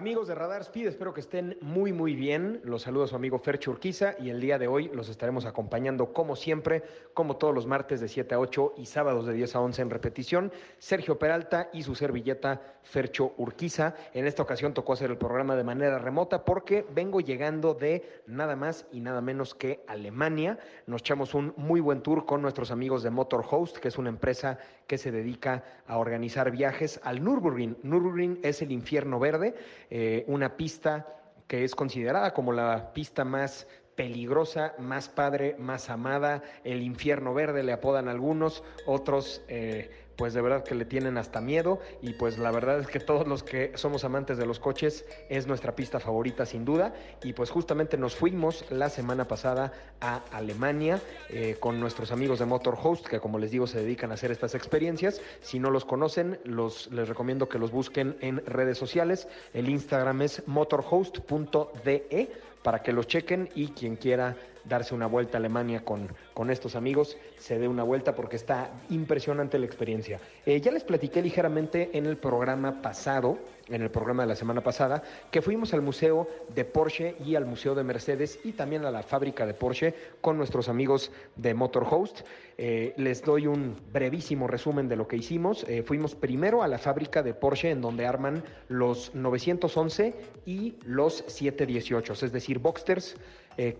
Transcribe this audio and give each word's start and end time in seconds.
Amigos 0.00 0.28
de 0.28 0.34
Radar 0.34 0.62
Speed, 0.62 0.86
espero 0.86 1.12
que 1.12 1.20
estén 1.20 1.58
muy 1.60 1.92
muy 1.92 2.14
bien. 2.14 2.62
Los 2.64 2.80
saluda 2.80 3.06
su 3.06 3.16
amigo 3.16 3.38
Fercho 3.38 3.70
Urquiza 3.70 4.14
y 4.18 4.30
el 4.30 4.40
día 4.40 4.58
de 4.58 4.66
hoy 4.66 4.90
los 4.94 5.10
estaremos 5.10 5.44
acompañando 5.44 6.14
como 6.14 6.36
siempre, 6.36 6.82
como 7.12 7.36
todos 7.36 7.54
los 7.54 7.66
martes 7.66 8.00
de 8.00 8.08
7 8.08 8.34
a 8.34 8.38
8 8.40 8.76
y 8.78 8.86
sábados 8.86 9.26
de 9.26 9.34
10 9.34 9.56
a 9.56 9.60
11 9.60 9.82
en 9.82 9.90
repetición, 9.90 10.52
Sergio 10.78 11.18
Peralta 11.18 11.68
y 11.74 11.82
su 11.82 11.94
servilleta 11.94 12.78
Fercho 12.82 13.34
Urquiza. 13.36 13.94
En 14.14 14.26
esta 14.26 14.42
ocasión 14.42 14.72
tocó 14.72 14.94
hacer 14.94 15.10
el 15.10 15.18
programa 15.18 15.54
de 15.54 15.64
manera 15.64 15.98
remota 15.98 16.46
porque 16.46 16.86
vengo 16.94 17.20
llegando 17.20 17.74
de 17.74 18.22
nada 18.26 18.56
más 18.56 18.86
y 18.90 19.00
nada 19.00 19.20
menos 19.20 19.54
que 19.54 19.84
Alemania. 19.86 20.58
Nos 20.86 21.02
echamos 21.02 21.34
un 21.34 21.52
muy 21.58 21.80
buen 21.80 22.00
tour 22.00 22.24
con 22.24 22.40
nuestros 22.40 22.70
amigos 22.70 23.02
de 23.02 23.10
Motor 23.10 23.44
Host, 23.50 23.76
que 23.76 23.88
es 23.88 23.98
una 23.98 24.08
empresa 24.08 24.58
que 24.90 24.98
se 24.98 25.12
dedica 25.12 25.62
a 25.86 25.98
organizar 25.98 26.50
viajes 26.50 26.98
al 27.04 27.22
Nürburgring. 27.22 27.76
Nürburgring 27.84 28.40
es 28.42 28.60
el 28.60 28.72
infierno 28.72 29.20
verde 29.20 29.54
eh, 29.88 30.24
una 30.26 30.56
pista 30.56 31.06
que 31.46 31.62
es 31.62 31.76
considerada 31.76 32.34
como 32.34 32.52
la 32.52 32.92
pista 32.92 33.24
más 33.24 33.68
peligrosa, 33.94 34.74
más 34.78 35.08
padre, 35.08 35.54
más 35.60 35.90
amada, 35.90 36.42
el 36.64 36.82
infierno 36.82 37.34
verde 37.34 37.62
le 37.62 37.72
apodan 37.72 38.08
algunos, 38.08 38.64
otros 38.84 39.44
eh, 39.46 39.99
pues 40.20 40.34
de 40.34 40.42
verdad 40.42 40.62
que 40.64 40.74
le 40.74 40.84
tienen 40.84 41.16
hasta 41.16 41.40
miedo 41.40 41.80
y 42.02 42.12
pues 42.12 42.36
la 42.36 42.50
verdad 42.50 42.78
es 42.78 42.88
que 42.88 43.00
todos 43.00 43.26
los 43.26 43.42
que 43.42 43.72
somos 43.76 44.04
amantes 44.04 44.36
de 44.36 44.44
los 44.44 44.60
coches 44.60 45.06
es 45.30 45.46
nuestra 45.46 45.74
pista 45.74 45.98
favorita 45.98 46.44
sin 46.44 46.66
duda. 46.66 46.92
Y 47.22 47.32
pues 47.32 47.48
justamente 47.48 47.96
nos 47.96 48.16
fuimos 48.16 48.66
la 48.68 48.90
semana 48.90 49.26
pasada 49.26 49.72
a 50.02 50.16
Alemania 50.30 51.00
eh, 51.30 51.56
con 51.58 51.80
nuestros 51.80 52.12
amigos 52.12 52.38
de 52.38 52.44
Motor 52.44 52.76
Host 52.82 53.06
que 53.06 53.18
como 53.18 53.38
les 53.38 53.50
digo 53.50 53.66
se 53.66 53.80
dedican 53.80 54.10
a 54.10 54.14
hacer 54.14 54.30
estas 54.30 54.54
experiencias. 54.54 55.22
Si 55.40 55.58
no 55.58 55.70
los 55.70 55.86
conocen 55.86 56.38
los 56.44 56.92
les 56.92 57.08
recomiendo 57.08 57.48
que 57.48 57.58
los 57.58 57.70
busquen 57.70 58.18
en 58.20 58.44
redes 58.44 58.76
sociales. 58.76 59.26
El 59.54 59.70
Instagram 59.70 60.20
es 60.20 60.46
motorhost.de 60.46 62.30
para 62.62 62.82
que 62.82 62.92
los 62.92 63.06
chequen 63.06 63.48
y 63.54 63.68
quien 63.68 63.96
quiera 63.96 64.36
darse 64.64 64.94
una 64.94 65.06
vuelta 65.06 65.36
a 65.36 65.40
Alemania 65.40 65.84
con, 65.84 66.08
con 66.34 66.50
estos 66.50 66.76
amigos, 66.76 67.16
se 67.38 67.58
dé 67.58 67.68
una 67.68 67.82
vuelta 67.82 68.14
porque 68.14 68.36
está 68.36 68.70
impresionante 68.90 69.58
la 69.58 69.66
experiencia. 69.66 70.20
Eh, 70.46 70.60
ya 70.60 70.70
les 70.70 70.84
platiqué 70.84 71.22
ligeramente 71.22 71.90
en 71.92 72.06
el 72.06 72.16
programa 72.16 72.82
pasado, 72.82 73.38
en 73.68 73.82
el 73.82 73.90
programa 73.90 74.22
de 74.24 74.28
la 74.28 74.36
semana 74.36 74.62
pasada, 74.62 75.02
que 75.30 75.42
fuimos 75.42 75.72
al 75.74 75.82
Museo 75.82 76.28
de 76.54 76.64
Porsche 76.64 77.16
y 77.24 77.34
al 77.34 77.46
Museo 77.46 77.74
de 77.74 77.84
Mercedes 77.84 78.38
y 78.44 78.52
también 78.52 78.84
a 78.84 78.90
la 78.90 79.02
fábrica 79.02 79.46
de 79.46 79.54
Porsche 79.54 79.94
con 80.20 80.36
nuestros 80.36 80.68
amigos 80.68 81.12
de 81.36 81.54
Motor 81.54 81.86
Host. 81.90 82.20
Eh, 82.58 82.94
les 82.96 83.22
doy 83.22 83.46
un 83.46 83.76
brevísimo 83.92 84.46
resumen 84.46 84.88
de 84.88 84.96
lo 84.96 85.08
que 85.08 85.16
hicimos. 85.16 85.64
Eh, 85.68 85.82
fuimos 85.82 86.14
primero 86.14 86.62
a 86.62 86.68
la 86.68 86.78
fábrica 86.78 87.22
de 87.22 87.32
Porsche 87.32 87.70
en 87.70 87.80
donde 87.80 88.06
arman 88.06 88.44
los 88.68 89.14
911 89.14 90.14
y 90.46 90.76
los 90.84 91.24
718, 91.26 92.12
es 92.12 92.32
decir, 92.32 92.58
Boxsters, 92.58 93.16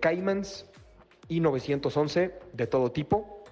Caymans, 0.01 0.70
y 1.31 1.41
911 1.41 2.35
de 2.53 2.67
todo 2.67 2.93
tipo. 2.93 3.45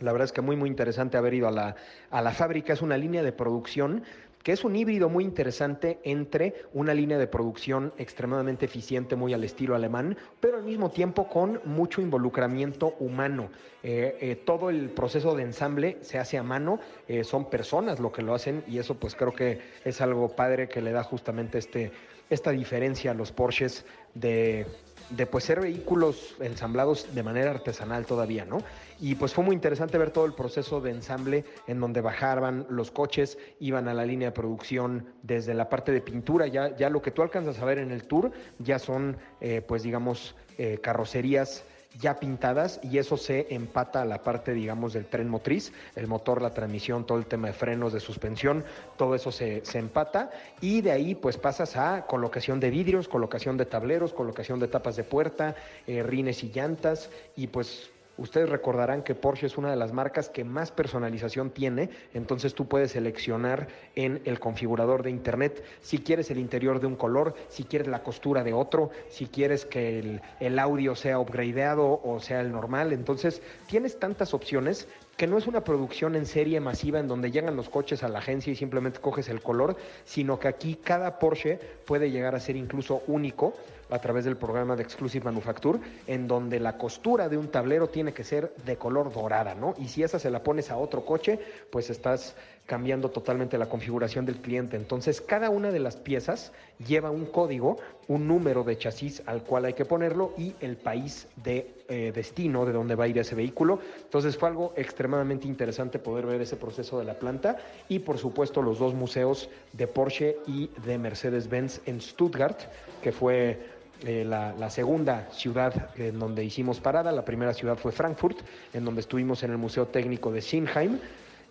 La 0.00 0.12
verdad 0.12 0.26
es 0.26 0.32
que 0.32 0.40
muy 0.40 0.54
muy 0.54 0.68
interesante 0.68 1.16
haber 1.16 1.34
ido 1.34 1.48
a 1.48 1.50
la, 1.50 1.74
a 2.10 2.22
la 2.22 2.30
fábrica. 2.30 2.72
Es 2.72 2.82
una 2.82 2.96
línea 2.96 3.24
de 3.24 3.32
producción 3.32 4.04
que 4.44 4.52
es 4.52 4.62
un 4.62 4.76
híbrido 4.76 5.08
muy 5.08 5.24
interesante 5.24 5.98
entre 6.04 6.66
una 6.74 6.92
línea 6.92 7.16
de 7.16 7.26
producción 7.26 7.94
extremadamente 7.96 8.66
eficiente, 8.66 9.16
muy 9.16 9.32
al 9.32 9.42
estilo 9.42 9.74
alemán, 9.74 10.18
pero 10.38 10.58
al 10.58 10.64
mismo 10.64 10.90
tiempo 10.90 11.28
con 11.28 11.62
mucho 11.64 12.02
involucramiento 12.02 12.94
humano. 13.00 13.48
Eh, 13.82 14.18
eh, 14.20 14.36
todo 14.36 14.68
el 14.68 14.90
proceso 14.90 15.34
de 15.34 15.44
ensamble 15.44 15.96
se 16.02 16.18
hace 16.18 16.36
a 16.36 16.42
mano, 16.42 16.78
eh, 17.08 17.24
son 17.24 17.48
personas 17.48 18.00
lo 18.00 18.12
que 18.12 18.20
lo 18.20 18.34
hacen 18.34 18.62
y 18.68 18.78
eso 18.78 18.96
pues 18.96 19.14
creo 19.14 19.32
que 19.32 19.60
es 19.82 20.02
algo 20.02 20.28
padre 20.28 20.68
que 20.68 20.82
le 20.82 20.92
da 20.92 21.02
justamente 21.02 21.56
este, 21.56 21.90
esta 22.28 22.50
diferencia 22.50 23.12
a 23.12 23.14
los 23.14 23.32
Porsches 23.32 23.86
de 24.12 24.66
de 25.10 25.26
pues 25.26 25.44
ser 25.44 25.60
vehículos 25.60 26.34
ensamblados 26.40 27.14
de 27.14 27.22
manera 27.22 27.50
artesanal 27.50 28.06
todavía, 28.06 28.44
¿no? 28.44 28.58
Y 29.00 29.14
pues 29.16 29.34
fue 29.34 29.44
muy 29.44 29.54
interesante 29.54 29.98
ver 29.98 30.10
todo 30.10 30.24
el 30.24 30.34
proceso 30.34 30.80
de 30.80 30.90
ensamble 30.90 31.44
en 31.66 31.80
donde 31.80 32.00
bajaban 32.00 32.66
los 32.70 32.90
coches, 32.90 33.38
iban 33.60 33.88
a 33.88 33.94
la 33.94 34.06
línea 34.06 34.28
de 34.28 34.32
producción 34.32 35.06
desde 35.22 35.54
la 35.54 35.68
parte 35.68 35.92
de 35.92 36.00
pintura, 36.00 36.46
ya, 36.46 36.74
ya 36.76 36.90
lo 36.90 37.02
que 37.02 37.10
tú 37.10 37.22
alcanzas 37.22 37.58
a 37.58 37.64
ver 37.64 37.78
en 37.78 37.90
el 37.90 38.04
tour 38.04 38.32
ya 38.58 38.78
son 38.78 39.16
eh, 39.40 39.62
pues 39.66 39.82
digamos 39.82 40.34
eh, 40.58 40.78
carrocerías 40.82 41.64
ya 42.00 42.18
pintadas 42.18 42.80
y 42.82 42.98
eso 42.98 43.16
se 43.16 43.46
empata 43.50 44.02
a 44.02 44.04
la 44.04 44.22
parte, 44.22 44.52
digamos, 44.52 44.92
del 44.92 45.06
tren 45.06 45.28
motriz, 45.28 45.72
el 45.94 46.06
motor, 46.06 46.42
la 46.42 46.52
transmisión, 46.52 47.06
todo 47.06 47.18
el 47.18 47.26
tema 47.26 47.48
de 47.48 47.52
frenos, 47.52 47.92
de 47.92 48.00
suspensión, 48.00 48.64
todo 48.96 49.14
eso 49.14 49.30
se, 49.32 49.62
empata 49.74 50.30
y 50.60 50.80
de 50.80 50.92
ahí 50.92 51.14
pues 51.14 51.36
pasas 51.36 51.76
a 51.76 52.06
colocación 52.06 52.60
de 52.60 52.70
vidrios, 52.70 53.08
colocación 53.08 53.56
de 53.56 53.66
tableros, 53.66 54.12
colocación 54.12 54.60
de 54.60 54.68
tapas 54.68 54.96
de 54.96 55.04
puerta, 55.04 55.54
eh, 55.86 56.02
rines 56.02 56.42
y 56.44 56.50
llantas 56.50 57.10
y 57.36 57.48
pues 57.48 57.90
Ustedes 58.16 58.48
recordarán 58.48 59.02
que 59.02 59.16
Porsche 59.16 59.46
es 59.46 59.58
una 59.58 59.70
de 59.70 59.76
las 59.76 59.92
marcas 59.92 60.28
que 60.28 60.44
más 60.44 60.70
personalización 60.70 61.50
tiene, 61.50 61.90
entonces 62.12 62.54
tú 62.54 62.68
puedes 62.68 62.92
seleccionar 62.92 63.66
en 63.96 64.22
el 64.24 64.38
configurador 64.38 65.02
de 65.02 65.10
internet 65.10 65.64
si 65.80 65.98
quieres 65.98 66.30
el 66.30 66.38
interior 66.38 66.80
de 66.80 66.86
un 66.86 66.94
color, 66.94 67.34
si 67.48 67.64
quieres 67.64 67.88
la 67.88 68.04
costura 68.04 68.44
de 68.44 68.52
otro, 68.52 68.90
si 69.08 69.26
quieres 69.26 69.66
que 69.66 70.20
el, 70.40 70.58
audio 70.58 70.94
sea 70.94 71.18
upgradeado 71.18 72.00
o 72.04 72.20
sea 72.20 72.40
el 72.40 72.52
normal. 72.52 72.92
Entonces 72.92 73.42
tienes 73.66 73.98
tantas 73.98 74.32
opciones 74.32 74.88
que 75.16 75.26
no 75.26 75.36
es 75.36 75.46
una 75.46 75.62
producción 75.64 76.14
en 76.14 76.26
serie 76.26 76.60
masiva 76.60 77.00
en 77.00 77.08
donde 77.08 77.30
llegan 77.30 77.56
los 77.56 77.68
coches 77.68 78.02
a 78.02 78.08
la 78.08 78.20
agencia 78.20 78.52
y 78.52 78.56
simplemente 78.56 79.00
coges 79.00 79.28
el 79.28 79.42
color, 79.42 79.76
sino 80.04 80.38
que 80.38 80.48
aquí 80.48 80.76
cada 80.76 81.18
Porsche 81.18 81.58
puede 81.84 82.10
llegar 82.10 82.34
a 82.34 82.40
ser 82.40 82.56
incluso 82.56 83.02
único 83.06 83.54
a 83.90 83.98
través 83.98 84.24
del 84.24 84.36
programa 84.36 84.76
de 84.76 84.82
Exclusive 84.82 85.24
Manufacture, 85.24 85.78
en 86.06 86.26
donde 86.26 86.60
la 86.60 86.76
costura 86.76 87.28
de 87.28 87.36
un 87.36 87.48
tablero 87.48 87.88
tiene 87.88 88.12
que 88.12 88.24
ser 88.24 88.54
de 88.64 88.76
color 88.76 89.12
dorada, 89.12 89.54
¿no? 89.54 89.74
Y 89.78 89.88
si 89.88 90.02
esa 90.02 90.18
se 90.18 90.30
la 90.30 90.42
pones 90.42 90.70
a 90.70 90.76
otro 90.76 91.04
coche, 91.04 91.38
pues 91.70 91.90
estás 91.90 92.36
cambiando 92.66 93.10
totalmente 93.10 93.58
la 93.58 93.68
configuración 93.68 94.24
del 94.24 94.36
cliente. 94.36 94.76
Entonces, 94.76 95.20
cada 95.20 95.50
una 95.50 95.70
de 95.70 95.80
las 95.80 95.96
piezas 95.96 96.52
lleva 96.86 97.10
un 97.10 97.26
código, 97.26 97.76
un 98.08 98.26
número 98.26 98.64
de 98.64 98.78
chasis 98.78 99.22
al 99.26 99.42
cual 99.42 99.66
hay 99.66 99.74
que 99.74 99.84
ponerlo 99.84 100.32
y 100.38 100.54
el 100.60 100.76
país 100.76 101.28
de 101.42 101.74
eh, 101.88 102.12
destino 102.14 102.64
de 102.64 102.72
donde 102.72 102.94
va 102.94 103.04
a 103.04 103.08
ir 103.08 103.18
ese 103.18 103.34
vehículo. 103.34 103.80
Entonces, 104.02 104.36
fue 104.38 104.48
algo 104.48 104.72
extremadamente 104.76 105.46
interesante 105.46 105.98
poder 105.98 106.24
ver 106.24 106.40
ese 106.40 106.56
proceso 106.56 106.98
de 106.98 107.04
la 107.04 107.14
planta 107.14 107.58
y, 107.88 107.98
por 107.98 108.18
supuesto, 108.18 108.62
los 108.62 108.78
dos 108.78 108.94
museos 108.94 109.50
de 109.72 109.86
Porsche 109.86 110.38
y 110.46 110.70
de 110.86 110.96
Mercedes-Benz 110.96 111.82
en 111.84 112.00
Stuttgart, 112.00 112.58
que 113.02 113.12
fue 113.12 113.74
eh, 114.02 114.24
la, 114.24 114.70
segunda 114.70 115.28
ciudad 115.30 115.90
en 115.96 116.18
donde 116.18 116.44
hicimos 116.44 116.80
parada. 116.80 117.12
La 117.12 117.24
primera 117.24 117.54
ciudad 117.54 117.76
fue 117.76 117.92
Frankfurt, 117.92 118.38
en 118.72 118.84
donde 118.84 119.02
estuvimos 119.02 119.42
en 119.42 119.50
el 119.50 119.58
Museo 119.58 119.86
Técnico 119.86 120.32
de 120.32 120.42
Sinheim 120.42 120.98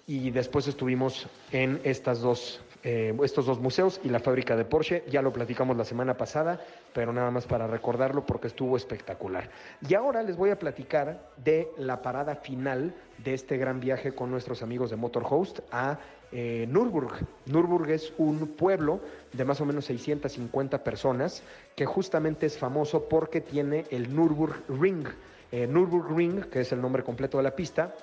y 0.06 0.32
después 0.32 0.68
estuvimos 0.68 1.28
en 1.52 1.80
estas 1.84 2.20
dos, 2.20 2.62
eh, 2.84 3.16
estos 3.24 3.46
dos 3.46 3.60
museos 3.60 4.02
y 4.04 4.10
la 4.10 4.20
fábrica 4.20 4.56
de 4.56 4.66
Porsche. 4.66 5.04
Ya 5.10 5.22
lo 5.22 5.32
platicamos 5.32 5.78
la 5.78 5.86
semana 5.86 6.18
pasada, 6.18 6.60
pero 6.94 7.14
nada 7.14 7.32
más 7.32 7.46
para 7.46 7.68
recordarlo 7.68 8.26
porque 8.26 8.48
estuvo 8.48 8.76
espectacular. 8.76 9.50
Y 9.88 9.94
ahora 9.94 10.22
les 10.22 10.36
voy 10.36 10.50
a 10.50 10.60
platicar 10.60 11.30
de 11.38 11.70
la 11.78 12.02
parada 12.02 12.36
final 12.36 12.94
de 13.24 13.34
este 13.34 13.58
gran 13.58 13.80
viaje 13.80 14.14
con 14.14 14.30
nuestros 14.30 14.62
amigos 14.62 14.90
de 14.90 14.98
Motorhost 14.98 15.60
a 15.72 16.00
eh, 16.34 16.68
Nürburg. 16.68 17.90
Es 17.90 18.14
un 18.18 18.48
pueblo 18.58 19.00
de 19.32 19.46
más 19.46 19.62
o 19.62 19.66
menos 19.66 19.86
650 19.86 20.84
personas 20.84 21.44
que 21.76 21.86
justamente 21.86 22.46
es 22.48 22.58
famoso 22.58 23.08
porque 23.08 23.40
tiene 23.40 23.86
el 23.90 24.14
Nürburgring. 24.14 25.08
Eh, 25.52 25.68
Nürburgring, 25.68 26.42
que 26.50 26.62
es 26.62 26.72
el 26.74 26.82
nombre 26.82 27.04
completo 27.04 27.38
de 27.38 27.44
la 27.44 27.56
pista, 27.56 27.94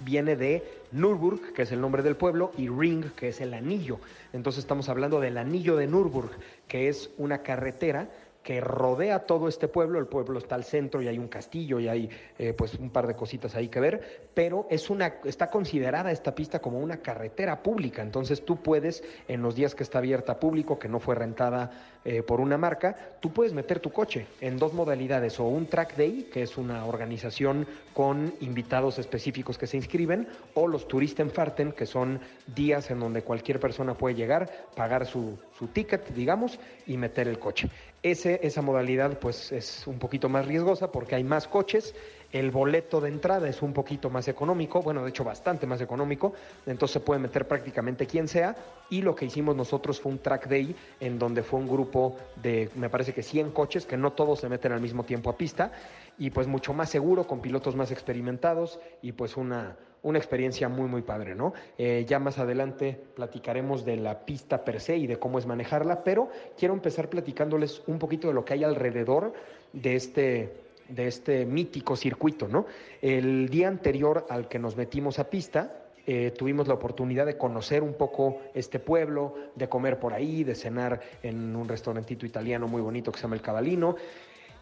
viene 0.00 0.36
de 0.36 0.62
Nürburg, 0.92 1.52
que 1.52 1.62
es 1.62 1.72
el 1.72 1.80
nombre 1.80 2.02
del 2.02 2.16
pueblo, 2.16 2.52
y 2.56 2.68
Ring, 2.68 3.06
que 3.16 3.28
es 3.28 3.40
el 3.40 3.54
anillo. 3.54 3.98
Entonces 4.32 4.60
estamos 4.60 4.88
hablando 4.88 5.20
del 5.20 5.38
anillo 5.38 5.76
de 5.76 5.86
Nürburg, 5.86 6.30
que 6.68 6.88
es 6.88 7.10
una 7.18 7.38
carretera 7.42 8.08
que 8.44 8.60
rodea 8.60 9.20
todo 9.20 9.48
este 9.48 9.66
pueblo. 9.66 9.98
El 9.98 10.06
pueblo 10.06 10.38
está 10.38 10.54
al 10.54 10.64
centro 10.64 11.02
y 11.02 11.08
hay 11.08 11.18
un 11.18 11.28
castillo 11.28 11.80
y 11.80 11.88
hay 11.88 12.10
eh, 12.38 12.52
pues 12.52 12.74
un 12.74 12.90
par 12.90 13.06
de 13.06 13.16
cositas 13.16 13.56
ahí 13.56 13.68
que 13.68 13.80
ver, 13.80 14.28
pero 14.34 14.66
es 14.70 14.90
una, 14.90 15.14
está 15.24 15.48
considerada 15.48 16.12
esta 16.12 16.34
pista 16.34 16.60
como 16.60 16.78
una 16.78 16.98
carretera 16.98 17.62
pública. 17.62 18.02
Entonces 18.02 18.44
tú 18.44 18.56
puedes, 18.56 19.02
en 19.26 19.42
los 19.42 19.56
días 19.56 19.74
que 19.74 19.82
está 19.82 19.98
abierta 19.98 20.38
público, 20.38 20.78
que 20.78 20.88
no 20.88 21.00
fue 21.00 21.14
rentada 21.14 21.72
eh, 22.04 22.22
por 22.22 22.40
una 22.40 22.58
marca, 22.58 22.96
tú 23.20 23.32
puedes 23.32 23.52
meter 23.52 23.80
tu 23.80 23.90
coche 23.90 24.26
en 24.40 24.58
dos 24.58 24.74
modalidades, 24.74 25.40
o 25.40 25.44
un 25.44 25.66
track 25.66 25.96
day, 25.96 26.28
que 26.32 26.42
es 26.42 26.58
una 26.58 26.84
organización 26.84 27.66
con 27.94 28.34
invitados 28.40 28.98
específicos 28.98 29.56
que 29.56 29.66
se 29.66 29.76
inscriben, 29.76 30.28
o 30.54 30.68
los 30.68 30.86
Touristenfahrten, 30.86 31.72
que 31.72 31.86
son 31.86 32.20
días 32.54 32.90
en 32.90 33.00
donde 33.00 33.22
cualquier 33.22 33.58
persona 33.58 33.94
puede 33.94 34.14
llegar, 34.14 34.50
pagar 34.76 35.06
su, 35.06 35.38
su 35.58 35.68
ticket, 35.68 36.14
digamos, 36.14 36.58
y 36.86 36.96
meter 36.96 37.28
el 37.28 37.38
coche. 37.38 37.70
Ese, 38.02 38.38
esa 38.42 38.60
modalidad 38.60 39.18
pues 39.18 39.50
es 39.50 39.86
un 39.86 39.98
poquito 39.98 40.28
más 40.28 40.46
riesgosa 40.46 40.92
porque 40.92 41.14
hay 41.14 41.24
más 41.24 41.48
coches, 41.48 41.94
el 42.34 42.50
boleto 42.50 43.00
de 43.00 43.10
entrada 43.10 43.48
es 43.48 43.62
un 43.62 43.72
poquito 43.72 44.10
más 44.10 44.26
económico, 44.26 44.82
bueno, 44.82 45.04
de 45.04 45.10
hecho 45.10 45.22
bastante 45.22 45.68
más 45.68 45.80
económico, 45.80 46.32
entonces 46.66 46.94
se 46.94 47.00
puede 47.00 47.20
meter 47.20 47.46
prácticamente 47.46 48.08
quien 48.08 48.26
sea 48.26 48.56
y 48.90 49.02
lo 49.02 49.14
que 49.14 49.26
hicimos 49.26 49.54
nosotros 49.54 50.00
fue 50.00 50.10
un 50.10 50.18
track 50.18 50.48
day 50.48 50.74
en 50.98 51.16
donde 51.16 51.44
fue 51.44 51.60
un 51.60 51.68
grupo 51.68 52.16
de, 52.42 52.70
me 52.74 52.90
parece 52.90 53.14
que 53.14 53.22
100 53.22 53.52
coches, 53.52 53.86
que 53.86 53.96
no 53.96 54.14
todos 54.14 54.40
se 54.40 54.48
meten 54.48 54.72
al 54.72 54.80
mismo 54.80 55.04
tiempo 55.04 55.30
a 55.30 55.36
pista 55.36 55.70
y 56.18 56.30
pues 56.30 56.48
mucho 56.48 56.74
más 56.74 56.90
seguro, 56.90 57.24
con 57.24 57.40
pilotos 57.40 57.76
más 57.76 57.92
experimentados 57.92 58.80
y 59.00 59.12
pues 59.12 59.36
una, 59.36 59.76
una 60.02 60.18
experiencia 60.18 60.68
muy, 60.68 60.88
muy 60.88 61.02
padre, 61.02 61.36
¿no? 61.36 61.54
Eh, 61.78 62.04
ya 62.08 62.18
más 62.18 62.40
adelante 62.40 63.00
platicaremos 63.14 63.84
de 63.84 63.96
la 63.96 64.24
pista 64.24 64.64
per 64.64 64.80
se 64.80 64.96
y 64.96 65.06
de 65.06 65.20
cómo 65.20 65.38
es 65.38 65.46
manejarla, 65.46 66.02
pero 66.02 66.30
quiero 66.58 66.74
empezar 66.74 67.08
platicándoles 67.08 67.82
un 67.86 68.00
poquito 68.00 68.26
de 68.26 68.34
lo 68.34 68.44
que 68.44 68.54
hay 68.54 68.64
alrededor 68.64 69.34
de 69.72 69.94
este, 69.94 70.63
de 70.88 71.06
este 71.06 71.46
mítico 71.46 71.96
circuito, 71.96 72.48
¿no? 72.48 72.66
El 73.00 73.48
día 73.48 73.68
anterior 73.68 74.26
al 74.28 74.48
que 74.48 74.58
nos 74.58 74.76
metimos 74.76 75.18
a 75.18 75.30
pista, 75.30 75.84
eh, 76.06 76.32
tuvimos 76.36 76.68
la 76.68 76.74
oportunidad 76.74 77.24
de 77.24 77.38
conocer 77.38 77.82
un 77.82 77.94
poco 77.94 78.40
este 78.54 78.78
pueblo, 78.78 79.34
de 79.54 79.68
comer 79.68 79.98
por 79.98 80.12
ahí, 80.12 80.44
de 80.44 80.54
cenar 80.54 81.00
en 81.22 81.56
un 81.56 81.66
restaurantito 81.66 82.26
italiano 82.26 82.68
muy 82.68 82.82
bonito 82.82 83.10
que 83.10 83.18
se 83.18 83.22
llama 83.22 83.36
El 83.36 83.42
Cabalino. 83.42 83.96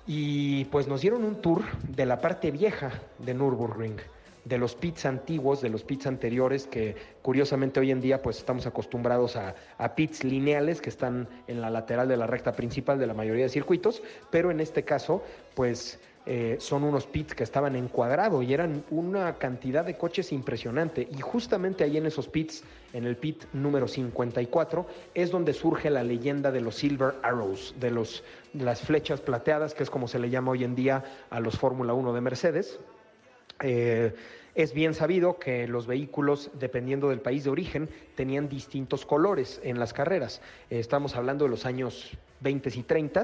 Y 0.06 0.64
pues 0.66 0.88
nos 0.88 1.00
dieron 1.00 1.24
un 1.24 1.40
tour 1.40 1.62
de 1.88 2.06
la 2.06 2.20
parte 2.20 2.50
vieja 2.50 2.92
de 3.18 3.34
Nürburgring 3.34 3.96
de 4.44 4.58
los 4.58 4.74
pits 4.74 5.06
antiguos, 5.06 5.60
de 5.60 5.68
los 5.68 5.84
pits 5.84 6.06
anteriores, 6.06 6.66
que 6.66 6.96
curiosamente 7.22 7.80
hoy 7.80 7.90
en 7.90 8.00
día 8.00 8.22
pues 8.22 8.38
estamos 8.38 8.66
acostumbrados 8.66 9.36
a, 9.36 9.54
pits 9.94 10.24
lineales 10.24 10.80
que 10.80 10.90
están 10.90 11.28
en 11.46 11.60
la 11.60 11.70
lateral 11.70 12.08
de 12.08 12.16
la 12.16 12.26
recta 12.26 12.52
principal 12.52 12.98
de 12.98 13.06
la 13.06 13.14
mayoría 13.14 13.44
de 13.44 13.50
circuitos, 13.50 14.02
pero 14.30 14.50
en 14.50 14.60
este 14.60 14.84
caso 14.84 15.22
pues 15.54 16.00
eh, 16.24 16.56
son 16.60 16.84
unos 16.84 17.06
pits 17.06 17.34
que 17.34 17.42
estaban 17.42 17.74
encuadrados 17.74 18.44
y 18.44 18.54
eran 18.54 18.84
una 18.90 19.34
cantidad 19.38 19.84
de 19.84 19.96
coches 19.96 20.30
impresionante. 20.30 21.08
Y 21.10 21.20
justamente 21.20 21.82
ahí 21.82 21.96
en 21.96 22.06
esos 22.06 22.28
pits, 22.28 22.62
en 22.92 23.06
el 23.06 23.16
pit 23.16 23.44
número 23.52 23.88
54, 23.88 24.86
es 25.14 25.32
donde 25.32 25.52
surge 25.52 25.90
la 25.90 26.04
leyenda 26.04 26.52
de 26.52 26.60
los 26.60 26.76
Silver 26.76 27.14
Arrows, 27.22 27.74
de, 27.80 27.90
los, 27.90 28.22
las 28.54 28.82
flechas 28.82 29.20
plateadas, 29.20 29.74
que 29.74 29.82
es 29.82 29.90
como 29.90 30.06
se 30.06 30.20
le 30.20 30.30
llama 30.30 30.52
hoy 30.52 30.62
en 30.62 30.76
día 30.76 31.02
a 31.28 31.40
los 31.40 31.58
Fórmula 31.58 31.92
1 31.92 32.12
de 32.12 32.20
Mercedes. 32.20 32.78
Eh, 33.60 34.14
es 34.54 34.74
bien 34.74 34.94
sabido 34.94 35.38
que 35.38 35.66
los 35.66 35.86
vehículos, 35.88 36.50
dependiendo 36.58 37.08
del 37.08 37.20
país 37.20 37.42
de 37.44 37.50
origen, 37.50 37.88
tenían 38.14 38.48
distintos 38.48 39.06
colores 39.06 39.60
en 39.64 39.80
las 39.80 39.92
carreras. 39.92 40.40
Estamos 40.70 41.16
hablando 41.16 41.46
de 41.46 41.50
los 41.50 41.64
años 41.64 42.16
20 42.42 42.70
y 42.74 42.82
30. 42.82 43.22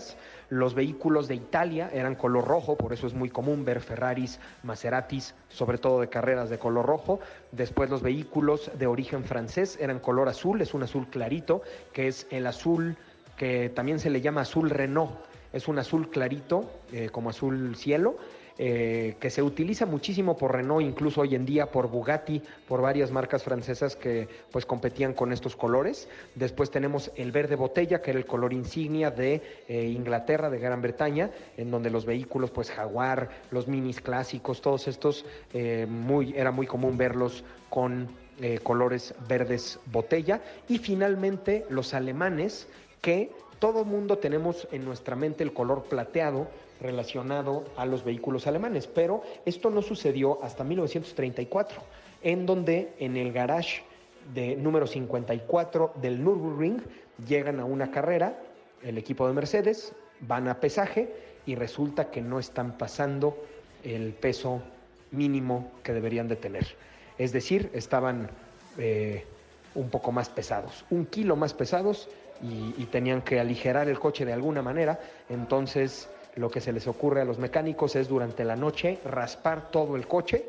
Los 0.51 0.75
vehículos 0.75 1.29
de 1.29 1.35
Italia 1.35 1.91
eran 1.93 2.15
color 2.15 2.47
rojo, 2.47 2.77
por 2.77 2.93
eso 2.93 3.07
es 3.07 3.15
muy 3.15 3.31
común 3.31 3.65
ver 3.65 3.81
Ferraris, 3.81 4.39
Maseratis, 4.63 5.35
sobre 5.49 5.79
todo 5.79 6.01
de 6.01 6.09
carreras 6.09 6.51
de 6.51 6.59
color 6.59 6.87
rojo. 6.87 7.21
Después 7.53 7.91
los 7.91 8.03
vehículos 8.03 8.71
de 8.79 8.87
origen 8.87 9.25
francés 9.25 9.79
eran 9.81 9.99
color 9.99 10.29
azul, 10.29 10.61
es 10.61 10.75
un 10.75 10.83
azul 10.83 11.09
clarito, 11.09 11.63
que 11.93 12.09
es 12.09 12.27
el 12.31 12.47
azul 12.47 12.97
que 13.37 13.69
también 13.71 13.99
se 13.99 14.11
le 14.11 14.21
llama 14.21 14.43
azul 14.43 14.71
Renault. 14.71 15.13
Es 15.53 15.69
un 15.69 15.79
azul 15.79 16.11
clarito, 16.11 16.71
eh, 16.93 17.09
como 17.11 17.31
azul 17.31 17.75
cielo 17.77 18.17
eh, 18.61 19.15
que 19.21 19.31
se 19.31 19.41
utiliza 19.41 19.87
muchísimo 19.87 20.37
por 20.37 20.53
Renault, 20.53 20.85
incluso 20.85 21.21
hoy 21.21 21.37
en 21.37 21.47
día 21.47 21.67
por 21.67 21.89
Bugatti, 21.89 22.43
por 22.67 22.83
varias 22.83 23.13
marcas 23.13 23.45
francesas 23.45 23.95
que 23.95 24.27
pues 24.51 24.67
competían 24.67 25.15
con 25.15 25.33
estos 25.33 25.55
colores. 25.55 26.09
Después 26.35 26.69
tenemos 26.69 27.13
el 27.15 27.31
verde 27.31 27.55
botella, 27.55 28.03
que 28.03 28.11
era 28.11 28.19
el 28.19 28.27
color 28.27 28.53
insignia 28.53 29.13
de 29.13 29.41
eh, 29.69 29.85
Inglaterra, 29.85 30.51
de 30.51 30.59
Gran 30.59 30.83
Bretaña, 30.83 31.31
en 31.57 31.71
donde 31.71 31.89
los 31.89 32.05
vehículos, 32.05 32.51
pues 32.51 32.73
Jaguar, 32.73 33.29
los 33.53 33.69
minis 33.69 34.01
clásicos, 34.01 34.61
todos 34.61 34.89
estos, 34.89 35.25
eh, 35.55 35.87
muy, 35.89 36.35
era 36.37 36.51
muy 36.51 36.67
común 36.67 36.97
verlos 36.99 37.45
con 37.71 38.09
colores 38.63 39.15
verdes 39.29 39.81
botella. 39.87 40.41
Y 40.69 40.79
finalmente 40.79 41.65
los 41.71 41.93
alemanes, 41.93 42.69
que 43.01 43.33
todo 43.59 43.85
mundo 43.85 44.19
tenemos 44.19 44.69
en 44.71 44.85
nuestra 44.85 45.17
mente 45.17 45.43
el 45.43 45.53
color 45.53 45.85
plateado, 45.85 46.49
relacionado 46.81 47.65
a 47.77 47.87
los 47.87 48.05
vehículos 48.05 48.47
alemanes, 48.47 48.87
pero 48.87 49.23
esto 49.45 49.71
no 49.71 49.83
sucedió 49.83 50.43
hasta 50.43 50.65
1934, 50.65 51.83
en 52.23 52.47
donde 52.47 52.93
en 52.99 53.17
el 53.17 53.33
garage 53.33 53.83
de 54.35 54.57
número 54.57 54.87
54 54.87 55.95
del 56.01 56.23
Nürburgring 56.23 56.83
llegan 57.27 57.61
a 57.61 57.65
una 57.65 57.91
carrera, 57.91 58.39
el 58.83 58.99
equipo 58.99 59.27
de 59.27 59.35
Mercedes, 59.35 59.93
van 60.21 60.49
a 60.49 60.61
pesaje 60.61 61.09
y 61.47 61.55
resulta 61.55 62.11
que 62.11 62.21
no 62.21 62.39
están 62.39 62.77
pasando 62.77 63.37
el 63.83 64.13
peso 64.13 64.63
mínimo 65.11 65.71
que 65.83 65.93
deberían 65.93 66.29
de 66.29 66.37
tener. 66.37 66.67
Es 67.17 67.33
decir, 67.33 67.71
estaban 67.73 68.31
eh, 68.77 69.25
un 69.75 69.89
poco 69.91 70.13
más 70.13 70.29
pesados, 70.29 70.85
un 70.91 71.07
kilo 71.07 71.37
más 71.37 71.55
pesados 71.55 72.09
y, 72.43 72.75
y 72.81 72.87
tenían 72.87 73.23
que 73.23 73.41
aligerar 73.41 73.89
el 73.89 73.99
coche 73.99 74.25
de 74.25 74.33
alguna 74.33 74.63
manera. 74.63 75.01
Entonces, 75.29 76.09
lo 76.39 76.51
que 76.51 76.61
se 76.61 76.73
les 76.73 76.87
ocurre 76.87 77.21
a 77.21 77.25
los 77.25 77.39
mecánicos 77.39 77.97
es 77.97 78.09
durante 78.09 78.45
la 78.45 78.57
noche 78.57 78.99
raspar 79.05 79.71
todo 79.71 79.97
el 79.97 80.07
coche 80.07 80.47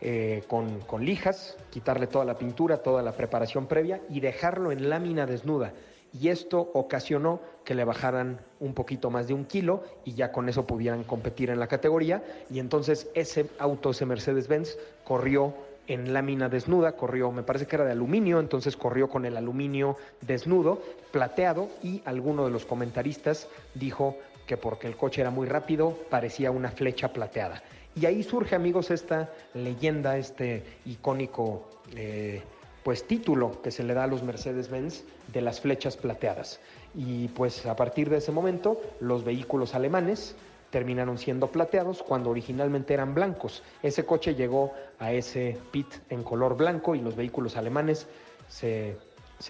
eh, 0.00 0.44
con, 0.46 0.80
con, 0.80 1.04
lijas, 1.04 1.56
quitarle 1.70 2.06
toda 2.06 2.24
la 2.24 2.36
pintura, 2.36 2.78
toda 2.78 3.02
la 3.02 3.12
preparación 3.12 3.66
previa 3.66 4.00
y 4.10 4.20
dejarlo 4.20 4.70
en 4.70 4.90
lámina 4.90 5.26
desnuda. 5.26 5.72
Y 6.12 6.28
esto 6.28 6.70
ocasionó 6.74 7.40
que 7.64 7.74
le 7.74 7.84
bajaran 7.84 8.40
un 8.60 8.74
poquito 8.74 9.10
más 9.10 9.26
de 9.26 9.34
un 9.34 9.44
kilo 9.44 9.82
y 10.04 10.14
ya 10.14 10.32
con 10.32 10.48
eso 10.48 10.66
pudieran 10.66 11.02
competir 11.02 11.50
en 11.50 11.58
la 11.58 11.66
categoría. 11.66 12.22
Y 12.50 12.58
entonces 12.58 13.08
ese 13.14 13.50
auto, 13.58 13.90
ese 13.90 14.06
Mercedes-Benz, 14.06 14.78
corrió 15.04 15.54
en 15.86 16.12
lámina 16.12 16.48
desnuda, 16.48 16.92
corrió, 16.92 17.30
me 17.32 17.42
parece 17.42 17.66
que 17.66 17.76
era 17.76 17.84
de 17.84 17.92
aluminio, 17.92 18.40
entonces 18.40 18.76
corrió 18.76 19.08
con 19.08 19.24
el 19.24 19.36
aluminio 19.36 19.96
desnudo, 20.20 20.82
plateado, 21.10 21.68
y 21.82 22.02
alguno 22.04 22.44
de 22.44 22.50
los 22.50 22.66
comentaristas 22.66 23.48
dijo 23.74 24.16
que 24.46 24.56
porque 24.56 24.86
el 24.86 24.96
coche 24.96 25.20
era 25.20 25.30
muy 25.30 25.46
rápido, 25.46 25.96
parecía 26.10 26.50
una 26.50 26.70
flecha 26.70 27.12
plateada. 27.12 27.62
Y 27.94 28.06
ahí 28.06 28.22
surge, 28.22 28.54
amigos, 28.54 28.90
esta 28.90 29.30
leyenda, 29.54 30.18
este 30.18 30.62
icónico 30.84 31.68
eh, 31.94 32.42
pues 32.84 33.06
título 33.06 33.62
que 33.62 33.70
se 33.70 33.82
le 33.82 33.94
da 33.94 34.04
a 34.04 34.06
los 34.06 34.22
Mercedes-Benz 34.22 35.04
de 35.32 35.40
las 35.40 35.60
flechas 35.60 35.96
plateadas. 35.96 36.60
Y 36.94 37.28
pues 37.28 37.66
a 37.66 37.74
partir 37.74 38.10
de 38.10 38.18
ese 38.18 38.32
momento, 38.32 38.80
los 39.00 39.24
vehículos 39.24 39.74
alemanes 39.74 40.36
terminaron 40.70 41.18
siendo 41.18 41.48
plateados 41.48 42.02
cuando 42.02 42.30
originalmente 42.30 42.94
eran 42.94 43.14
blancos. 43.14 43.62
Ese 43.82 44.04
coche 44.04 44.34
llegó 44.34 44.72
a 44.98 45.12
ese 45.12 45.58
pit 45.70 45.86
en 46.10 46.22
color 46.22 46.56
blanco 46.56 46.94
y 46.94 47.00
los 47.00 47.16
vehículos 47.16 47.56
alemanes 47.56 48.06
se, 48.48 48.96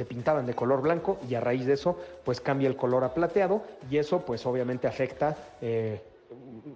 pintaban 0.09 0.47
de 0.47 0.55
color 0.55 0.83
blanco 0.83 1.19
y 1.29 1.35
a 1.35 1.41
raíz 1.41 1.67
de 1.67 1.75
eso 1.75 1.99
pues 2.25 2.41
cambia 2.41 2.69
el 2.69 2.77
color 2.77 3.05
a 3.05 3.15
plateado 3.15 3.63
y 3.91 3.99
eso 3.99 4.21
pues 4.21 4.45
obviamente 4.47 4.87
afecta 4.87 5.37
eh, 5.61 6.01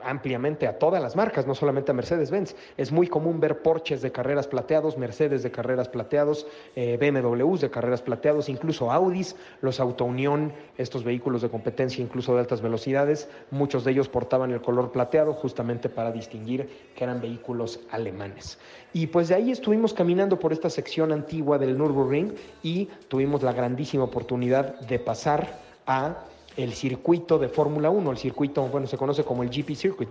ampliamente 0.03 0.67
a 0.67 0.79
todas 0.79 1.03
las 1.03 1.17
marcas, 1.17 1.47
no 1.47 1.55
solamente 1.55 1.91
a 1.91 1.95
Mercedes-Benz. 1.95 2.55
Es 2.77 2.93
muy 2.93 3.07
común 3.07 3.41
ver 3.41 3.63
Porsches 3.63 4.03
de 4.03 4.13
carreras 4.13 4.47
plateados, 4.47 4.97
Mercedes 4.97 5.43
de 5.43 5.51
carreras 5.51 5.89
plateados, 5.89 6.47
eh, 6.77 6.97
BMWs 6.97 7.61
de 7.61 7.71
carreras 7.71 8.03
plateados, 8.03 8.49
incluso 8.49 8.91
Audis, 8.91 9.37
los 9.61 9.81
Auto 9.81 10.05
Unión, 10.05 10.53
estos 10.79 11.05
vehículos 11.05 11.43
de 11.43 11.49
competencia, 11.49 12.03
incluso 12.03 12.35
de 12.35 12.41
altas 12.41 12.61
velocidades, 12.61 13.29
muchos 13.51 13.85
de 13.85 13.93
ellos 13.93 14.09
portaban 14.09 14.51
el 14.53 14.63
color 14.63 14.93
plateado 14.93 15.33
justamente 15.35 15.89
para 15.89 16.13
distinguir 16.13 16.69
que 16.95 17.05
eran 17.05 17.21
vehículos 17.21 17.81
alemanes. 17.91 18.59
Y 18.93 19.09
pues 19.09 19.29
de 19.29 19.35
ahí 19.35 19.51
estuvimos 19.51 19.95
caminando 19.95 20.39
por 20.39 20.53
esta 20.53 20.71
sección 20.71 21.13
antigua 21.13 21.59
del 21.59 21.77
Nürburgring 21.77 22.35
y 22.63 22.87
tuvimos 23.09 23.43
la 23.43 23.53
grandísima 23.53 24.05
oportunidad 24.05 24.81
de 24.81 24.99
pasar 24.99 25.59
a 25.87 26.25
el 26.63 26.75
circuito 26.75 27.39
de 27.39 27.49
Fórmula 27.49 27.91
1, 27.91 28.11
el 28.11 28.19
circuito, 28.19 28.63
bueno, 28.69 28.87
se 28.87 28.97
conoce 28.97 29.25
como 29.25 29.43
el 29.43 29.51
GP 29.51 29.75
Circuit, 29.75 30.11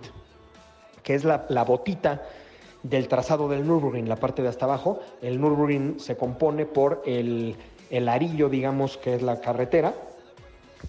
que 1.02 1.14
es 1.14 1.24
la, 1.24 1.64
botita 1.64 2.22
del 2.82 3.08
trazado 3.08 3.48
del 3.48 3.66
Nürburgring, 3.66 4.08
la 4.08 4.16
parte 4.16 4.42
de 4.42 4.48
hasta 4.48 4.64
abajo. 4.64 5.00
El 5.22 5.40
Nürburgring 5.40 6.00
se 6.00 6.16
compone 6.16 6.66
por 6.66 7.02
el, 7.06 7.56
el 7.90 8.08
arillo, 8.08 8.48
digamos, 8.48 8.96
que 8.96 9.14
es 9.14 9.22
la 9.22 9.40
carretera, 9.40 9.94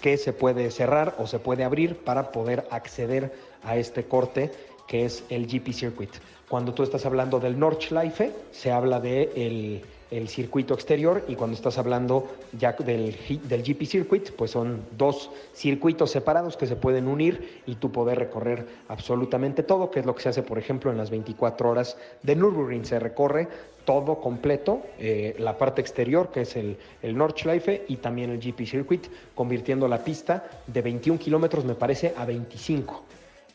que 0.01 0.18
se 0.18 0.34
puede 0.34 0.72
cerrar 0.72 1.15
o 1.20 1.27
se 1.27 1.39
puede 1.39 1.63
abrir 1.63 1.98
para 1.98 2.32
poder 2.32 2.65
acceder 2.72 3.34
a 3.63 3.75
este 3.75 4.06
corte 4.06 4.51
que 4.88 5.06
es 5.06 5.24
el 5.30 5.48
GP 5.48 5.72
Circuit. 5.74 6.12
Cuando 6.50 6.74
tú 6.74 6.84
estás 6.84 7.06
hablando 7.06 7.39
del 7.39 7.58
Nordschleife, 7.58 8.34
se 8.51 8.72
habla 8.72 9.00
de 9.00 9.32
el, 9.36 9.84
el 10.12 10.27
circuito 10.27 10.74
exterior 10.74 11.24
y 11.27 11.36
cuando 11.36 11.56
estás 11.56 11.77
hablando 11.77 12.30
ya 12.60 12.74
del, 12.74 13.15
del 13.48 13.63
GP 13.63 13.86
Circuit, 13.86 14.32
pues 14.32 14.51
son 14.51 14.82
dos 14.98 15.32
circuitos 15.56 16.12
separados 16.12 16.58
que 16.58 16.68
se 16.68 16.75
pueden 16.75 17.08
unir 17.08 17.62
y 17.65 17.75
tú 17.75 17.91
poder 17.91 18.20
recorrer 18.20 18.68
absolutamente 18.89 19.63
todo, 19.63 19.89
que 19.89 20.01
es 20.01 20.06
lo 20.06 20.13
que 20.13 20.22
se 20.22 20.30
hace, 20.30 20.44
por 20.44 20.60
ejemplo, 20.60 20.91
en 20.91 20.98
las 20.98 21.10
24 21.10 21.70
horas 21.70 21.98
de 22.24 22.36
Nürburgring. 22.36 22.86
Se 22.86 23.00
recorre 23.00 23.48
todo 23.86 24.20
completo, 24.20 24.82
eh, 25.00 25.36
la 25.39 25.58
parte 25.58 25.82
exterior, 25.82 26.30
que 26.32 26.41
es 26.41 26.56
el, 26.56 26.77
el 27.01 27.18
Nordschleife, 27.18 27.86
y 27.88 27.98
también 27.98 28.30
el 28.30 28.39
GP 28.39 28.65
Circuit, 28.65 29.08
convirtiendo 29.34 29.88
la 29.88 30.03
pista 30.03 30.46
de 30.68 30.82
21 30.82 31.20
kilómetros, 31.20 31.65
me 31.65 31.75
parece, 31.75 32.13
a 32.18 32.25
25. 32.25 33.03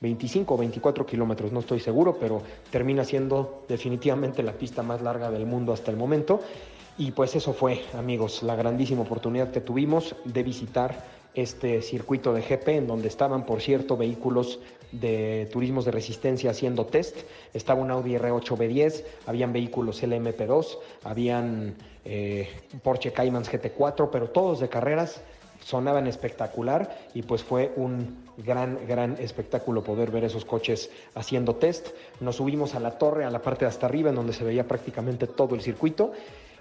25 0.06 0.54
o 0.54 0.56
24 0.56 1.04
kilómetros, 1.04 1.50
no 1.50 1.60
estoy 1.60 1.80
seguro, 1.80 2.16
pero 2.18 2.40
termina 2.70 3.04
siendo 3.04 3.64
definitivamente 3.68 4.42
la 4.44 4.52
pista 4.52 4.82
más 4.82 5.02
larga 5.02 5.30
del 5.30 5.46
mundo 5.46 5.72
hasta 5.72 5.90
el 5.90 5.96
momento. 5.96 6.40
Y 6.96 7.10
pues 7.10 7.34
eso 7.34 7.52
fue, 7.52 7.82
amigos, 7.94 8.42
la 8.42 8.54
grandísima 8.54 9.02
oportunidad 9.02 9.50
que 9.50 9.60
tuvimos 9.60 10.14
de 10.24 10.42
visitar 10.42 11.16
este 11.34 11.82
circuito 11.82 12.32
de 12.32 12.40
GP, 12.40 12.68
en 12.68 12.86
donde 12.86 13.08
estaban, 13.08 13.44
por 13.44 13.60
cierto, 13.60 13.96
vehículos 13.96 14.60
de 14.92 15.48
turismos 15.52 15.84
de 15.84 15.90
resistencia 15.90 16.52
haciendo 16.52 16.86
test. 16.86 17.16
Estaba 17.52 17.82
un 17.82 17.90
Audi 17.90 18.14
R8 18.14 18.56
B10, 18.56 19.04
habían 19.26 19.52
vehículos 19.52 20.02
LMP2, 20.02 20.78
habían 21.04 21.74
eh, 22.04 22.48
Porsche 22.82 23.12
Caymans 23.12 23.50
GT4, 23.50 24.08
pero 24.10 24.30
todos 24.30 24.60
de 24.60 24.68
carreras 24.68 25.20
sonaban 25.62 26.06
espectacular 26.06 26.96
y 27.12 27.22
pues 27.22 27.42
fue 27.42 27.72
un 27.76 28.25
gran, 28.38 28.78
gran 28.86 29.16
espectáculo 29.18 29.82
poder 29.82 30.10
ver 30.10 30.24
esos 30.24 30.44
coches 30.44 30.90
haciendo 31.14 31.56
test. 31.56 31.88
Nos 32.20 32.36
subimos 32.36 32.74
a 32.74 32.80
la 32.80 32.98
torre, 32.98 33.24
a 33.24 33.30
la 33.30 33.42
parte 33.42 33.64
de 33.64 33.68
hasta 33.68 33.86
arriba, 33.86 34.10
en 34.10 34.16
donde 34.16 34.32
se 34.32 34.44
veía 34.44 34.66
prácticamente 34.66 35.26
todo 35.26 35.54
el 35.54 35.62
circuito 35.62 36.12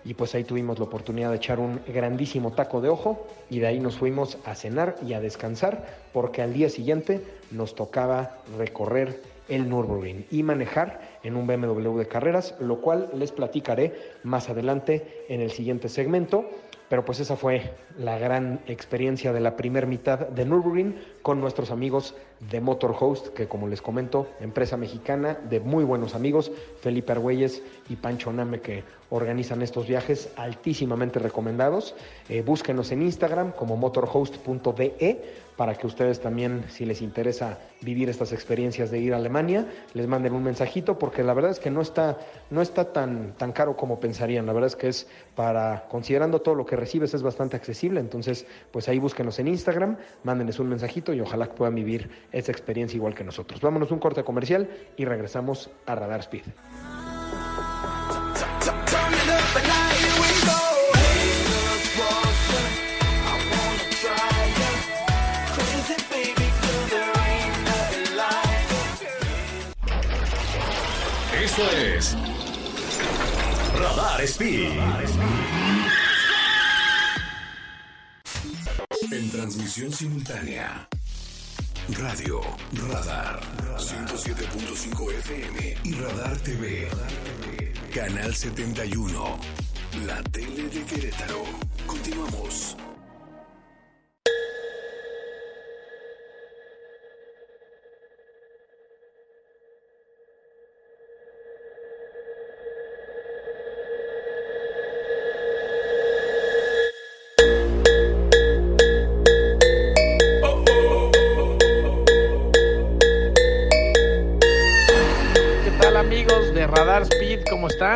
y 0.06 0.14
pues 0.14 0.36
ahí 0.36 0.44
tuvimos 0.44 0.78
la 0.78 0.86
oportunidad 0.86 1.32
de 1.32 1.38
echar 1.38 1.60
un 1.60 1.82
grandísimo 1.88 2.54
taco 2.54 2.80
de 2.80 2.90
ojo 2.90 3.26
y 3.50 3.60
de 3.60 3.68
ahí 3.68 3.80
nos 3.80 3.98
fuimos 3.98 4.38
a 4.46 4.54
cenar 4.54 4.96
y 5.06 5.14
a 5.14 5.20
descansar 5.20 5.86
porque 6.14 6.44
al 6.44 6.54
día 6.54 6.70
siguiente 6.70 7.22
nos 7.52 7.74
tocaba 7.74 8.38
recorrer 8.58 9.20
el 9.50 9.70
Nürburgring 9.70 10.26
y 10.32 10.44
manejar 10.44 11.20
en 11.24 11.36
un 11.36 11.48
BMW 11.48 11.98
de 11.98 12.08
carreras, 12.08 12.56
lo 12.60 12.82
cual 12.82 13.10
les 13.14 13.32
platicaré 13.32 13.94
más 14.24 14.50
adelante 14.50 15.26
en 15.30 15.42
el 15.42 15.52
siguiente 15.52 15.90
segmento. 15.90 16.46
Pero 16.90 17.04
pues 17.04 17.20
esa 17.20 17.36
fue 17.36 17.74
la 17.98 18.20
gran 18.20 18.60
experiencia 18.68 19.34
de 19.34 19.40
la 19.40 19.56
primera 19.56 19.88
mitad 19.88 20.20
de 20.20 20.46
Nürburgring 20.46 20.96
con 21.22 21.42
nuestros 21.42 21.72
amigos 21.72 22.16
de 22.52 22.62
Motorhost, 22.62 23.30
que 23.30 23.48
como 23.48 23.68
les 23.68 23.82
comento, 23.82 24.28
empresa 24.40 24.78
mexicana 24.78 25.38
de 25.50 25.60
muy 25.60 25.84
buenos 25.84 26.14
amigos, 26.14 26.52
Felipe 26.82 27.14
Argüelles 27.14 27.64
y 27.90 27.96
Pancho 27.96 28.32
Name, 28.32 28.62
que 28.62 28.84
organizan 29.10 29.62
estos 29.62 29.88
viajes 29.88 30.30
altísimamente 30.36 31.20
recomendados. 31.20 31.96
Eh, 32.30 32.42
búsquenos 32.42 32.92
en 32.92 33.02
Instagram 33.02 33.52
como 33.52 33.78
motorhost.de 33.78 35.46
para 35.56 35.76
que 35.76 35.88
ustedes 35.88 36.20
también, 36.20 36.66
si 36.70 36.86
les 36.86 37.02
interesa 37.02 37.60
vivir 37.82 38.10
estas 38.10 38.34
experiencias 38.34 38.92
de 38.92 39.00
ir 39.00 39.14
a 39.14 39.18
Alemania, 39.18 39.66
les 39.94 40.08
manden 40.08 40.34
un 40.34 40.44
mensajito, 40.44 41.00
porque 41.00 41.24
la 41.24 41.34
verdad 41.34 41.52
es 41.52 41.60
que 41.60 41.72
no 41.72 41.82
está, 41.82 42.18
no 42.50 42.62
está 42.62 42.92
tan, 42.92 43.34
tan 43.38 43.54
caro 43.54 43.78
como 43.78 44.00
pensarían. 44.00 44.46
La 44.46 44.54
verdad 44.54 44.68
es 44.68 44.76
que 44.76 44.90
es 44.90 45.08
para, 45.36 45.88
considerando 45.90 46.42
todo 46.42 46.56
lo 46.56 46.66
que 46.66 46.76
recibes, 46.76 47.14
es 47.14 47.24
bastante 47.24 47.56
accesible. 47.56 48.00
Entonces, 48.00 48.46
pues 48.72 48.90
ahí 48.90 49.00
búsquenos 49.00 49.40
en 49.40 49.48
Instagram, 49.48 49.98
mándenles 50.24 50.60
un 50.60 50.68
mensajito 50.68 51.14
y 51.14 51.22
ojalá 51.22 51.46
puedan 51.46 51.76
vivir 51.76 52.10
esa 52.32 52.52
experiencia 52.52 52.98
igual 52.98 53.16
que 53.16 53.24
nosotros. 53.24 53.62
Vámonos 53.62 53.92
un 53.92 54.00
corte 54.00 54.24
comercial 54.24 54.70
y 54.98 55.06
regresamos 55.06 55.70
a 55.86 55.96
Radar 55.96 56.20
Speed. 56.22 56.44
Esto 71.58 71.72
es 71.78 72.18
Radar 73.80 74.22
Speed. 74.24 74.78
En 79.10 79.32
transmisión 79.32 79.94
simultánea. 79.94 80.86
Radio 81.98 82.42
Radar 82.90 83.40
107.5 83.78 85.12
FM 85.14 85.78
y 85.86 85.94
Radar 85.94 86.36
TV. 86.40 86.90
Canal 87.94 88.36
71. 88.36 89.40
La 90.06 90.22
tele 90.24 90.68
de 90.68 90.84
Querétaro. 90.84 91.44
Continuamos. 91.88 92.76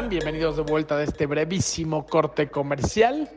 Bienvenidos 0.07 0.55
de 0.55 0.61
vuelta 0.63 0.95
de 0.97 1.03
este 1.03 1.25
brevísimo 1.25 2.05
corte 2.07 2.47
comercial. 2.49 3.29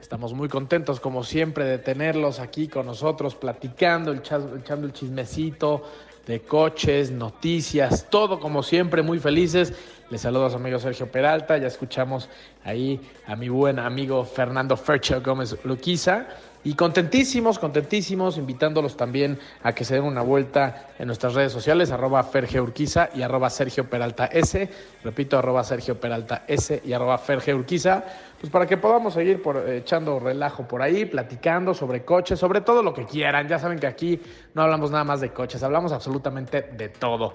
Estamos 0.00 0.32
muy 0.34 0.48
contentos 0.48 1.00
como 1.00 1.24
siempre 1.24 1.64
de 1.64 1.78
tenerlos 1.78 2.38
aquí 2.38 2.68
con 2.68 2.86
nosotros 2.86 3.34
platicando, 3.34 4.14
echa- 4.14 4.40
echando 4.58 4.86
el 4.86 4.92
chismecito 4.92 5.82
de 6.26 6.40
coches, 6.42 7.10
noticias, 7.10 8.06
todo 8.08 8.38
como 8.38 8.62
siempre, 8.62 9.02
muy 9.02 9.18
felices. 9.18 9.72
Les 10.08 10.20
saludo 10.20 10.46
a 10.46 10.50
su 10.50 10.56
amigo 10.56 10.78
Sergio 10.78 11.10
Peralta, 11.10 11.58
ya 11.58 11.66
escuchamos 11.66 12.28
ahí 12.64 13.00
a 13.26 13.34
mi 13.36 13.48
buen 13.48 13.78
amigo 13.78 14.24
Fernando 14.24 14.76
Fercho 14.76 15.20
Gómez 15.20 15.56
Luquiza. 15.64 16.28
Y 16.66 16.74
contentísimos, 16.74 17.60
contentísimos, 17.60 18.38
invitándolos 18.38 18.96
también 18.96 19.38
a 19.62 19.72
que 19.72 19.84
se 19.84 19.94
den 19.94 20.02
una 20.02 20.22
vuelta 20.22 20.88
en 20.98 21.06
nuestras 21.06 21.34
redes 21.34 21.52
sociales, 21.52 21.92
arroba 21.92 22.24
Ferge 22.24 22.60
Urquiza 22.60 23.08
y 23.14 23.22
arroba 23.22 23.50
Sergio 23.50 23.88
Peralta 23.88 24.26
S. 24.26 24.68
Repito, 25.04 25.38
arroba 25.38 25.62
Sergio 25.62 26.00
Peralta 26.00 26.42
S 26.48 26.82
y 26.84 26.92
arroba 26.92 27.18
Ferge 27.18 27.54
Urquiza, 27.54 28.02
pues 28.40 28.50
para 28.50 28.66
que 28.66 28.78
podamos 28.78 29.14
seguir 29.14 29.40
eh, 29.44 29.76
echando 29.76 30.18
relajo 30.18 30.66
por 30.66 30.82
ahí, 30.82 31.04
platicando 31.04 31.72
sobre 31.72 32.04
coches, 32.04 32.40
sobre 32.40 32.62
todo 32.62 32.82
lo 32.82 32.92
que 32.92 33.04
quieran. 33.04 33.46
Ya 33.46 33.60
saben 33.60 33.78
que 33.78 33.86
aquí 33.86 34.20
no 34.52 34.62
hablamos 34.62 34.90
nada 34.90 35.04
más 35.04 35.20
de 35.20 35.30
coches, 35.30 35.62
hablamos 35.62 35.92
absolutamente 35.92 36.62
de 36.62 36.88
todo. 36.88 37.32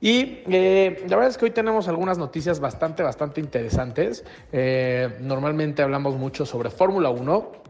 Y 0.00 0.42
eh, 0.48 1.04
la 1.08 1.14
verdad 1.14 1.30
es 1.30 1.38
que 1.38 1.44
hoy 1.44 1.52
tenemos 1.52 1.86
algunas 1.86 2.18
noticias 2.18 2.58
bastante, 2.58 3.04
bastante 3.04 3.40
interesantes. 3.40 4.24
Eh, 4.50 5.18
normalmente 5.20 5.82
hablamos 5.82 6.16
mucho 6.16 6.44
sobre 6.44 6.70
Fórmula 6.70 7.10
1, 7.10 7.62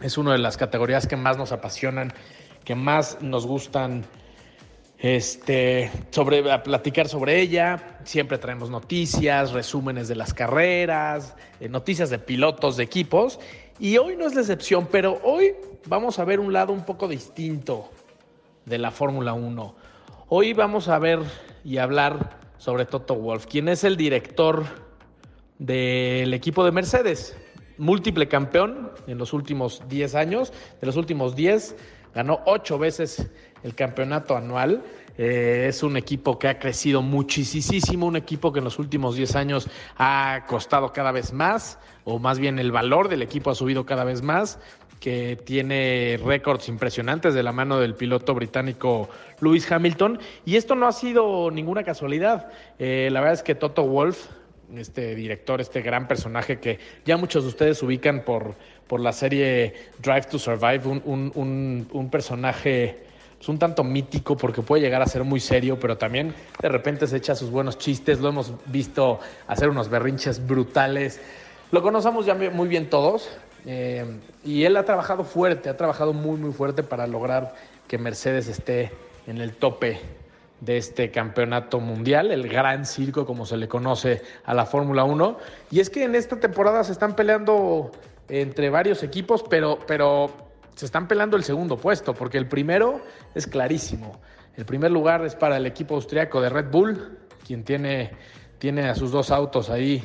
es 0.00 0.18
una 0.18 0.32
de 0.32 0.38
las 0.38 0.56
categorías 0.56 1.06
que 1.06 1.16
más 1.16 1.36
nos 1.36 1.52
apasionan, 1.52 2.12
que 2.64 2.74
más 2.74 3.18
nos 3.20 3.46
gustan 3.46 4.04
este, 4.98 5.90
sobre, 6.10 6.50
a 6.50 6.62
platicar 6.62 7.08
sobre 7.08 7.40
ella. 7.40 7.98
Siempre 8.04 8.38
traemos 8.38 8.70
noticias, 8.70 9.52
resúmenes 9.52 10.08
de 10.08 10.14
las 10.14 10.32
carreras, 10.32 11.34
eh, 11.60 11.68
noticias 11.68 12.08
de 12.10 12.18
pilotos, 12.18 12.76
de 12.76 12.84
equipos. 12.84 13.40
Y 13.78 13.98
hoy 13.98 14.16
no 14.16 14.26
es 14.26 14.34
la 14.34 14.42
excepción, 14.42 14.88
pero 14.90 15.20
hoy 15.24 15.54
vamos 15.86 16.18
a 16.18 16.24
ver 16.24 16.38
un 16.38 16.52
lado 16.52 16.72
un 16.72 16.84
poco 16.84 17.08
distinto 17.08 17.90
de 18.64 18.78
la 18.78 18.92
Fórmula 18.92 19.32
1. 19.32 19.74
Hoy 20.28 20.52
vamos 20.52 20.88
a 20.88 20.98
ver 20.98 21.18
y 21.64 21.78
hablar 21.78 22.38
sobre 22.58 22.84
Toto 22.84 23.16
Wolf, 23.16 23.46
quien 23.46 23.68
es 23.68 23.82
el 23.82 23.96
director 23.96 24.64
del 25.58 26.32
equipo 26.32 26.64
de 26.64 26.70
Mercedes, 26.70 27.36
múltiple 27.78 28.28
campeón 28.28 28.90
en 29.06 29.18
los 29.18 29.32
últimos 29.32 29.82
10 29.88 30.14
años, 30.14 30.52
de 30.80 30.86
los 30.86 30.96
últimos 30.96 31.36
10, 31.36 31.76
ganó 32.14 32.40
8 32.46 32.78
veces 32.78 33.28
el 33.62 33.74
campeonato 33.74 34.36
anual. 34.36 34.82
Eh, 35.18 35.66
es 35.68 35.82
un 35.82 35.96
equipo 35.98 36.38
que 36.38 36.48
ha 36.48 36.58
crecido 36.58 37.02
muchísimo, 37.02 38.06
un 38.06 38.16
equipo 38.16 38.52
que 38.52 38.60
en 38.60 38.64
los 38.64 38.78
últimos 38.78 39.14
10 39.14 39.36
años 39.36 39.68
ha 39.98 40.44
costado 40.46 40.92
cada 40.92 41.12
vez 41.12 41.34
más, 41.34 41.78
o 42.04 42.18
más 42.18 42.38
bien 42.38 42.58
el 42.58 42.72
valor 42.72 43.08
del 43.08 43.20
equipo 43.20 43.50
ha 43.50 43.54
subido 43.54 43.84
cada 43.84 44.04
vez 44.04 44.22
más 44.22 44.58
que 45.02 45.36
tiene 45.36 46.18
récords 46.24 46.68
impresionantes 46.68 47.34
de 47.34 47.42
la 47.42 47.50
mano 47.50 47.80
del 47.80 47.96
piloto 47.96 48.34
británico 48.34 49.08
Lewis 49.40 49.70
Hamilton. 49.70 50.20
Y 50.44 50.54
esto 50.54 50.76
no 50.76 50.86
ha 50.86 50.92
sido 50.92 51.50
ninguna 51.50 51.82
casualidad. 51.82 52.52
Eh, 52.78 53.08
la 53.10 53.18
verdad 53.20 53.34
es 53.34 53.42
que 53.42 53.56
Toto 53.56 53.82
Wolf 53.82 54.28
este 54.78 55.14
director, 55.14 55.60
este 55.60 55.82
gran 55.82 56.08
personaje 56.08 56.58
que 56.58 56.78
ya 57.04 57.16
muchos 57.16 57.44
de 57.44 57.48
ustedes 57.48 57.82
ubican 57.82 58.24
por, 58.24 58.54
por 58.86 59.00
la 59.00 59.12
serie 59.12 59.74
Drive 60.02 60.26
to 60.30 60.38
Survive, 60.38 60.86
un, 60.86 61.02
un, 61.04 61.32
un, 61.34 61.88
un 61.92 62.10
personaje 62.10 63.04
es 63.42 63.48
un 63.48 63.58
tanto 63.58 63.82
mítico 63.82 64.36
porque 64.36 64.62
puede 64.62 64.82
llegar 64.82 65.02
a 65.02 65.06
ser 65.06 65.24
muy 65.24 65.40
serio, 65.40 65.76
pero 65.80 65.98
también 65.98 66.32
de 66.60 66.68
repente 66.68 67.08
se 67.08 67.16
echa 67.16 67.34
sus 67.34 67.50
buenos 67.50 67.76
chistes, 67.76 68.20
lo 68.20 68.28
hemos 68.28 68.52
visto 68.66 69.18
hacer 69.48 69.68
unos 69.68 69.88
berrinches 69.88 70.46
brutales. 70.46 71.20
Lo 71.72 71.82
conocemos 71.82 72.24
ya 72.24 72.36
muy 72.36 72.68
bien 72.68 72.88
todos 72.88 73.36
eh, 73.66 74.04
y 74.44 74.62
él 74.62 74.76
ha 74.76 74.84
trabajado 74.84 75.24
fuerte, 75.24 75.68
ha 75.68 75.76
trabajado 75.76 76.12
muy 76.12 76.38
muy 76.38 76.52
fuerte 76.52 76.84
para 76.84 77.08
lograr 77.08 77.56
que 77.88 77.98
Mercedes 77.98 78.46
esté 78.46 78.92
en 79.26 79.38
el 79.38 79.54
tope 79.54 79.98
de 80.62 80.76
este 80.76 81.10
campeonato 81.10 81.80
mundial, 81.80 82.30
el 82.30 82.48
gran 82.48 82.86
circo 82.86 83.26
como 83.26 83.44
se 83.44 83.56
le 83.56 83.66
conoce 83.66 84.22
a 84.44 84.54
la 84.54 84.64
Fórmula 84.64 85.02
1. 85.02 85.36
Y 85.72 85.80
es 85.80 85.90
que 85.90 86.04
en 86.04 86.14
esta 86.14 86.38
temporada 86.38 86.84
se 86.84 86.92
están 86.92 87.16
peleando 87.16 87.90
entre 88.28 88.70
varios 88.70 89.02
equipos, 89.02 89.42
pero, 89.42 89.80
pero 89.88 90.30
se 90.76 90.86
están 90.86 91.08
pelando 91.08 91.36
el 91.36 91.42
segundo 91.42 91.76
puesto, 91.76 92.14
porque 92.14 92.38
el 92.38 92.46
primero 92.46 93.00
es 93.34 93.48
clarísimo. 93.48 94.20
El 94.56 94.64
primer 94.64 94.92
lugar 94.92 95.24
es 95.26 95.34
para 95.34 95.56
el 95.56 95.66
equipo 95.66 95.96
austriaco 95.96 96.40
de 96.40 96.48
Red 96.48 96.70
Bull, 96.70 97.18
quien 97.44 97.64
tiene, 97.64 98.12
tiene 98.60 98.88
a 98.88 98.94
sus 98.94 99.10
dos 99.10 99.32
autos 99.32 99.68
ahí 99.68 100.00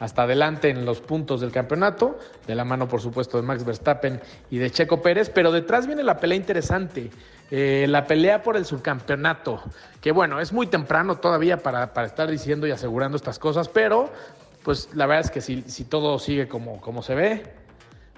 hasta 0.00 0.22
adelante 0.22 0.68
en 0.68 0.84
los 0.84 1.00
puntos 1.00 1.40
del 1.40 1.52
campeonato, 1.52 2.18
de 2.44 2.56
la 2.56 2.64
mano 2.64 2.88
por 2.88 3.00
supuesto 3.00 3.36
de 3.36 3.44
Max 3.44 3.64
Verstappen 3.64 4.20
y 4.50 4.58
de 4.58 4.68
Checo 4.68 5.00
Pérez, 5.00 5.30
pero 5.30 5.52
detrás 5.52 5.86
viene 5.86 6.02
la 6.02 6.18
pelea 6.18 6.36
interesante, 6.36 7.08
eh, 7.54 7.84
la 7.86 8.06
pelea 8.06 8.42
por 8.42 8.56
el 8.56 8.64
subcampeonato, 8.64 9.62
que 10.00 10.10
bueno, 10.10 10.40
es 10.40 10.54
muy 10.54 10.68
temprano 10.68 11.16
todavía 11.16 11.58
para, 11.58 11.92
para, 11.92 12.06
estar 12.06 12.30
diciendo 12.30 12.66
y 12.66 12.70
asegurando 12.70 13.14
estas 13.14 13.38
cosas, 13.38 13.68
pero 13.68 14.10
pues 14.62 14.88
la 14.94 15.04
verdad 15.04 15.26
es 15.26 15.30
que 15.30 15.42
si, 15.42 15.60
si 15.66 15.84
todo 15.84 16.18
sigue 16.18 16.48
como, 16.48 16.80
como 16.80 17.02
se 17.02 17.14
ve, 17.14 17.42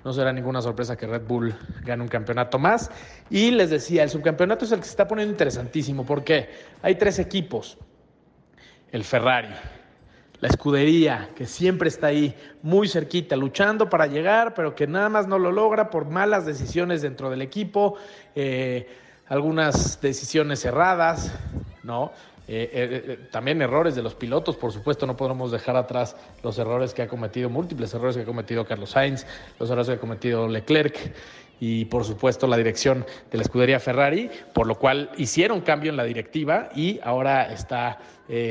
no 0.05 0.13
será 0.13 0.33
ninguna 0.33 0.63
sorpresa 0.63 0.97
que 0.97 1.09
Red 1.09 1.23
Bull 1.27 1.53
gane 1.83 2.01
un 2.01 2.09
campeonato 2.09 2.61
más. 2.61 2.93
Y 3.29 3.51
les 3.51 3.71
decía, 3.71 4.05
el 4.05 4.11
subcampeonato 4.11 4.67
es 4.67 4.71
el 4.71 4.79
que 4.79 4.85
se 4.85 4.91
está 4.91 5.09
poniendo 5.09 5.33
interesantísimo 5.33 6.07
porque 6.07 6.51
hay 6.81 6.95
tres 6.95 7.19
equipos. 7.19 7.77
El 8.93 9.03
Ferrari, 9.03 9.49
la 10.39 10.47
escudería, 10.47 11.31
que 11.35 11.47
siempre 11.47 11.89
está 11.89 12.07
ahí 12.07 12.37
muy 12.63 12.87
cerquita, 12.87 13.35
luchando 13.35 13.91
para 13.91 14.07
llegar, 14.07 14.55
pero 14.55 14.77
que 14.77 14.87
nada 14.87 15.09
más 15.09 15.27
no 15.27 15.41
lo 15.41 15.51
logra 15.51 15.91
por 15.91 16.09
malas 16.09 16.47
decisiones 16.47 17.03
dentro 17.03 17.31
del 17.31 17.43
equipo, 17.43 17.97
eh, 18.37 19.03
algunas 19.29 20.01
decisiones 20.01 20.65
erradas, 20.65 21.33
¿no? 21.83 22.13
Eh, 22.47 22.69
eh, 22.73 23.05
eh, 23.07 23.19
también 23.31 23.63
errores 23.63 23.95
de 23.95 24.03
los 24.03 24.15
pilotos, 24.15 24.57
por 24.57 24.71
supuesto, 24.71 25.07
no 25.07 25.17
podemos 25.17 25.51
dejar 25.51 25.77
atrás 25.77 26.15
los 26.43 26.59
errores 26.59 26.93
que 26.93 27.01
ha 27.01 27.09
cometido, 27.09 27.49
múltiples 27.49 27.95
errores 27.95 28.17
que 28.17 28.23
ha 28.23 28.27
cometido 28.27 28.67
Carlos 28.67 28.91
Sainz, 28.91 29.27
los 29.59 29.71
errores 29.71 29.89
que 29.89 29.95
ha 29.95 29.99
cometido 29.99 30.47
Leclerc 30.47 31.15
y 31.59 31.87
por 31.87 32.05
supuesto 32.05 32.47
la 32.47 32.59
dirección 32.59 33.07
de 33.31 33.39
la 33.39 33.45
escudería 33.45 33.81
Ferrari, 33.81 34.31
por 34.53 34.67
lo 34.67 34.75
cual 34.75 35.11
hicieron 35.17 35.63
cambio 35.63 35.91
en 35.91 35.97
la 35.97 36.05
directiva 36.05 36.69
y 36.75 37.01
ahora 37.03 37.51
está 37.51 37.99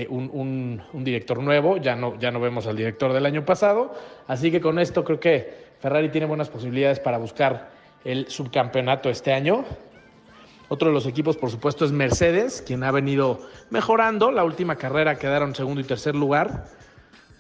un, 0.10 0.82
un, 0.92 1.04
director 1.04 1.40
nuevo, 1.40 1.78
ya 1.78 1.96
no, 1.96 2.18
ya 2.18 2.32
no 2.32 2.40
vemos 2.40 2.66
al 2.66 2.78
director 2.78 3.12
del 3.12 3.26
año 3.26 3.44
pasado, 3.44 3.94
así 4.28 4.50
que 4.50 4.62
con 4.62 4.80
esto 4.80 5.04
creo 5.04 5.20
que 5.20 5.54
Ferrari 5.80 6.10
tiene 6.10 6.26
buenas 6.26 6.50
posibilidades 6.50 7.00
para 7.00 7.18
buscar 7.18 7.72
el 8.06 8.28
subcampeonato 8.30 9.10
este 9.10 9.34
año. 9.34 9.66
Otro 10.74 10.88
de 10.88 10.96
los 10.96 11.06
equipos, 11.06 11.38
por 11.38 11.52
supuesto, 11.52 11.86
es 11.86 11.92
Mercedes, 11.92 12.64
quien 12.66 12.84
ha 12.84 12.90
venido 12.90 13.40
mejorando. 13.70 14.32
La 14.32 14.44
última 14.44 14.76
carrera 14.76 15.20
quedaron 15.20 15.54
segundo 15.54 15.82
y 15.82 15.84
tercer 15.84 16.16
lugar. 16.16 16.66